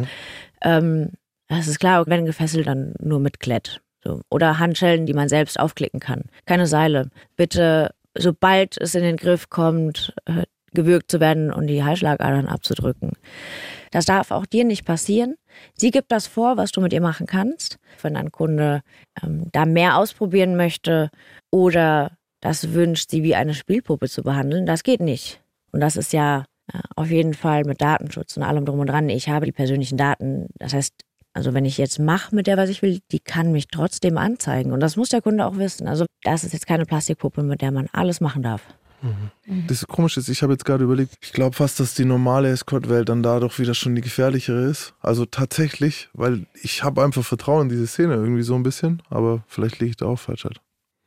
ähm, 0.63 1.11
es 1.49 1.69
ist 1.69 1.79
klar, 1.79 2.05
wenn 2.07 2.27
gefesselt, 2.27 2.67
dann 2.67 2.95
nur 3.01 3.21
mit 3.21 3.41
Klett. 3.41 3.81
So. 4.05 4.21
Oder 4.31 4.59
Handschellen, 4.59 5.07
die 5.07 5.15
man 5.15 5.29
selbst 5.29 5.59
aufklicken 5.59 6.01
kann. 6.01 6.25
Keine 6.47 6.67
Seile. 6.67 7.11
Bitte, 7.37 7.95
sobald 8.17 8.81
es 8.81 8.95
in 8.95 9.03
den 9.03 9.17
Griff 9.17 9.49
kommt, 9.49 10.15
äh, 10.27 10.45
gewürgt 10.73 11.11
zu 11.11 11.21
werden 11.21 11.53
und 11.53 11.67
die 11.67 11.83
Halsschlagadern 11.83 12.47
abzudrücken. 12.47 13.13
Das 13.91 14.05
darf 14.05 14.31
auch 14.31 14.45
dir 14.45 14.65
nicht 14.65 14.85
passieren. 14.85 15.37
Sie 15.75 15.91
gibt 15.91 16.13
das 16.13 16.27
vor, 16.27 16.57
was 16.57 16.73
du 16.73 16.81
mit 16.81 16.93
ihr 16.93 17.01
machen 17.01 17.27
kannst. 17.27 17.79
Wenn 18.03 18.17
ein 18.17 18.31
Kunde 18.31 18.83
ähm, 19.23 19.49
da 19.53 19.65
mehr 19.65 19.97
ausprobieren 19.97 20.57
möchte 20.57 21.11
oder 21.51 22.18
das 22.41 22.73
wünscht, 22.73 23.11
sie 23.11 23.23
wie 23.23 23.35
eine 23.35 23.55
Spielpuppe 23.55 24.09
zu 24.09 24.23
behandeln, 24.23 24.67
das 24.67 24.83
geht 24.83 25.01
nicht. 25.01 25.41
Und 25.73 25.81
das 25.81 25.97
ist 25.97 26.13
ja 26.13 26.45
auf 26.97 27.11
jeden 27.11 27.35
Fall 27.35 27.65
mit 27.65 27.81
Datenschutz 27.81 28.37
und 28.37 28.43
allem 28.43 28.67
drum 28.67 28.79
und 28.79 28.89
dran. 28.89 29.09
Ich 29.09 29.29
habe 29.29 29.47
die 29.47 29.53
persönlichen 29.53 29.97
Daten. 29.97 30.49
Das 30.59 30.75
heißt, 30.75 30.93
also 31.33 31.55
wenn 31.55 31.65
ich 31.65 31.79
jetzt 31.79 31.99
mache 31.99 32.35
mit 32.35 32.47
der, 32.47 32.57
was 32.57 32.69
ich 32.69 32.83
will, 32.83 33.01
die 33.11 33.21
kann 33.21 33.53
mich 33.53 33.69
trotzdem 33.69 34.19
anzeigen. 34.19 34.73
Und 34.73 34.81
das 34.81 34.97
muss 34.97 35.09
der 35.09 35.23
Kunde 35.23 35.47
auch 35.47 35.57
wissen. 35.57 35.89
Also 35.89 36.05
das 36.23 36.45
ist 36.45 36.53
jetzt 36.53 36.67
keine 36.67 36.85
Plastikpuppe, 36.85 37.43
mit 37.43 37.63
der 37.63 37.73
man 37.73 37.89
alles 37.93 38.21
machen 38.21 38.43
darf. 38.43 38.63
Das 39.47 39.87
Komische 39.87 40.19
ist, 40.19 40.29
ich 40.29 40.43
habe 40.43 40.55
jetzt 40.55 40.65
gerade 40.65 40.83
überlegt, 40.83 41.15
ich 41.21 41.33
glaube 41.33 41.55
fast, 41.55 41.79
dass 41.79 41.95
die 41.95 42.05
normale 42.05 42.51
Escort-Welt 42.51 43.09
dann 43.09 43.23
da 43.23 43.39
doch 43.39 43.59
wieder 43.61 43.75
schon 43.75 43.95
die 43.95 44.01
gefährlichere 44.01 44.65
ist. 44.65 44.93
Also 45.01 45.25
tatsächlich, 45.25 46.09
weil 46.15 46.47
ich 46.61 46.83
habe 46.83 47.05
einfach 47.05 47.25
Vertrauen 47.25 47.63
in 47.63 47.69
diese 47.69 47.87
Szene 47.87 48.15
irgendwie 48.15 48.43
so 48.43 48.57
ein 48.57 48.65
bisschen, 48.65 49.01
aber 49.09 49.45
vielleicht 49.47 49.79
liege 49.79 49.91
ich 49.91 49.97
da 49.97 50.07
auch 50.07 50.19
falsch 50.19 50.45
halt. 50.45 50.61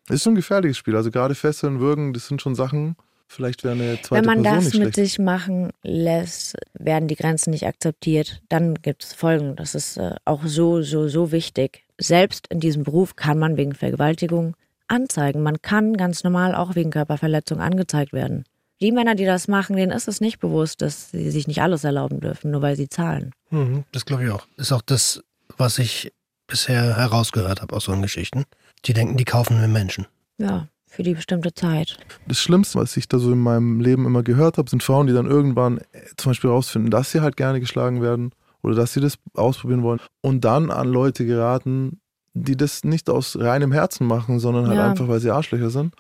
Ist 0.10 0.24
schon 0.24 0.34
ein 0.34 0.36
gefährliches 0.36 0.78
Spiel, 0.78 0.96
also 0.96 1.12
gerade 1.12 1.36
Fesseln, 1.36 1.80
Würgen, 1.80 2.14
das 2.14 2.28
sind 2.28 2.42
schon 2.42 2.56
Sachen, 2.56 2.96
vielleicht 3.28 3.64
wäre 3.64 3.76
eine 3.76 4.02
zweite 4.02 4.22
Wenn 4.22 4.26
man 4.26 4.44
Person 4.44 4.64
das 4.66 4.74
nicht 4.74 4.84
mit 4.84 4.96
sich 4.96 5.20
machen 5.20 5.72
lässt, 5.84 6.56
werden 6.74 7.08
die 7.08 7.16
Grenzen 7.16 7.52
nicht 7.52 7.66
akzeptiert. 7.66 8.42
Dann 8.50 8.76
gibt 8.76 9.04
es 9.04 9.14
Folgen. 9.14 9.56
Das 9.56 9.76
ist 9.76 9.98
äh, 9.98 10.16
auch 10.26 10.42
so, 10.46 10.82
so, 10.82 11.08
so 11.08 11.32
wichtig. 11.32 11.86
Selbst 11.98 12.48
in 12.48 12.60
diesem 12.60 12.84
Beruf 12.84 13.16
kann 13.16 13.40
man 13.40 13.58
wegen 13.58 13.74
Vergewaltigung 13.74 14.56
anzeigen. 14.88 15.42
Man 15.44 15.62
kann 15.62 15.96
ganz 15.96 16.24
normal 16.24 16.56
auch 16.56 16.76
wegen 16.76 16.92
Körperverletzung 16.92 17.62
angezeigt 17.62 18.14
werden. 18.14 18.44
Die 18.82 18.92
Männer, 18.92 19.16
die 19.16 19.26
das 19.26 19.48
machen, 19.48 19.76
denen 19.76 19.92
ist 19.92 20.08
es 20.08 20.22
nicht 20.22 20.40
bewusst, 20.40 20.82
dass 20.82 21.12
sie 21.12 21.30
sich 21.30 21.48
nicht 21.48 21.62
alles 21.62 21.84
erlauben 21.84 22.20
dürfen, 22.20 22.52
nur 22.52 22.64
weil 22.64 22.76
sie 22.76 22.90
zahlen. 22.90 23.32
Mhm, 23.52 23.84
das 23.92 24.06
glaube 24.06 24.26
ich 24.26 24.32
auch. 24.32 24.48
Ist 24.58 24.72
auch 24.72 24.82
das, 24.82 25.24
was 25.58 25.78
ich 25.78 26.12
bisher 26.48 26.98
herausgehört 26.98 27.62
habe 27.62 27.76
aus 27.76 27.86
so 27.86 27.96
Geschichten. 28.02 28.46
Die 28.86 28.94
denken, 28.94 29.18
die 29.18 29.26
kaufen 29.26 29.58
einen 29.58 29.72
Menschen. 29.74 30.08
Ja, 30.38 30.68
für 30.88 31.04
die 31.04 31.14
bestimmte 31.14 31.54
Zeit. 31.54 31.98
Das 32.28 32.40
Schlimmste, 32.40 32.80
was 32.80 32.98
ich 32.98 33.08
da 33.08 33.20
so 33.20 33.32
in 33.32 33.40
meinem 33.40 33.80
Leben 33.80 34.06
immer 34.06 34.24
gehört 34.24 34.58
habe, 34.58 34.70
sind 34.70 34.84
Frauen, 34.84 35.08
die 35.08 35.14
dann 35.14 35.28
irgendwann 35.28 35.78
äh, 35.78 35.84
zum 36.18 36.32
Beispiel 36.32 36.50
rausfinden, 36.50 36.90
dass 36.92 37.12
sie 37.12 37.22
halt 37.22 37.38
gerne 37.38 37.60
geschlagen 37.60 38.02
werden 38.02 38.32
oder 38.64 38.76
dass 38.76 38.94
sie 38.94 39.00
das 39.02 39.18
ausprobieren 39.36 39.84
wollen 39.84 40.00
und 40.22 40.44
dann 40.44 40.72
an 40.72 40.88
Leute 40.88 41.26
geraten, 41.26 42.00
die 42.34 42.56
das 42.58 42.84
nicht 42.84 43.10
aus 43.10 43.38
reinem 43.40 43.72
Herzen 43.72 44.08
machen, 44.08 44.40
sondern 44.40 44.68
halt 44.68 44.78
Ja. 44.78 44.90
einfach, 44.90 45.08
weil 45.08 45.20
sie 45.20 45.32
Arschlöcher 45.32 45.70
sind. 45.70 45.96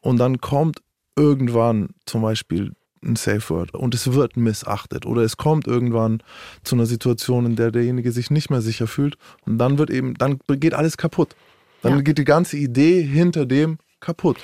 Und 0.00 0.18
dann 0.18 0.40
kommt 0.40 0.80
irgendwann 1.16 1.90
zum 2.04 2.22
Beispiel 2.22 2.72
ein 3.04 3.16
Safe 3.16 3.48
Word 3.50 3.74
und 3.74 3.94
es 3.94 4.12
wird 4.12 4.36
missachtet 4.36 5.06
oder 5.06 5.22
es 5.22 5.36
kommt 5.36 5.66
irgendwann 5.66 6.22
zu 6.64 6.74
einer 6.74 6.86
Situation, 6.86 7.46
in 7.46 7.56
der 7.56 7.70
derjenige 7.70 8.10
sich 8.10 8.30
nicht 8.30 8.50
mehr 8.50 8.60
sicher 8.62 8.86
fühlt 8.86 9.16
und 9.46 9.58
dann 9.58 9.78
wird 9.78 9.90
eben, 9.90 10.14
dann 10.14 10.40
geht 10.48 10.74
alles 10.74 10.96
kaputt. 10.96 11.36
Dann 11.82 11.96
Ja. 11.96 12.00
geht 12.00 12.18
die 12.18 12.24
ganze 12.24 12.56
Idee 12.56 13.02
hinter 13.02 13.46
dem 13.46 13.78
kaputt. 14.00 14.38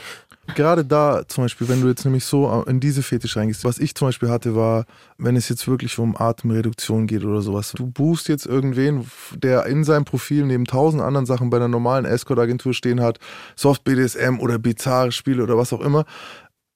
Gerade 0.56 0.84
da 0.84 1.22
zum 1.28 1.44
Beispiel, 1.44 1.68
wenn 1.68 1.80
du 1.80 1.88
jetzt 1.88 2.04
nämlich 2.04 2.24
so 2.24 2.64
in 2.66 2.80
diese 2.80 3.02
Fetisch 3.04 3.36
reingehst, 3.36 3.64
was 3.64 3.78
ich 3.78 3.94
zum 3.94 4.08
Beispiel 4.08 4.28
hatte, 4.28 4.56
war, 4.56 4.86
wenn 5.16 5.36
es 5.36 5.48
jetzt 5.48 5.68
wirklich 5.68 5.96
um 6.00 6.16
Atemreduktion 6.16 7.06
geht 7.06 7.24
oder 7.24 7.40
sowas. 7.42 7.72
Du 7.76 7.86
buchst 7.86 8.28
jetzt 8.28 8.44
irgendwen, 8.44 9.06
der 9.36 9.66
in 9.66 9.84
seinem 9.84 10.04
Profil 10.04 10.44
neben 10.44 10.64
tausend 10.64 11.00
anderen 11.00 11.26
Sachen 11.26 11.48
bei 11.48 11.58
einer 11.58 11.68
normalen 11.68 12.04
Escort-Agentur 12.04 12.74
stehen 12.74 13.00
hat, 13.00 13.20
Soft 13.54 13.84
BDSM 13.84 14.40
oder 14.40 14.58
bizarre 14.58 15.12
Spiele 15.12 15.44
oder 15.44 15.56
was 15.56 15.72
auch 15.72 15.80
immer 15.80 16.04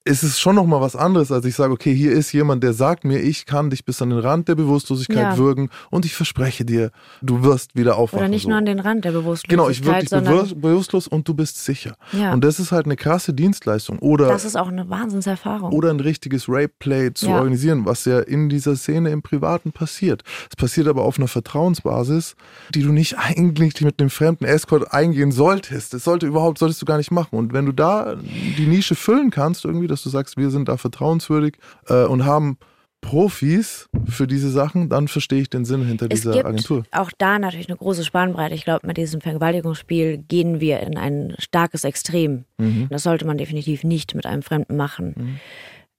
ist 0.06 0.22
es 0.22 0.38
schon 0.38 0.54
noch 0.54 0.66
mal 0.66 0.80
was 0.80 0.94
anderes, 0.94 1.32
als 1.32 1.44
ich 1.44 1.56
sage, 1.56 1.72
okay, 1.72 1.92
hier 1.92 2.12
ist 2.12 2.32
jemand, 2.32 2.62
der 2.62 2.72
sagt 2.72 3.04
mir, 3.04 3.18
ich 3.18 3.44
kann 3.44 3.70
dich 3.70 3.84
bis 3.84 4.00
an 4.00 4.10
den 4.10 4.20
Rand 4.20 4.46
der 4.46 4.54
Bewusstlosigkeit 4.54 5.16
ja. 5.16 5.36
würgen 5.36 5.68
und 5.90 6.04
ich 6.04 6.14
verspreche 6.14 6.64
dir, 6.64 6.92
du 7.22 7.42
wirst 7.42 7.74
wieder 7.74 7.96
aufwachen. 7.96 8.20
Oder 8.20 8.28
nicht 8.28 8.44
so. 8.44 8.50
nur 8.50 8.58
an 8.58 8.66
den 8.66 8.78
Rand 8.78 9.04
der 9.04 9.10
Bewusstlosigkeit. 9.10 9.50
Genau, 9.50 9.68
ich 9.68 9.84
wirke 9.84 10.44
dich 10.44 10.54
bewusstlos 10.54 11.08
und 11.08 11.26
du 11.26 11.34
bist 11.34 11.64
sicher. 11.64 11.96
Ja. 12.12 12.32
Und 12.32 12.44
das 12.44 12.60
ist 12.60 12.70
halt 12.70 12.86
eine 12.86 12.94
krasse 12.94 13.34
Dienstleistung. 13.34 13.98
Oder, 13.98 14.28
das 14.28 14.44
ist 14.44 14.56
auch 14.56 14.68
eine 14.68 14.88
Wahnsinnserfahrung. 14.88 15.72
Oder 15.72 15.90
ein 15.90 15.98
richtiges 15.98 16.48
Rape-Play 16.48 17.12
zu 17.14 17.26
ja. 17.26 17.38
organisieren, 17.38 17.84
was 17.84 18.04
ja 18.04 18.20
in 18.20 18.48
dieser 18.48 18.76
Szene 18.76 19.10
im 19.10 19.22
Privaten 19.22 19.72
passiert. 19.72 20.22
Es 20.48 20.54
passiert 20.54 20.86
aber 20.86 21.02
auf 21.02 21.18
einer 21.18 21.28
Vertrauensbasis, 21.28 22.36
die 22.72 22.82
du 22.82 22.92
nicht 22.92 23.18
eigentlich 23.18 23.80
mit 23.80 24.00
einem 24.00 24.10
fremden 24.10 24.44
Escort 24.44 24.92
eingehen 24.92 25.32
solltest. 25.32 25.94
Das 25.94 26.04
sollte 26.04 26.26
überhaupt, 26.26 26.58
solltest 26.58 26.80
du 26.80 26.86
gar 26.86 26.98
nicht 26.98 27.10
machen. 27.10 27.36
Und 27.36 27.52
wenn 27.52 27.66
du 27.66 27.72
da 27.72 28.14
die 28.14 28.66
Nische 28.66 28.94
füllen 28.94 29.30
kannst, 29.30 29.64
irgendwie, 29.64 29.95
dass 29.96 30.02
du 30.02 30.10
sagst, 30.10 30.36
wir 30.36 30.50
sind 30.50 30.68
da 30.68 30.76
vertrauenswürdig 30.76 31.56
äh, 31.88 32.04
und 32.04 32.24
haben 32.24 32.58
Profis 33.00 33.88
für 34.06 34.26
diese 34.26 34.50
Sachen, 34.50 34.88
dann 34.88 35.06
verstehe 35.06 35.40
ich 35.40 35.50
den 35.50 35.64
Sinn 35.64 35.84
hinter 35.84 36.06
es 36.10 36.20
dieser 36.20 36.32
gibt 36.32 36.46
Agentur. 36.46 36.84
Auch 36.90 37.12
da 37.16 37.38
natürlich 37.38 37.68
eine 37.68 37.76
große 37.76 38.04
Spannbreite. 38.04 38.54
Ich 38.54 38.64
glaube, 38.64 38.86
mit 38.86 38.96
diesem 38.96 39.20
Vergewaltigungsspiel 39.20 40.18
gehen 40.18 40.60
wir 40.60 40.80
in 40.80 40.96
ein 40.98 41.34
starkes 41.38 41.84
Extrem. 41.84 42.44
Mhm. 42.58 42.88
Das 42.90 43.04
sollte 43.04 43.26
man 43.26 43.38
definitiv 43.38 43.84
nicht 43.84 44.14
mit 44.14 44.26
einem 44.26 44.42
Fremden 44.42 44.76
machen. 44.76 45.14
Mhm. 45.16 45.40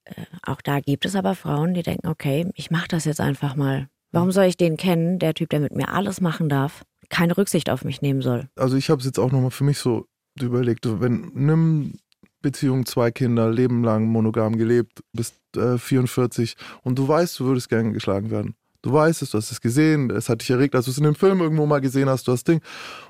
Äh, 0.04 0.12
auch 0.42 0.60
da 0.60 0.80
gibt 0.80 1.06
es 1.06 1.16
aber 1.16 1.34
Frauen, 1.34 1.74
die 1.74 1.82
denken, 1.82 2.08
okay, 2.08 2.50
ich 2.54 2.70
mache 2.70 2.88
das 2.88 3.04
jetzt 3.04 3.20
einfach 3.20 3.56
mal. 3.56 3.88
Warum 4.12 4.30
soll 4.30 4.44
ich 4.44 4.56
den 4.56 4.76
kennen, 4.76 5.18
der 5.18 5.34
Typ, 5.34 5.50
der 5.50 5.60
mit 5.60 5.74
mir 5.74 5.88
alles 5.88 6.20
machen 6.20 6.48
darf, 6.48 6.84
keine 7.08 7.36
Rücksicht 7.36 7.70
auf 7.70 7.84
mich 7.84 8.02
nehmen 8.02 8.22
soll? 8.22 8.48
Also 8.56 8.76
ich 8.76 8.90
habe 8.90 9.00
es 9.00 9.06
jetzt 9.06 9.18
auch 9.18 9.32
nochmal 9.32 9.50
für 9.50 9.64
mich 9.64 9.78
so 9.78 10.06
überlegt, 10.40 10.86
wenn 11.00 11.30
nimm 11.34 11.94
Beziehung, 12.40 12.86
zwei 12.86 13.10
Kinder, 13.10 13.50
Leben 13.50 13.82
lang 13.82 14.06
monogam 14.06 14.56
gelebt, 14.56 15.00
bist 15.12 15.34
äh, 15.56 15.78
44 15.78 16.56
und 16.82 16.98
du 16.98 17.08
weißt, 17.08 17.38
du 17.40 17.46
würdest 17.46 17.68
gerne 17.68 17.92
geschlagen 17.92 18.30
werden. 18.30 18.54
Du 18.82 18.92
weißt 18.92 19.22
es, 19.22 19.30
du 19.30 19.38
hast 19.38 19.50
es 19.50 19.60
gesehen, 19.60 20.10
es 20.10 20.28
hat 20.28 20.40
dich 20.40 20.50
erregt, 20.50 20.76
als 20.76 20.84
du 20.84 20.92
es 20.92 20.98
in 20.98 21.04
dem 21.04 21.16
Film 21.16 21.40
irgendwo 21.40 21.66
mal 21.66 21.80
gesehen 21.80 22.08
hast, 22.08 22.28
du 22.28 22.32
hast 22.32 22.46
Ding. 22.46 22.60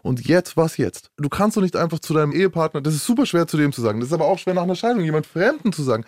Und 0.02 0.26
jetzt, 0.26 0.56
was 0.56 0.78
jetzt? 0.78 1.10
Du 1.18 1.28
kannst 1.28 1.58
doch 1.58 1.62
nicht 1.62 1.76
einfach 1.76 1.98
zu 1.98 2.14
deinem 2.14 2.32
Ehepartner, 2.32 2.80
das 2.80 2.94
ist 2.94 3.04
super 3.04 3.26
schwer 3.26 3.46
zu 3.46 3.58
dem 3.58 3.72
zu 3.72 3.82
sagen, 3.82 4.00
das 4.00 4.08
ist 4.08 4.14
aber 4.14 4.24
auch 4.24 4.38
schwer 4.38 4.54
nach 4.54 4.62
einer 4.62 4.74
Scheidung 4.74 5.04
jemand 5.04 5.26
Fremden 5.26 5.72
zu 5.72 5.82
sagen. 5.82 6.04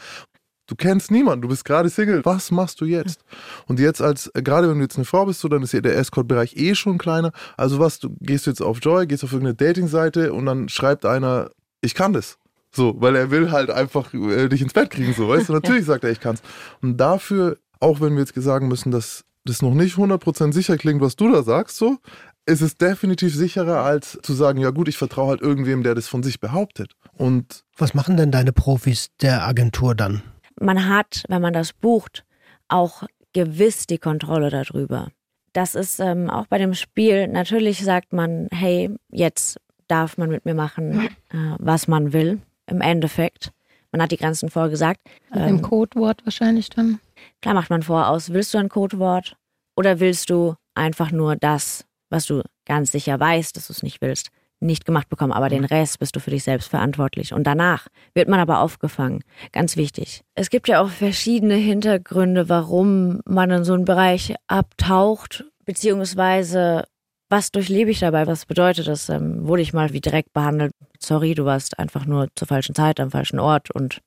Du 0.66 0.76
kennst 0.76 1.10
niemanden, 1.10 1.42
du 1.42 1.48
bist 1.48 1.64
gerade 1.64 1.90
Single, 1.90 2.24
was 2.24 2.52
machst 2.52 2.80
du 2.80 2.84
jetzt? 2.84 3.24
Und 3.66 3.80
jetzt 3.80 4.00
als, 4.00 4.28
äh, 4.34 4.42
gerade 4.42 4.68
wenn 4.68 4.76
du 4.76 4.82
jetzt 4.82 4.96
eine 4.96 5.04
Frau 5.04 5.26
bist, 5.26 5.40
so, 5.40 5.48
dann 5.48 5.62
ist 5.62 5.72
ja 5.72 5.80
der 5.80 5.96
Escort-Bereich 5.96 6.56
eh 6.56 6.76
schon 6.76 6.96
kleiner. 6.96 7.32
Also 7.56 7.80
was, 7.80 7.98
du 7.98 8.14
gehst 8.20 8.46
jetzt 8.46 8.62
auf 8.62 8.78
Joy, 8.80 9.08
gehst 9.08 9.24
auf 9.24 9.32
irgendeine 9.32 9.56
Dating-Seite 9.56 10.32
und 10.32 10.46
dann 10.46 10.68
schreibt 10.68 11.04
einer, 11.04 11.50
ich 11.80 11.94
kann 11.94 12.12
das. 12.12 12.38
So, 12.72 12.94
weil 13.00 13.16
er 13.16 13.30
will 13.30 13.50
halt 13.50 13.70
einfach 13.70 14.14
äh, 14.14 14.48
dich 14.48 14.62
ins 14.62 14.72
Bett 14.72 14.90
kriegen, 14.90 15.12
so, 15.12 15.28
weißt 15.28 15.48
du? 15.48 15.52
Natürlich 15.54 15.84
sagt 15.84 16.04
er, 16.04 16.10
ich 16.10 16.20
kann's. 16.20 16.42
Und 16.80 16.98
dafür, 16.98 17.58
auch 17.80 18.00
wenn 18.00 18.14
wir 18.14 18.20
jetzt 18.20 18.34
sagen 18.34 18.68
müssen, 18.68 18.90
dass 18.90 19.24
das 19.44 19.62
noch 19.62 19.74
nicht 19.74 19.96
100% 19.96 20.52
sicher 20.52 20.76
klingt, 20.76 21.00
was 21.00 21.16
du 21.16 21.32
da 21.32 21.42
sagst, 21.42 21.76
so, 21.76 21.98
ist 22.46 22.60
es 22.60 22.76
definitiv 22.76 23.34
sicherer, 23.34 23.82
als 23.82 24.18
zu 24.22 24.34
sagen, 24.34 24.60
ja 24.60 24.70
gut, 24.70 24.88
ich 24.88 24.98
vertraue 24.98 25.30
halt 25.30 25.40
irgendwem, 25.40 25.82
der 25.82 25.94
das 25.94 26.08
von 26.08 26.22
sich 26.22 26.40
behauptet. 26.40 26.92
Und 27.16 27.64
was 27.76 27.94
machen 27.94 28.16
denn 28.16 28.30
deine 28.30 28.52
Profis 28.52 29.08
der 29.20 29.46
Agentur 29.46 29.94
dann? 29.94 30.22
Man 30.60 30.88
hat, 30.88 31.24
wenn 31.28 31.42
man 31.42 31.52
das 31.52 31.72
bucht, 31.72 32.24
auch 32.68 33.04
gewiss 33.32 33.86
die 33.86 33.98
Kontrolle 33.98 34.50
darüber. 34.50 35.08
Das 35.52 35.74
ist 35.74 36.00
ähm, 36.00 36.30
auch 36.30 36.46
bei 36.46 36.58
dem 36.58 36.74
Spiel, 36.74 37.26
natürlich 37.26 37.84
sagt 37.84 38.12
man, 38.12 38.46
hey, 38.52 38.90
jetzt 39.10 39.58
darf 39.88 40.16
man 40.16 40.30
mit 40.30 40.44
mir 40.44 40.54
machen, 40.54 41.08
äh, 41.32 41.56
was 41.58 41.88
man 41.88 42.12
will 42.12 42.40
im 42.70 42.80
Endeffekt. 42.80 43.52
Man 43.92 44.00
hat 44.02 44.12
die 44.12 44.16
Grenzen 44.16 44.50
vorgesagt. 44.50 45.00
Mit 45.34 45.48
ähm, 45.48 45.62
Codewort 45.62 46.24
wahrscheinlich 46.24 46.70
dann. 46.70 47.00
Klar 47.42 47.54
macht 47.54 47.70
man 47.70 47.82
vor 47.82 48.08
aus, 48.08 48.32
willst 48.32 48.54
du 48.54 48.58
ein 48.58 48.68
Codewort 48.68 49.36
oder 49.76 50.00
willst 50.00 50.30
du 50.30 50.54
einfach 50.74 51.10
nur 51.10 51.36
das, 51.36 51.84
was 52.08 52.26
du 52.26 52.42
ganz 52.66 52.92
sicher 52.92 53.18
weißt, 53.18 53.56
dass 53.56 53.66
du 53.66 53.72
es 53.72 53.82
nicht 53.82 54.00
willst, 54.00 54.28
nicht 54.60 54.84
gemacht 54.84 55.08
bekommen, 55.08 55.32
aber 55.32 55.48
den 55.48 55.64
Rest 55.64 55.98
bist 55.98 56.14
du 56.14 56.20
für 56.20 56.30
dich 56.30 56.44
selbst 56.44 56.68
verantwortlich. 56.68 57.32
Und 57.32 57.44
danach 57.44 57.88
wird 58.14 58.28
man 58.28 58.40
aber 58.40 58.60
aufgefangen. 58.60 59.24
Ganz 59.52 59.76
wichtig. 59.76 60.22
Es 60.34 60.50
gibt 60.50 60.68
ja 60.68 60.82
auch 60.82 60.90
verschiedene 60.90 61.54
Hintergründe, 61.54 62.48
warum 62.48 63.20
man 63.24 63.50
in 63.50 63.64
so 63.64 63.72
einen 63.72 63.86
Bereich 63.86 64.34
abtaucht, 64.46 65.44
beziehungsweise 65.64 66.84
was 67.30 67.52
durchlebe 67.52 67.90
ich 67.90 68.00
dabei? 68.00 68.26
Was 68.26 68.44
bedeutet 68.44 68.88
das? 68.88 69.08
Ähm, 69.08 69.46
wurde 69.46 69.62
ich 69.62 69.72
mal 69.72 69.92
wie 69.92 70.00
direkt 70.00 70.32
behandelt? 70.32 70.72
Sorry, 70.98 71.34
du 71.34 71.44
warst 71.44 71.78
einfach 71.78 72.04
nur 72.04 72.28
zur 72.34 72.48
falschen 72.48 72.74
Zeit 72.74 73.00
am 73.00 73.10
falschen 73.10 73.38
Ort 73.38 73.70
und 73.70 74.00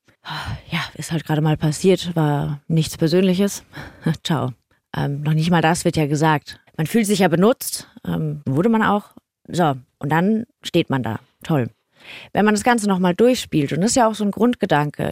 ja, 0.71 0.79
ist 0.93 1.11
halt 1.11 1.25
gerade 1.25 1.41
mal 1.41 1.57
passiert, 1.57 2.15
war 2.15 2.61
nichts 2.67 2.97
Persönliches. 2.97 3.63
Ciao. 4.23 4.53
Ähm, 4.95 5.21
noch 5.21 5.33
nicht 5.33 5.49
mal 5.49 5.61
das 5.61 5.85
wird 5.85 5.97
ja 5.97 6.05
gesagt. 6.05 6.59
Man 6.77 6.87
fühlt 6.87 7.07
sich 7.07 7.19
ja 7.19 7.27
benutzt, 7.27 7.87
ähm, 8.05 8.41
wurde 8.45 8.69
man 8.69 8.83
auch. 8.83 9.11
So, 9.47 9.75
und 9.99 10.09
dann 10.11 10.45
steht 10.61 10.89
man 10.89 11.03
da. 11.03 11.19
Toll. 11.43 11.69
Wenn 12.31 12.45
man 12.45 12.53
das 12.53 12.63
Ganze 12.63 12.87
nochmal 12.87 13.15
durchspielt, 13.15 13.73
und 13.73 13.81
das 13.81 13.91
ist 13.91 13.95
ja 13.95 14.07
auch 14.07 14.15
so 14.15 14.23
ein 14.23 14.31
Grundgedanke, 14.31 15.11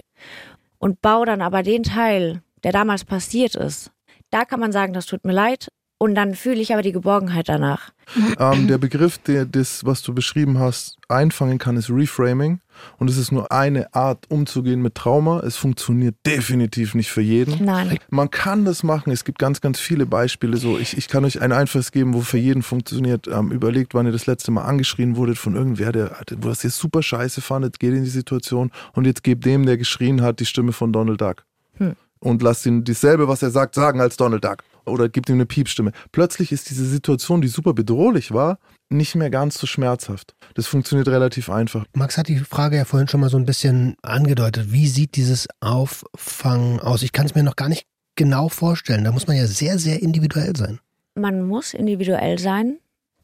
und 0.78 1.02
bau 1.02 1.26
dann 1.26 1.42
aber 1.42 1.64
den 1.64 1.84
Teil, 1.84 2.42
der 2.64 2.72
damals 2.72 3.06
passiert 3.06 3.56
ist, 3.56 3.92
da 4.30 4.46
kann 4.46 4.60
man 4.60 4.72
sagen, 4.72 4.94
das 4.94 5.06
tut 5.06 5.26
mir 5.26 5.34
leid, 5.34 5.72
und 6.02 6.16
dann 6.16 6.34
fühle 6.34 6.60
ich 6.60 6.74
aber 6.74 6.82
die 6.82 6.94
Geborgenheit 6.94 7.48
danach. 7.48 7.92
Ähm, 8.40 8.68
der 8.68 8.80
Begriff, 8.80 9.20
der 9.20 9.46
das, 9.46 9.86
was 9.86 10.02
du 10.02 10.16
beschrieben 10.16 10.58
hast, 10.58 10.98
einfangen 11.10 11.60
kann, 11.60 11.78
ist 11.78 11.92
Reframing. 11.92 12.60
Und 12.98 13.08
es 13.08 13.18
ist 13.18 13.32
nur 13.32 13.52
eine 13.52 13.94
Art, 13.94 14.26
umzugehen 14.28 14.82
mit 14.82 14.96
Trauma. 14.96 15.42
Es 15.42 15.58
funktioniert 15.58 16.16
definitiv 16.26 16.96
nicht 16.96 17.12
für 17.12 17.22
jeden. 17.22 17.64
Nein. 17.64 18.00
Man 18.10 18.32
kann 18.32 18.66
das 18.66 18.82
machen. 18.82 19.12
Es 19.12 19.26
gibt 19.26 19.38
ganz, 19.38 19.62
ganz 19.62 19.80
viele 19.80 20.08
Beispiele. 20.08 20.58
So, 20.58 20.80
ich, 20.80 20.98
ich 20.98 21.08
kann 21.08 21.24
euch 21.24 21.40
ein 21.40 21.52
Einfaches 21.52 21.92
geben, 21.92 22.16
wo 22.16 22.22
für 22.22 22.40
jeden 22.40 22.64
funktioniert. 22.64 23.28
Ähm, 23.28 23.52
überlegt, 23.52 23.94
wann 23.94 24.08
ihr 24.08 24.12
das 24.12 24.26
letzte 24.26 24.50
Mal 24.50 24.64
angeschrien 24.64 25.18
wurdet 25.18 25.38
von 25.38 25.56
irgendwer, 25.56 25.92
der, 25.92 26.18
wo 26.40 26.50
das 26.50 26.64
jetzt 26.64 26.80
super 26.80 27.04
scheiße 27.04 27.42
fandet, 27.42 27.80
geht 27.80 27.94
in 27.94 28.04
die 28.04 28.10
Situation 28.10 28.72
und 28.94 29.06
jetzt 29.06 29.24
gebt 29.24 29.46
dem, 29.46 29.68
der 29.68 29.78
geschrien 29.78 30.24
hat, 30.24 30.40
die 30.40 30.48
Stimme 30.48 30.72
von 30.72 30.92
Donald 30.92 31.22
Duck. 31.22 31.46
Hm. 31.76 31.94
Und 32.18 32.42
lasst 32.42 32.66
ihn 32.66 32.84
dasselbe, 32.84 33.28
was 33.28 33.44
er 33.44 33.52
sagt, 33.52 33.76
sagen 33.76 34.02
als 34.02 34.18
Donald 34.18 34.44
Duck 34.44 34.64
oder 34.86 35.10
gibt 35.10 35.30
ihm 35.30 35.36
eine 35.36 35.46
Piepstimme. 35.46 35.92
Plötzlich 36.12 36.52
ist 36.52 36.70
diese 36.70 36.86
Situation, 36.86 37.42
die 37.42 37.48
super 37.48 37.74
bedrohlich 37.74 38.34
war, 38.34 38.60
nicht 38.90 39.16
mehr 39.16 39.30
ganz 39.30 39.58
so 39.58 39.68
schmerzhaft. 39.68 40.36
Das 40.56 40.68
funktioniert 40.68 41.08
relativ 41.08 41.50
einfach. 41.50 41.86
Max 41.94 42.18
hat 42.18 42.28
die 42.28 42.40
Frage 42.40 42.78
ja 42.78 42.86
vorhin 42.86 43.08
schon 43.08 43.22
mal 43.22 43.30
so 43.30 43.38
ein 43.38 43.46
bisschen 43.46 43.96
angedeutet. 44.02 44.72
Wie 44.72 44.88
sieht 44.88 45.16
dieses 45.16 45.48
Auffangen 45.62 46.80
aus? 46.80 47.04
Ich 47.04 47.12
kann 47.12 47.26
es 47.26 47.36
mir 47.36 47.44
noch 47.44 47.56
gar 47.56 47.70
nicht 47.70 47.86
genau 48.16 48.50
vorstellen. 48.50 49.04
Da 49.04 49.12
muss 49.12 49.28
man 49.28 49.38
ja 49.38 49.48
sehr, 49.48 49.80
sehr 49.80 50.02
individuell 50.02 50.56
sein. 50.56 50.80
Man 51.16 51.44
muss 51.44 51.74
individuell 51.74 52.38
sein. 52.40 52.78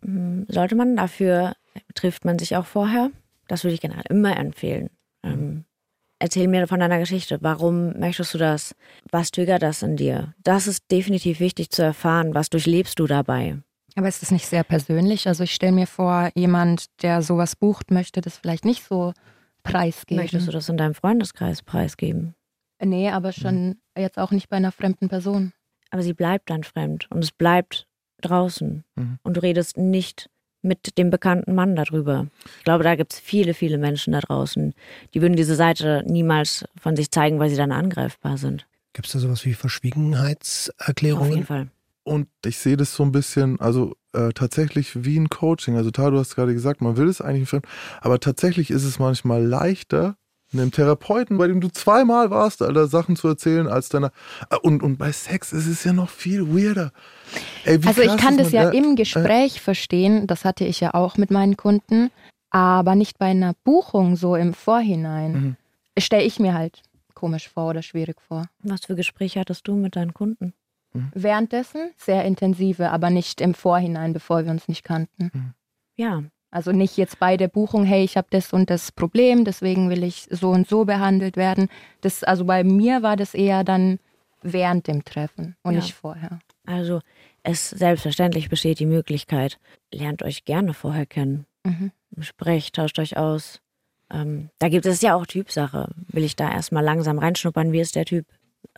Hm, 0.04 0.46
sollte 0.48 0.76
man. 0.76 0.96
Dafür 0.96 1.54
trifft 1.96 2.26
man 2.26 2.40
sich 2.40 2.56
auch 2.56 2.66
vorher. 2.66 3.12
Das 3.48 3.64
würde 3.64 3.74
ich 3.74 3.82
generell 3.82 4.06
immer 4.10 4.38
empfehlen. 4.38 4.90
Ähm, 5.24 5.66
Erzähl 6.20 6.48
mir 6.48 6.68
von 6.68 6.80
deiner 6.80 7.00
Geschichte. 7.00 7.38
Warum 7.42 7.98
möchtest 8.00 8.34
du 8.34 8.38
das? 8.38 8.76
Was 9.12 9.32
triggert 9.32 9.62
das 9.62 9.84
in 9.84 9.98
dir? 9.98 10.34
Das 10.44 10.66
ist 10.66 10.90
definitiv 10.92 11.40
wichtig 11.40 11.70
zu 11.70 11.84
erfahren. 11.84 12.34
Was 12.34 12.50
durchlebst 12.50 13.00
du 13.00 13.06
dabei? 13.06 13.58
Aber 13.96 14.08
ist 14.08 14.22
das 14.22 14.32
nicht 14.32 14.48
sehr 14.48 14.64
persönlich? 14.64 15.28
Also 15.28 15.44
ich 15.44 15.54
stelle 15.54 15.72
mir 15.72 15.88
vor, 15.88 16.30
jemand, 16.36 16.86
der 17.02 17.22
sowas 17.22 17.56
bucht, 17.56 17.92
möchte 17.92 18.22
das 18.22 18.38
vielleicht 18.38 18.66
nicht 18.66 18.84
so 18.84 19.14
preisgeben. 19.64 20.22
Möchtest 20.22 20.48
du 20.48 20.52
das 20.52 20.70
in 20.70 20.78
deinem 20.78 20.94
Freundeskreis 20.94 21.62
preisgeben? 21.62 22.36
Nee, 22.84 23.10
aber 23.10 23.32
schon 23.32 23.70
mhm. 23.70 23.76
jetzt 23.98 24.18
auch 24.18 24.32
nicht 24.32 24.50
bei 24.50 24.58
einer 24.58 24.72
fremden 24.72 25.10
Person. 25.10 25.54
Aber 25.90 26.04
sie 26.04 26.14
bleibt 26.14 26.50
dann 26.50 26.64
fremd 26.64 27.08
und 27.10 27.24
es 27.24 27.32
bleibt 27.32 27.88
draußen. 28.22 28.84
Mhm. 28.96 29.20
Und 29.24 29.38
du 29.38 29.42
redest 29.42 29.78
nicht 29.78 30.30
mit 30.68 30.98
dem 30.98 31.10
bekannten 31.10 31.56
Mann 31.56 31.76
darüber. 31.76 32.28
Ich 32.60 32.64
glaube, 32.64 32.84
da 32.84 32.96
gibt 32.96 33.14
es 33.14 33.20
viele, 33.20 33.54
viele 33.54 33.78
Menschen 33.78 34.14
da 34.14 34.20
draußen, 34.20 34.74
die 35.14 35.22
würden 35.22 35.36
diese 35.36 35.56
Seite 35.56 36.04
niemals 36.06 36.66
von 36.80 36.96
sich 36.96 37.12
zeigen, 37.12 37.40
weil 37.40 37.50
sie 37.50 37.56
dann 37.56 37.72
angreifbar 37.72 38.38
sind. 38.38 38.68
Gibt 38.94 39.08
es 39.08 39.14
da 39.14 39.20
sowas 39.20 39.46
wie 39.46 39.54
Verschwiegenheitserklärungen? 39.54 41.28
Auf 41.28 41.34
jeden 41.34 41.46
Fall. 41.46 41.68
Und 42.04 42.28
ich 42.46 42.58
sehe 42.58 42.78
das 42.78 42.96
so 42.96 43.04
ein 43.04 43.12
bisschen, 43.12 43.60
also 43.60 43.96
äh, 44.14 44.30
tatsächlich 44.30 45.04
wie 45.04 45.20
ein 45.20 45.30
Coaching. 45.30 45.76
Also, 45.76 45.92
Tar, 45.92 46.12
du 46.12 46.18
hast 46.18 46.36
gerade 46.36 46.54
gesagt, 46.54 46.82
man 46.82 46.96
will 46.96 47.08
es 47.08 47.22
eigentlich 47.22 47.52
nicht, 47.52 47.66
aber 48.00 48.20
tatsächlich 48.20 48.72
ist 48.72 48.86
es 48.86 48.98
manchmal 48.98 49.44
leichter, 49.44 50.16
einem 50.54 50.72
Therapeuten, 50.72 51.38
bei 51.38 51.48
dem 51.48 51.62
du 51.62 51.70
zweimal 51.70 52.30
warst, 52.30 52.62
Alter, 52.62 52.88
Sachen 52.88 53.16
zu 53.16 53.28
erzählen 53.28 53.68
als 53.68 53.90
deiner. 53.90 54.12
Äh, 54.50 54.58
und, 54.62 54.82
und 54.84 54.98
bei 54.98 55.12
Sex 55.12 55.54
ist 55.54 55.68
es 55.68 55.84
ja 55.84 55.94
noch 55.94 56.10
viel 56.10 56.48
weirder. 56.48 56.92
Ey, 57.66 57.80
also 57.86 58.02
ich 58.02 58.18
kann 58.18 58.38
das 58.38 58.52
ja 58.52 58.70
im 58.70 58.96
Gespräch 58.96 59.58
äh, 59.58 59.60
verstehen, 59.60 60.28
das 60.28 60.46
hatte 60.46 60.66
ich 60.66 60.80
ja 60.80 60.94
auch 60.94 61.18
mit 61.18 61.32
meinen 61.32 61.58
Kunden, 61.58 62.12
aber 62.50 62.96
nicht 62.96 63.18
bei 63.18 63.28
einer 63.28 63.54
Buchung 63.64 64.16
so 64.16 64.36
im 64.36 64.54
Vorhinein. 64.54 65.32
Mhm. 65.32 65.56
stelle 66.02 66.24
ich 66.24 66.40
mir 66.40 66.54
halt 66.54 66.82
komisch 67.14 67.50
vor 67.50 67.70
oder 67.70 67.82
schwierig 67.82 68.22
vor. 68.22 68.46
Was 68.64 68.86
für 68.86 68.96
Gespräche 68.96 69.40
hattest 69.40 69.68
du 69.68 69.76
mit 69.76 69.96
deinen 69.96 70.14
Kunden? 70.14 70.54
Währenddessen 71.14 71.92
sehr 71.98 72.24
intensive, 72.26 72.90
aber 72.90 73.10
nicht 73.10 73.42
im 73.42 73.54
Vorhinein, 73.54 74.14
bevor 74.14 74.46
wir 74.46 74.52
uns 74.52 74.68
nicht 74.68 74.84
kannten. 74.84 75.54
Ja, 75.96 76.24
Also 76.58 76.72
nicht 76.72 76.98
jetzt 76.98 77.20
bei 77.20 77.38
der 77.38 77.50
Buchung, 77.50 77.84
hey, 77.86 78.04
ich 78.04 78.18
habe 78.18 78.26
das 78.32 78.52
und 78.52 78.72
das 78.72 78.92
Problem, 78.92 79.46
deswegen 79.46 79.92
will 79.92 80.04
ich 80.04 80.28
so 80.32 80.50
und 80.50 80.68
so 80.68 80.86
behandelt 80.86 81.38
werden. 81.38 81.70
Das, 82.02 82.24
also 82.24 82.46
bei 82.46 82.64
mir 82.64 83.04
war 83.04 83.16
das 83.16 83.36
eher 83.36 83.64
dann 83.64 84.00
während 84.42 84.88
dem 84.88 85.06
Treffen 85.06 85.56
und 85.62 85.76
Ja. 85.76 85.82
nicht 85.82 85.94
vorher. 85.94 86.40
also 86.66 87.02
es 87.44 87.70
selbstverständlich 87.70 88.50
besteht 88.50 88.80
die 88.80 88.88
Möglichkeit, 88.88 89.60
lernt 89.94 90.24
euch 90.24 90.46
gerne 90.46 90.74
vorher 90.74 91.06
kennen. 91.06 91.46
Mhm. 91.64 91.92
Sprecht, 92.22 92.76
tauscht 92.76 92.98
euch 92.98 93.18
aus. 93.18 93.62
Ähm, 94.12 94.50
da 94.58 94.68
gibt 94.70 94.88
es 94.88 95.02
ja 95.02 95.14
auch 95.14 95.28
Typsache. 95.28 95.90
Will 96.08 96.24
ich 96.24 96.36
da 96.36 96.52
erstmal 96.52 96.84
langsam 96.84 97.20
reinschnuppern, 97.20 97.72
wie 97.72 97.82
ist 97.82 97.96
der 97.96 98.06
Typ? 98.06 98.26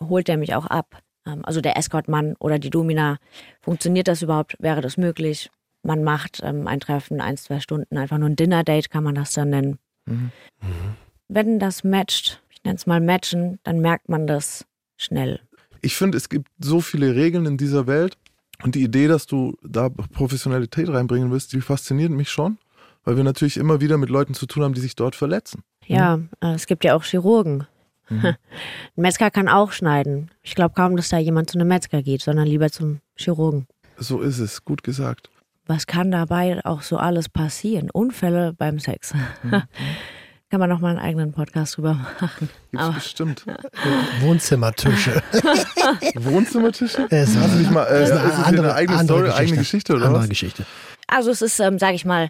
Holt 0.01 0.27
der 0.27 0.35
mich 0.35 0.53
auch 0.53 0.65
ab? 0.65 0.97
Ähm, 1.25 1.45
also 1.45 1.61
der 1.61 1.77
Escortmann 1.77 2.35
oder 2.39 2.59
die 2.59 2.71
Domina. 2.71 3.19
Funktioniert 3.61 4.09
das 4.09 4.21
überhaupt? 4.21 4.57
Wäre 4.59 4.81
das 4.81 4.97
möglich? 4.97 5.49
Man 5.83 6.03
macht 6.03 6.41
ähm, 6.43 6.67
ein 6.67 6.79
Treffen, 6.79 7.21
ein, 7.21 7.37
zwei 7.37 7.59
Stunden, 7.59 7.97
einfach 7.97 8.17
nur 8.17 8.29
ein 8.29 8.35
Dinner-Date 8.35 8.89
kann 8.89 9.03
man 9.03 9.15
das 9.15 9.33
dann 9.33 9.49
nennen. 9.49 9.79
Mhm. 10.05 10.31
Wenn 11.27 11.59
das 11.59 11.83
matcht, 11.83 12.41
ich 12.49 12.63
nenne 12.63 12.75
es 12.75 12.87
mal 12.87 12.99
matchen, 12.99 13.59
dann 13.63 13.79
merkt 13.79 14.09
man 14.09 14.27
das 14.27 14.65
schnell. 14.97 15.39
Ich 15.81 15.95
finde, 15.95 16.17
es 16.17 16.29
gibt 16.29 16.49
so 16.59 16.81
viele 16.81 17.15
Regeln 17.15 17.45
in 17.45 17.57
dieser 17.57 17.87
Welt 17.87 18.17
und 18.63 18.75
die 18.75 18.83
Idee, 18.83 19.07
dass 19.07 19.25
du 19.25 19.55
da 19.63 19.89
Professionalität 19.89 20.89
reinbringen 20.89 21.31
willst, 21.31 21.53
die 21.53 21.61
fasziniert 21.61 22.11
mich 22.11 22.29
schon, 22.29 22.57
weil 23.03 23.15
wir 23.15 23.23
natürlich 23.23 23.57
immer 23.57 23.79
wieder 23.79 23.97
mit 23.97 24.09
Leuten 24.09 24.33
zu 24.33 24.45
tun 24.45 24.63
haben, 24.63 24.73
die 24.73 24.81
sich 24.81 24.95
dort 24.95 25.15
verletzen. 25.15 25.63
Ja, 25.85 26.19
äh, 26.41 26.53
es 26.53 26.67
gibt 26.67 26.83
ja 26.83 26.95
auch 26.95 27.03
Chirurgen. 27.03 27.65
Ein 28.09 28.35
Metzger 28.95 29.31
kann 29.31 29.47
auch 29.47 29.71
schneiden. 29.71 30.31
Ich 30.41 30.55
glaube 30.55 30.73
kaum, 30.75 30.97
dass 30.97 31.09
da 31.09 31.19
jemand 31.19 31.49
zu 31.49 31.59
einem 31.59 31.67
Metzger 31.67 32.01
geht, 32.01 32.21
sondern 32.21 32.47
lieber 32.47 32.71
zum 32.71 33.01
Chirurgen. 33.15 33.67
So 33.97 34.21
ist 34.21 34.39
es, 34.39 34.65
gut 34.65 34.83
gesagt. 34.83 35.29
Was 35.69 35.85
kann 35.85 36.09
dabei 36.09 36.59
auch 36.65 36.81
so 36.81 36.97
alles 36.97 37.29
passieren? 37.29 37.91
Unfälle 37.91 38.53
beim 38.57 38.79
Sex. 38.79 39.13
kann 40.49 40.59
man 40.59 40.67
noch 40.67 40.79
mal 40.79 40.89
einen 40.89 40.97
eigenen 40.99 41.31
Podcast 41.31 41.77
drüber 41.77 41.93
machen. 42.19 42.49
Gibt's 42.71 42.85
Aber- 42.85 42.95
bestimmt. 42.95 43.45
Wohnzimmertische. 44.21 45.21
Wohnzimmertische? 46.15 47.05
Es 47.11 47.35
Hast 47.37 47.53
du 47.53 47.59
nicht 47.59 47.71
mal, 47.71 47.83
äh, 47.85 48.03
ist 48.03 48.09
ist 48.09 48.17
eine 48.17 48.29
es 48.29 48.35
hier 48.37 48.45
andere, 48.47 48.65
eine 48.69 48.75
eigene 48.75 48.97
andere 48.97 49.17
Story, 49.19 49.31
eigene 49.31 49.57
Geschichte 49.59 49.93
oder 49.95 50.05
andere 50.07 50.23
was? 50.23 50.29
Geschichte. 50.29 50.65
Also 51.07 51.29
es 51.31 51.41
ist, 51.43 51.59
ähm, 51.59 51.77
sage 51.79 51.93
ich 51.95 52.05
mal, 52.05 52.29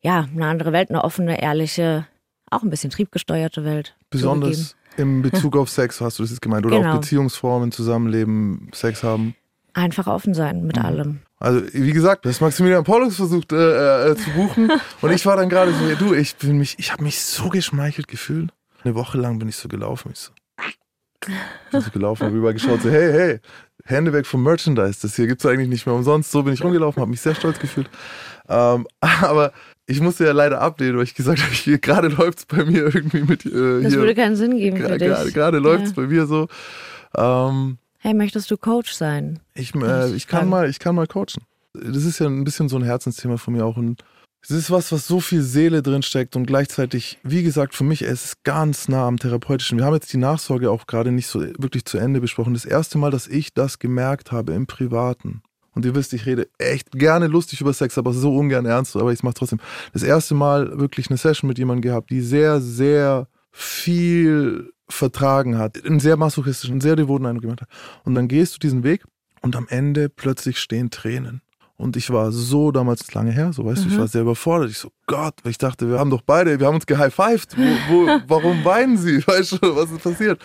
ja, 0.00 0.26
eine 0.34 0.46
andere 0.46 0.72
Welt, 0.72 0.90
eine 0.90 1.02
offene, 1.02 1.40
ehrliche, 1.42 2.06
auch 2.50 2.62
ein 2.62 2.70
bisschen 2.70 2.90
triebgesteuerte 2.90 3.64
Welt. 3.64 3.96
zugegeben. 4.12 4.40
Besonders 4.40 4.76
im 4.96 5.22
Bezug 5.22 5.56
auf 5.56 5.68
Sex 5.68 6.00
hast 6.00 6.18
du 6.18 6.22
das 6.22 6.30
jetzt 6.30 6.40
gemeint 6.42 6.64
oder 6.64 6.78
Genau. 6.78 6.92
auch 6.94 7.00
Beziehungsformen, 7.00 7.72
Zusammenleben, 7.72 8.70
Sex 8.72 9.02
haben. 9.02 9.34
Einfach 9.76 10.06
offen 10.06 10.32
sein 10.32 10.64
mit 10.66 10.78
allem. 10.78 11.18
Also 11.38 11.60
wie 11.72 11.92
gesagt, 11.92 12.24
das 12.24 12.40
Maximilian 12.40 12.82
Paulus 12.82 13.16
versucht 13.16 13.52
äh, 13.52 14.10
äh, 14.10 14.16
zu 14.16 14.30
buchen 14.30 14.72
und 15.02 15.12
ich 15.12 15.26
war 15.26 15.36
dann 15.36 15.50
gerade 15.50 15.72
so, 15.74 15.94
du, 16.06 16.14
ich 16.14 16.34
bin 16.36 16.56
mich, 16.56 16.78
ich 16.78 16.92
habe 16.92 17.02
mich 17.02 17.20
so 17.20 17.50
geschmeichelt 17.50 18.08
gefühlt. 18.08 18.50
Eine 18.84 18.94
Woche 18.94 19.18
lang 19.18 19.38
bin 19.38 19.48
ich 19.50 19.56
so 19.56 19.68
gelaufen, 19.68 20.12
ich 20.14 20.18
so, 20.18 20.30
bin 21.70 21.80
so 21.82 21.90
gelaufen, 21.90 22.24
habe 22.24 22.34
rübergeschaut, 22.34 22.80
so 22.82 22.88
hey, 22.90 23.12
hey, 23.12 23.40
Hände 23.84 24.12
weg 24.14 24.26
vom 24.26 24.42
Merchandise, 24.42 24.98
das 25.02 25.14
hier 25.14 25.26
gibt's 25.26 25.44
eigentlich 25.44 25.68
nicht 25.68 25.84
mehr 25.86 25.94
umsonst. 25.94 26.30
So 26.30 26.42
bin 26.42 26.54
ich 26.54 26.64
rumgelaufen, 26.64 27.00
habe 27.02 27.10
mich 27.10 27.20
sehr 27.20 27.34
stolz 27.34 27.58
gefühlt. 27.58 27.90
Ähm, 28.48 28.86
aber 29.00 29.52
ich 29.86 30.00
musste 30.00 30.24
ja 30.24 30.32
leider 30.32 30.60
ablehnen, 30.62 30.96
weil 30.96 31.04
ich 31.04 31.14
gesagt 31.14 31.40
habe, 31.42 31.78
gerade 31.78 32.08
läuft's 32.08 32.46
bei 32.46 32.64
mir 32.64 32.84
irgendwie 32.94 33.20
mit 33.22 33.44
äh, 33.44 33.82
Das 33.82 33.92
hier. 33.92 33.98
würde 34.00 34.14
keinen 34.14 34.36
Sinn 34.36 34.56
geben 34.56 34.78
für 34.78 34.86
Gra- 34.86 34.98
dich. 34.98 35.08
Gerade, 35.08 35.32
gerade 35.32 35.58
läuft's 35.58 35.90
Ja. 35.90 35.96
bei 35.96 36.06
mir 36.08 36.26
so. 36.26 36.48
Ähm, 37.16 37.76
Hey, 38.06 38.14
möchtest 38.14 38.52
du 38.52 38.56
Coach 38.56 38.92
sein? 38.92 39.40
ich, 39.52 39.74
äh, 39.74 40.14
ich 40.14 40.28
kann 40.28 40.48
mal, 40.48 40.70
ich 40.70 40.78
kann 40.78 40.94
mal 40.94 41.08
coachen. 41.08 41.42
Das 41.72 42.04
ist 42.04 42.20
ja 42.20 42.28
ein 42.28 42.44
bisschen 42.44 42.68
so 42.68 42.76
ein 42.76 42.84
Herzensthema 42.84 43.36
von 43.36 43.54
mir 43.54 43.64
auch 43.64 43.76
und 43.76 44.04
es 44.42 44.50
ist 44.52 44.70
was, 44.70 44.92
was 44.92 45.08
so 45.08 45.18
viel 45.18 45.42
Seele 45.42 45.82
drin 45.82 46.02
steckt 46.02 46.36
und 46.36 46.46
gleichzeitig, 46.46 47.18
wie 47.24 47.42
gesagt, 47.42 47.74
für 47.74 47.82
mich 47.82 48.02
es 48.02 48.24
ist 48.26 48.44
ganz 48.44 48.86
nah 48.86 49.08
am 49.08 49.18
therapeutischen. 49.18 49.76
Wir 49.78 49.86
haben 49.86 49.94
jetzt 49.94 50.12
die 50.12 50.18
Nachsorge 50.18 50.70
auch 50.70 50.86
gerade 50.86 51.10
nicht 51.10 51.26
so 51.26 51.40
wirklich 51.40 51.84
zu 51.84 51.98
Ende 51.98 52.20
besprochen. 52.20 52.54
Das 52.54 52.64
erste 52.64 52.96
Mal, 52.96 53.10
dass 53.10 53.26
ich 53.26 53.54
das 53.54 53.80
gemerkt 53.80 54.30
habe 54.30 54.52
im 54.52 54.68
Privaten. 54.68 55.42
Und 55.74 55.84
ihr 55.84 55.96
wisst, 55.96 56.12
ich 56.12 56.26
rede 56.26 56.48
echt 56.58 56.92
gerne 56.92 57.26
lustig 57.26 57.60
über 57.60 57.72
Sex, 57.72 57.98
aber 57.98 58.12
so 58.12 58.36
ungern 58.36 58.66
ernst, 58.66 58.94
aber 58.94 59.12
ich 59.12 59.24
mache 59.24 59.34
trotzdem. 59.34 59.58
Das 59.92 60.04
erste 60.04 60.34
Mal 60.34 60.78
wirklich 60.78 61.10
eine 61.10 61.16
Session 61.16 61.48
mit 61.48 61.58
jemandem 61.58 61.82
gehabt, 61.82 62.10
die 62.10 62.20
sehr, 62.20 62.60
sehr 62.60 63.26
viel 63.50 64.70
vertragen 64.88 65.58
hat, 65.58 65.84
einen 65.84 66.00
sehr 66.00 66.16
masochistischen, 66.16 66.80
sehr 66.80 66.96
devoten 66.96 67.26
Eindruck 67.26 67.42
gemacht 67.42 67.60
hat. 67.62 67.68
Und 68.04 68.14
dann 68.14 68.28
gehst 68.28 68.54
du 68.54 68.58
diesen 68.58 68.82
Weg 68.84 69.04
und 69.42 69.56
am 69.56 69.66
Ende 69.68 70.08
plötzlich 70.08 70.58
stehen 70.58 70.90
Tränen. 70.90 71.42
Und 71.78 71.94
ich 71.98 72.08
war 72.08 72.32
so 72.32 72.72
damals 72.72 73.12
lange 73.12 73.32
her, 73.32 73.52
so 73.52 73.66
weißt 73.66 73.84
du, 73.84 73.90
ich 73.90 73.98
war 73.98 74.08
sehr 74.08 74.22
überfordert. 74.22 74.70
Ich 74.70 74.78
so, 74.78 74.88
Gott, 75.06 75.34
ich 75.44 75.58
dachte, 75.58 75.90
wir 75.90 75.98
haben 75.98 76.08
doch 76.08 76.22
beide, 76.22 76.58
wir 76.58 76.68
haben 76.68 76.76
uns 76.76 76.86
gehighfived. 76.86 77.54
Wo, 77.54 77.62
wo, 78.06 78.20
warum 78.28 78.64
weinen 78.64 78.96
sie? 78.96 79.18
Weißt 79.26 79.52
du, 79.60 79.76
was 79.76 79.90
ist 79.90 80.02
passiert? 80.02 80.40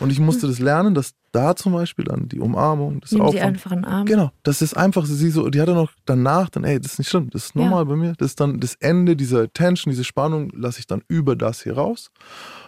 Und 0.00 0.10
ich 0.10 0.18
musste 0.18 0.48
das 0.48 0.58
lernen, 0.58 0.92
dass 0.96 1.12
da 1.30 1.54
zum 1.54 1.74
Beispiel 1.74 2.04
dann 2.06 2.28
die 2.28 2.40
Umarmung, 2.40 3.00
das 3.02 3.12
Nimm 3.12 3.20
sie 3.20 3.24
Auffangen. 3.28 3.46
einfach 3.54 3.70
in 3.70 3.78
den 3.82 3.84
Arm. 3.84 4.06
Genau, 4.06 4.32
das 4.42 4.62
ist 4.62 4.76
einfach, 4.76 5.06
sie 5.06 5.30
so, 5.30 5.48
die 5.48 5.60
hat 5.60 5.68
dann 5.68 5.76
noch 5.76 5.92
danach, 6.06 6.48
dann, 6.50 6.64
ey, 6.64 6.80
das 6.80 6.94
ist 6.94 6.98
nicht 6.98 7.08
schlimm, 7.08 7.30
das 7.30 7.44
ist 7.44 7.54
Ja. 7.54 7.62
normal 7.62 7.86
bei 7.86 7.94
mir. 7.94 8.14
Das 8.18 8.30
ist 8.30 8.40
dann 8.40 8.58
das 8.58 8.74
Ende 8.80 9.14
dieser 9.14 9.52
Tension, 9.52 9.92
diese 9.92 10.02
Spannung, 10.02 10.50
lasse 10.56 10.80
ich 10.80 10.88
dann 10.88 11.02
über 11.06 11.36
das 11.36 11.62
hier 11.62 11.74
raus. 11.76 12.10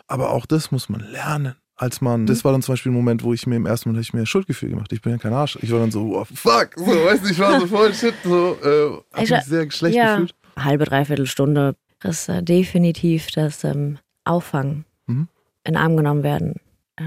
Aber 0.08 0.30
auch 0.30 0.46
das 0.46 0.70
muss 0.70 0.88
man 0.88 1.00
lernen. 1.00 1.54
Als 1.78 2.00
Mhm. 2.00 2.26
das 2.26 2.42
war 2.44 2.52
dann 2.52 2.62
zum 2.62 2.72
Beispiel 2.72 2.90
ein 2.90 2.94
Moment, 2.94 3.22
wo 3.22 3.34
ich 3.34 3.46
mir 3.46 3.56
im 3.56 3.66
ersten 3.66 3.90
Mal 3.90 3.96
hab 3.96 4.02
ich 4.02 4.14
mir 4.14 4.24
Schuldgefühl 4.24 4.70
gemacht. 4.70 4.90
Ich 4.92 5.02
bin 5.02 5.12
ja 5.12 5.18
kein 5.18 5.34
Arsch. 5.34 5.58
Ich 5.60 5.70
war 5.72 5.78
dann 5.80 5.90
so, 5.90 6.16
oh, 6.16 6.24
fuck, 6.24 6.70
so, 6.76 6.86
weißt 6.86 7.24
du, 7.24 7.28
ich 7.30 7.38
war 7.38 7.60
so 7.60 7.66
voll 7.66 7.92
shit, 7.92 8.14
so, 8.24 8.56
äh, 8.64 8.90
hab 9.12 9.22
Ich 9.22 9.30
mich 9.30 9.42
sehr 9.44 9.70
schlecht 9.70 9.94
ja, 9.96 10.14
gefühlt. 10.14 10.34
halbe, 10.58 10.84
dreiviertel 10.86 11.26
Stunde 11.26 11.74
ist 12.02 12.28
äh, 12.30 12.42
definitiv 12.42 13.26
das 13.32 13.62
ähm, 13.64 13.98
Auffangen, 14.24 14.86
Mhm. 15.06 15.28
in 15.64 15.76
Arm 15.76 15.96
genommen 15.98 16.22
werden. 16.22 16.54
Äh, 16.96 17.02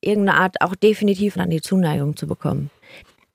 irgendeine 0.00 0.38
Art 0.40 0.60
auch 0.60 0.74
definitiv 0.74 1.36
an 1.36 1.50
die 1.50 1.60
Zuneigung 1.60 2.16
zu 2.16 2.26
bekommen. 2.26 2.70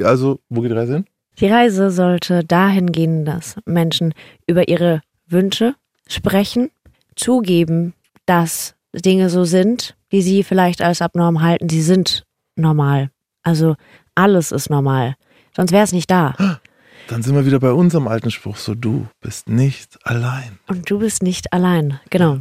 Also, 0.03 0.39
wo 0.49 0.59
geht 0.61 0.71
die 0.71 0.75
Reise 0.75 0.93
hin? 0.95 1.05
Die 1.39 1.47
Reise 1.47 1.89
sollte 1.89 2.43
dahin 2.43 2.91
gehen, 2.91 3.23
dass 3.23 3.55
Menschen 3.65 4.13
über 4.45 4.67
ihre 4.67 5.01
Wünsche 5.27 5.75
sprechen, 6.07 6.69
zugeben, 7.15 7.93
dass 8.25 8.74
Dinge 9.01 9.29
so 9.29 9.43
sind, 9.43 9.95
die 10.11 10.21
sie 10.21 10.43
vielleicht 10.43 10.81
als 10.81 11.01
abnorm 11.01 11.41
halten. 11.41 11.69
Sie 11.69 11.81
sind 11.81 12.23
normal. 12.55 13.09
Also 13.43 13.75
alles 14.15 14.51
ist 14.51 14.69
normal. 14.69 15.15
Sonst 15.55 15.71
wäre 15.71 15.83
es 15.83 15.91
nicht 15.91 16.09
da. 16.09 16.35
Dann 17.07 17.21
sind 17.21 17.35
wir 17.35 17.45
wieder 17.45 17.59
bei 17.59 17.71
unserem 17.71 18.07
alten 18.07 18.31
Spruch, 18.31 18.57
so 18.57 18.73
du 18.73 19.07
bist 19.21 19.47
nicht 19.47 19.99
allein. 20.07 20.57
Und 20.67 20.89
du 20.89 20.97
bist 20.97 21.21
nicht 21.21 21.53
allein. 21.53 21.99
Genau. 22.09 22.39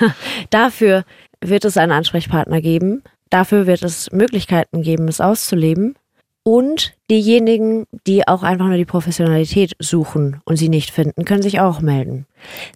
Dafür 0.50 1.04
wird 1.40 1.64
es 1.64 1.76
einen 1.76 1.90
Ansprechpartner 1.90 2.60
geben. 2.60 3.02
Dafür 3.30 3.66
wird 3.66 3.82
es 3.82 4.12
Möglichkeiten 4.12 4.82
geben, 4.82 5.08
es 5.08 5.20
auszuleben. 5.20 5.96
Und 6.44 6.94
diejenigen, 7.10 7.86
die 8.06 8.28
auch 8.28 8.42
einfach 8.42 8.66
nur 8.66 8.76
die 8.76 8.84
Professionalität 8.84 9.72
suchen 9.80 10.42
und 10.44 10.56
sie 10.56 10.68
nicht 10.68 10.90
finden, 10.90 11.24
können 11.24 11.42
sich 11.42 11.58
auch 11.58 11.80
melden. 11.80 12.26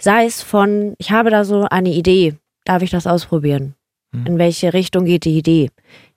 Sei 0.01 0.24
es 0.24 0.43
von, 0.43 0.95
ich 0.99 1.12
habe 1.12 1.31
da 1.31 1.45
so 1.45 1.66
eine 1.70 1.91
Idee, 1.91 2.35
darf 2.69 2.83
ich 2.83 2.91
das 2.91 3.07
ausprobieren? 3.07 3.75
In 4.12 4.39
welche 4.39 4.73
Richtung 4.73 5.05
geht 5.05 5.25
die 5.25 5.37
Idee? 5.37 5.71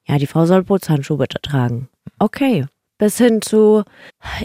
Ja, 0.08 0.18
die 0.18 0.28
Frau 0.28 0.46
soll 0.46 0.64
Putzhandschuhe 0.64 1.18
bitte 1.18 1.42
tragen. 1.42 1.90
Okay. 2.20 2.66
Bis 2.98 3.18
hin 3.18 3.42
zu, 3.42 3.84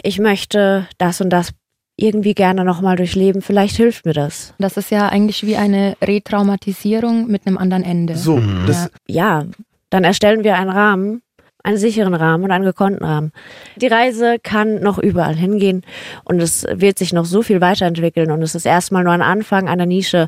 ich 0.03 0.19
möchte 0.19 0.87
das 0.97 1.21
und 1.21 1.29
das 1.29 1.51
irgendwie 1.95 2.33
gerne 2.33 2.63
nochmal 2.63 2.95
durchleben, 2.95 3.41
vielleicht 3.41 3.75
hilft 3.75 4.05
mir 4.05 4.13
das. 4.13 4.53
Das 4.59 4.77
ist 4.77 4.91
ja 4.91 5.09
eigentlich 5.09 5.45
wie 5.45 5.55
eine 5.55 5.95
Retraumatisierung 6.01 7.27
mit 7.27 7.47
einem 7.47 7.57
anderen 7.57 7.83
Ende. 7.83 8.15
So, 8.15 8.39
das, 8.67 8.91
Ja, 9.07 9.45
dann 9.89 10.03
erstellen 10.03 10.43
wir 10.43 10.55
einen 10.55 10.69
Rahmen, 10.69 11.21
einen 11.63 11.77
sicheren 11.77 12.13
Rahmen 12.13 12.43
und 12.43 12.51
einen 12.51 12.65
gekonnten 12.65 13.03
Rahmen. 13.03 13.31
Die 13.77 13.87
Reise 13.87 14.37
kann 14.41 14.79
noch 14.79 14.99
überall 14.99 15.35
hingehen 15.35 15.83
und 16.23 16.39
es 16.39 16.65
wird 16.69 16.99
sich 16.99 17.13
noch 17.13 17.25
so 17.25 17.41
viel 17.41 17.61
weiterentwickeln 17.61 18.31
und 18.31 18.41
es 18.41 18.55
ist 18.55 18.65
erstmal 18.65 19.03
nur 19.03 19.13
ein 19.13 19.21
Anfang 19.21 19.67
einer 19.67 19.85
Nische. 19.85 20.27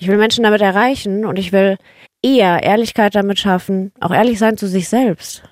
Ich 0.00 0.06
will 0.08 0.16
Menschen 0.16 0.44
damit 0.44 0.60
erreichen 0.60 1.24
und 1.24 1.38
ich 1.38 1.52
will 1.52 1.76
eher 2.22 2.62
Ehrlichkeit 2.62 3.14
damit 3.14 3.38
schaffen, 3.38 3.92
auch 4.00 4.12
ehrlich 4.12 4.38
sein 4.38 4.56
zu 4.56 4.68
sich 4.68 4.88
selbst. 4.88 5.42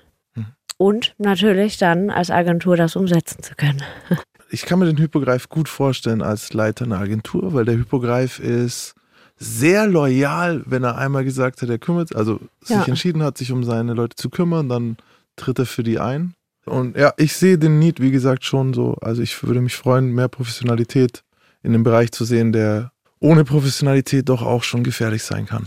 Und 0.77 1.15
natürlich 1.17 1.77
dann 1.77 2.09
als 2.11 2.29
Agentur 2.29 2.77
das 2.77 2.95
umsetzen 2.95 3.41
zu 3.41 3.55
können. 3.55 3.81
ich 4.51 4.63
kann 4.63 4.79
mir 4.79 4.85
den 4.85 4.97
Hypogreif 4.97 5.49
gut 5.49 5.67
vorstellen 5.69 6.21
als 6.21 6.53
Leiter 6.53 6.85
einer 6.85 6.99
Agentur, 6.99 7.53
weil 7.53 7.65
der 7.65 7.75
Hypogreif 7.75 8.39
ist 8.39 8.93
sehr 9.37 9.87
loyal, 9.87 10.63
wenn 10.65 10.83
er 10.83 10.97
einmal 10.97 11.23
gesagt 11.23 11.61
hat, 11.61 11.69
er 11.69 11.79
kümmert, 11.79 12.15
also 12.15 12.39
sich 12.61 12.77
Ja. 12.77 12.85
entschieden 12.85 13.23
hat, 13.23 13.37
sich 13.37 13.51
um 13.51 13.63
seine 13.63 13.93
Leute 13.93 14.15
zu 14.15 14.29
kümmern, 14.29 14.69
dann 14.69 14.97
tritt 15.35 15.59
er 15.59 15.65
für 15.65 15.83
die 15.83 15.99
ein. 15.99 16.33
Und 16.65 16.97
ja, 16.97 17.13
ich 17.17 17.33
sehe 17.35 17.57
den 17.57 17.79
Need, 17.79 17.99
wie 18.01 18.11
gesagt, 18.11 18.43
schon 18.43 18.73
so. 18.73 18.95
Also 19.01 19.21
ich 19.21 19.41
würde 19.43 19.61
mich 19.61 19.75
freuen, 19.75 20.13
mehr 20.13 20.27
Professionalität 20.27 21.23
in 21.63 21.71
dem 21.73 21.83
Bereich 21.83 22.11
zu 22.11 22.23
sehen, 22.25 22.51
der 22.51 22.91
ohne 23.19 23.43
Professionalität 23.43 24.29
doch 24.29 24.41
auch 24.41 24.63
schon 24.63 24.83
gefährlich 24.83 25.23
sein 25.23 25.45
kann. 25.45 25.65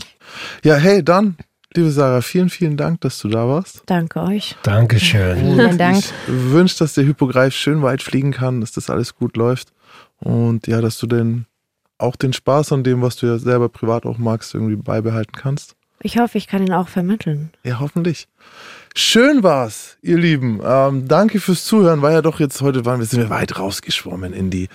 Ja, 0.63 0.75
hey, 0.75 1.03
dann, 1.03 1.37
liebe 1.73 1.91
Sarah, 1.91 2.21
vielen, 2.21 2.49
vielen 2.49 2.77
Dank, 2.77 3.01
dass 3.01 3.19
du 3.19 3.27
da 3.27 3.47
warst. 3.47 3.83
Danke 3.85 4.21
euch. 4.21 4.55
Dankeschön. 4.63 5.37
Vielen 5.37 5.77
Dank. 5.77 5.97
Ich 5.97 6.11
wünsche, 6.27 6.77
dass 6.79 6.93
der 6.93 7.03
Hippogreif 7.03 7.53
schön 7.53 7.81
weit 7.81 8.01
fliegen 8.01 8.31
kann, 8.31 8.61
dass 8.61 8.71
das 8.71 8.89
alles 8.89 9.15
gut 9.15 9.35
läuft 9.37 9.73
und 10.19 10.67
ja, 10.67 10.81
dass 10.81 10.97
du 10.97 11.07
den 11.07 11.45
auch 11.97 12.15
den 12.15 12.33
Spaß 12.33 12.71
an 12.71 12.83
dem, 12.83 13.01
was 13.01 13.15
du 13.17 13.27
ja 13.27 13.37
selber 13.37 13.69
privat 13.69 14.05
auch 14.05 14.17
magst, 14.17 14.55
irgendwie 14.55 14.75
beibehalten 14.75 15.33
kannst. 15.33 15.75
Ich 16.01 16.17
hoffe, 16.17 16.37
ich 16.37 16.47
kann 16.47 16.65
ihn 16.65 16.73
auch 16.73 16.87
vermitteln. 16.87 17.51
Ja, 17.63 17.79
hoffentlich. 17.79 18.27
Schön 18.95 19.41
war's, 19.41 19.97
ihr 20.01 20.17
Lieben. 20.17 20.59
Ähm, 20.65 21.07
danke 21.07 21.39
fürs 21.39 21.63
Zuhören. 21.63 22.01
War 22.01 22.11
ja 22.11 22.21
doch 22.21 22.41
jetzt 22.41 22.59
heute 22.61 22.83
waren 22.85 22.99
wir 22.99 23.05
sind 23.05 23.21
wir 23.21 23.29
weit 23.29 23.57
rausgeschwommen 23.57 24.33
in 24.33 24.49
die 24.49 24.67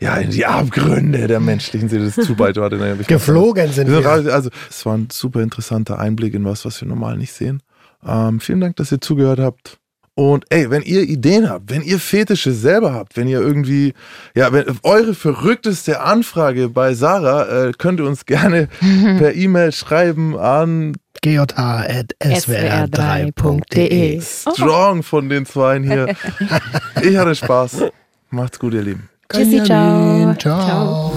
ja 0.00 0.16
in 0.16 0.30
die 0.30 0.46
Abgründe 0.46 1.26
der 1.26 1.38
menschlichen 1.40 1.90
Seele. 1.90 2.06
Das 2.06 2.16
ist 2.16 2.26
zu 2.26 2.38
weit 2.38 2.56
war 2.56 2.70
denn, 2.70 2.98
ich 3.00 3.06
Geflogen 3.06 3.70
sind 3.72 3.90
wir. 3.90 3.98
wir. 3.98 4.06
raus- 4.06 4.26
Also 4.26 4.48
es 4.70 4.86
war 4.86 4.96
ein 4.96 5.08
super 5.12 5.42
interessanter 5.42 5.98
Einblick 5.98 6.32
in 6.32 6.46
was, 6.46 6.64
was 6.64 6.80
wir 6.80 6.88
normal 6.88 7.18
nicht 7.18 7.32
sehen. 7.32 7.62
Ähm, 8.06 8.40
vielen 8.40 8.60
Dank, 8.60 8.76
dass 8.76 8.90
ihr 8.90 9.02
zugehört 9.02 9.38
habt. 9.40 9.78
Und 10.14 10.46
ey, 10.48 10.68
wenn 10.70 10.82
ihr 10.82 11.02
Ideen 11.02 11.48
habt, 11.48 11.70
wenn 11.70 11.82
ihr 11.82 12.00
Fetische 12.00 12.50
selber 12.52 12.92
habt, 12.92 13.16
wenn 13.16 13.28
ihr 13.28 13.40
irgendwie, 13.40 13.92
ja, 14.34 14.52
wenn 14.52 14.64
eure 14.82 15.14
verrückteste 15.14 16.00
Anfrage 16.00 16.70
bei 16.70 16.94
Sarah, 16.94 17.66
äh, 17.68 17.72
könnt 17.76 18.00
ihr 18.00 18.06
uns 18.06 18.26
gerne 18.26 18.68
per 19.18 19.34
E-Mail 19.34 19.70
schreiben 19.72 20.36
an 20.36 20.96
gj.swr3.de. 21.20 24.20
Strong 24.20 25.02
von 25.02 25.28
den 25.28 25.46
Zweien 25.46 25.84
hier. 25.84 26.14
ich 27.02 27.16
hatte 27.16 27.34
Spaß. 27.34 27.84
Macht's 28.30 28.58
gut, 28.58 28.74
ihr 28.74 28.82
Lieben. 28.82 29.08
Tschüssi, 29.32 29.62
ciao. 29.64 30.34
Ciao. 30.38 31.12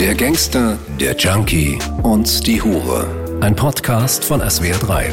Der 0.00 0.14
Gangster, 0.14 0.78
der 1.00 1.16
Junkie 1.16 1.78
und 2.02 2.46
die 2.46 2.60
Hure. 2.60 3.38
Ein 3.40 3.54
Podcast 3.54 4.24
von 4.24 4.40
SWR3. 4.40 5.04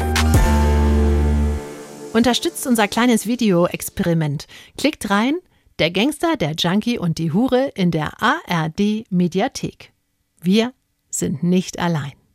Unterstützt 2.12 2.66
unser 2.66 2.88
kleines 2.88 3.26
Video-Experiment. 3.26 4.46
Klickt 4.76 5.10
rein, 5.10 5.34
der 5.78 5.90
Gangster, 5.90 6.36
der 6.36 6.52
Junkie 6.52 6.98
und 6.98 7.18
die 7.18 7.32
Hure 7.32 7.70
in 7.74 7.90
der 7.90 8.22
ARD 8.22 9.04
Mediathek. 9.10 9.92
Wir 10.40 10.72
sind 11.10 11.42
nicht 11.42 11.78
allein. 11.78 12.12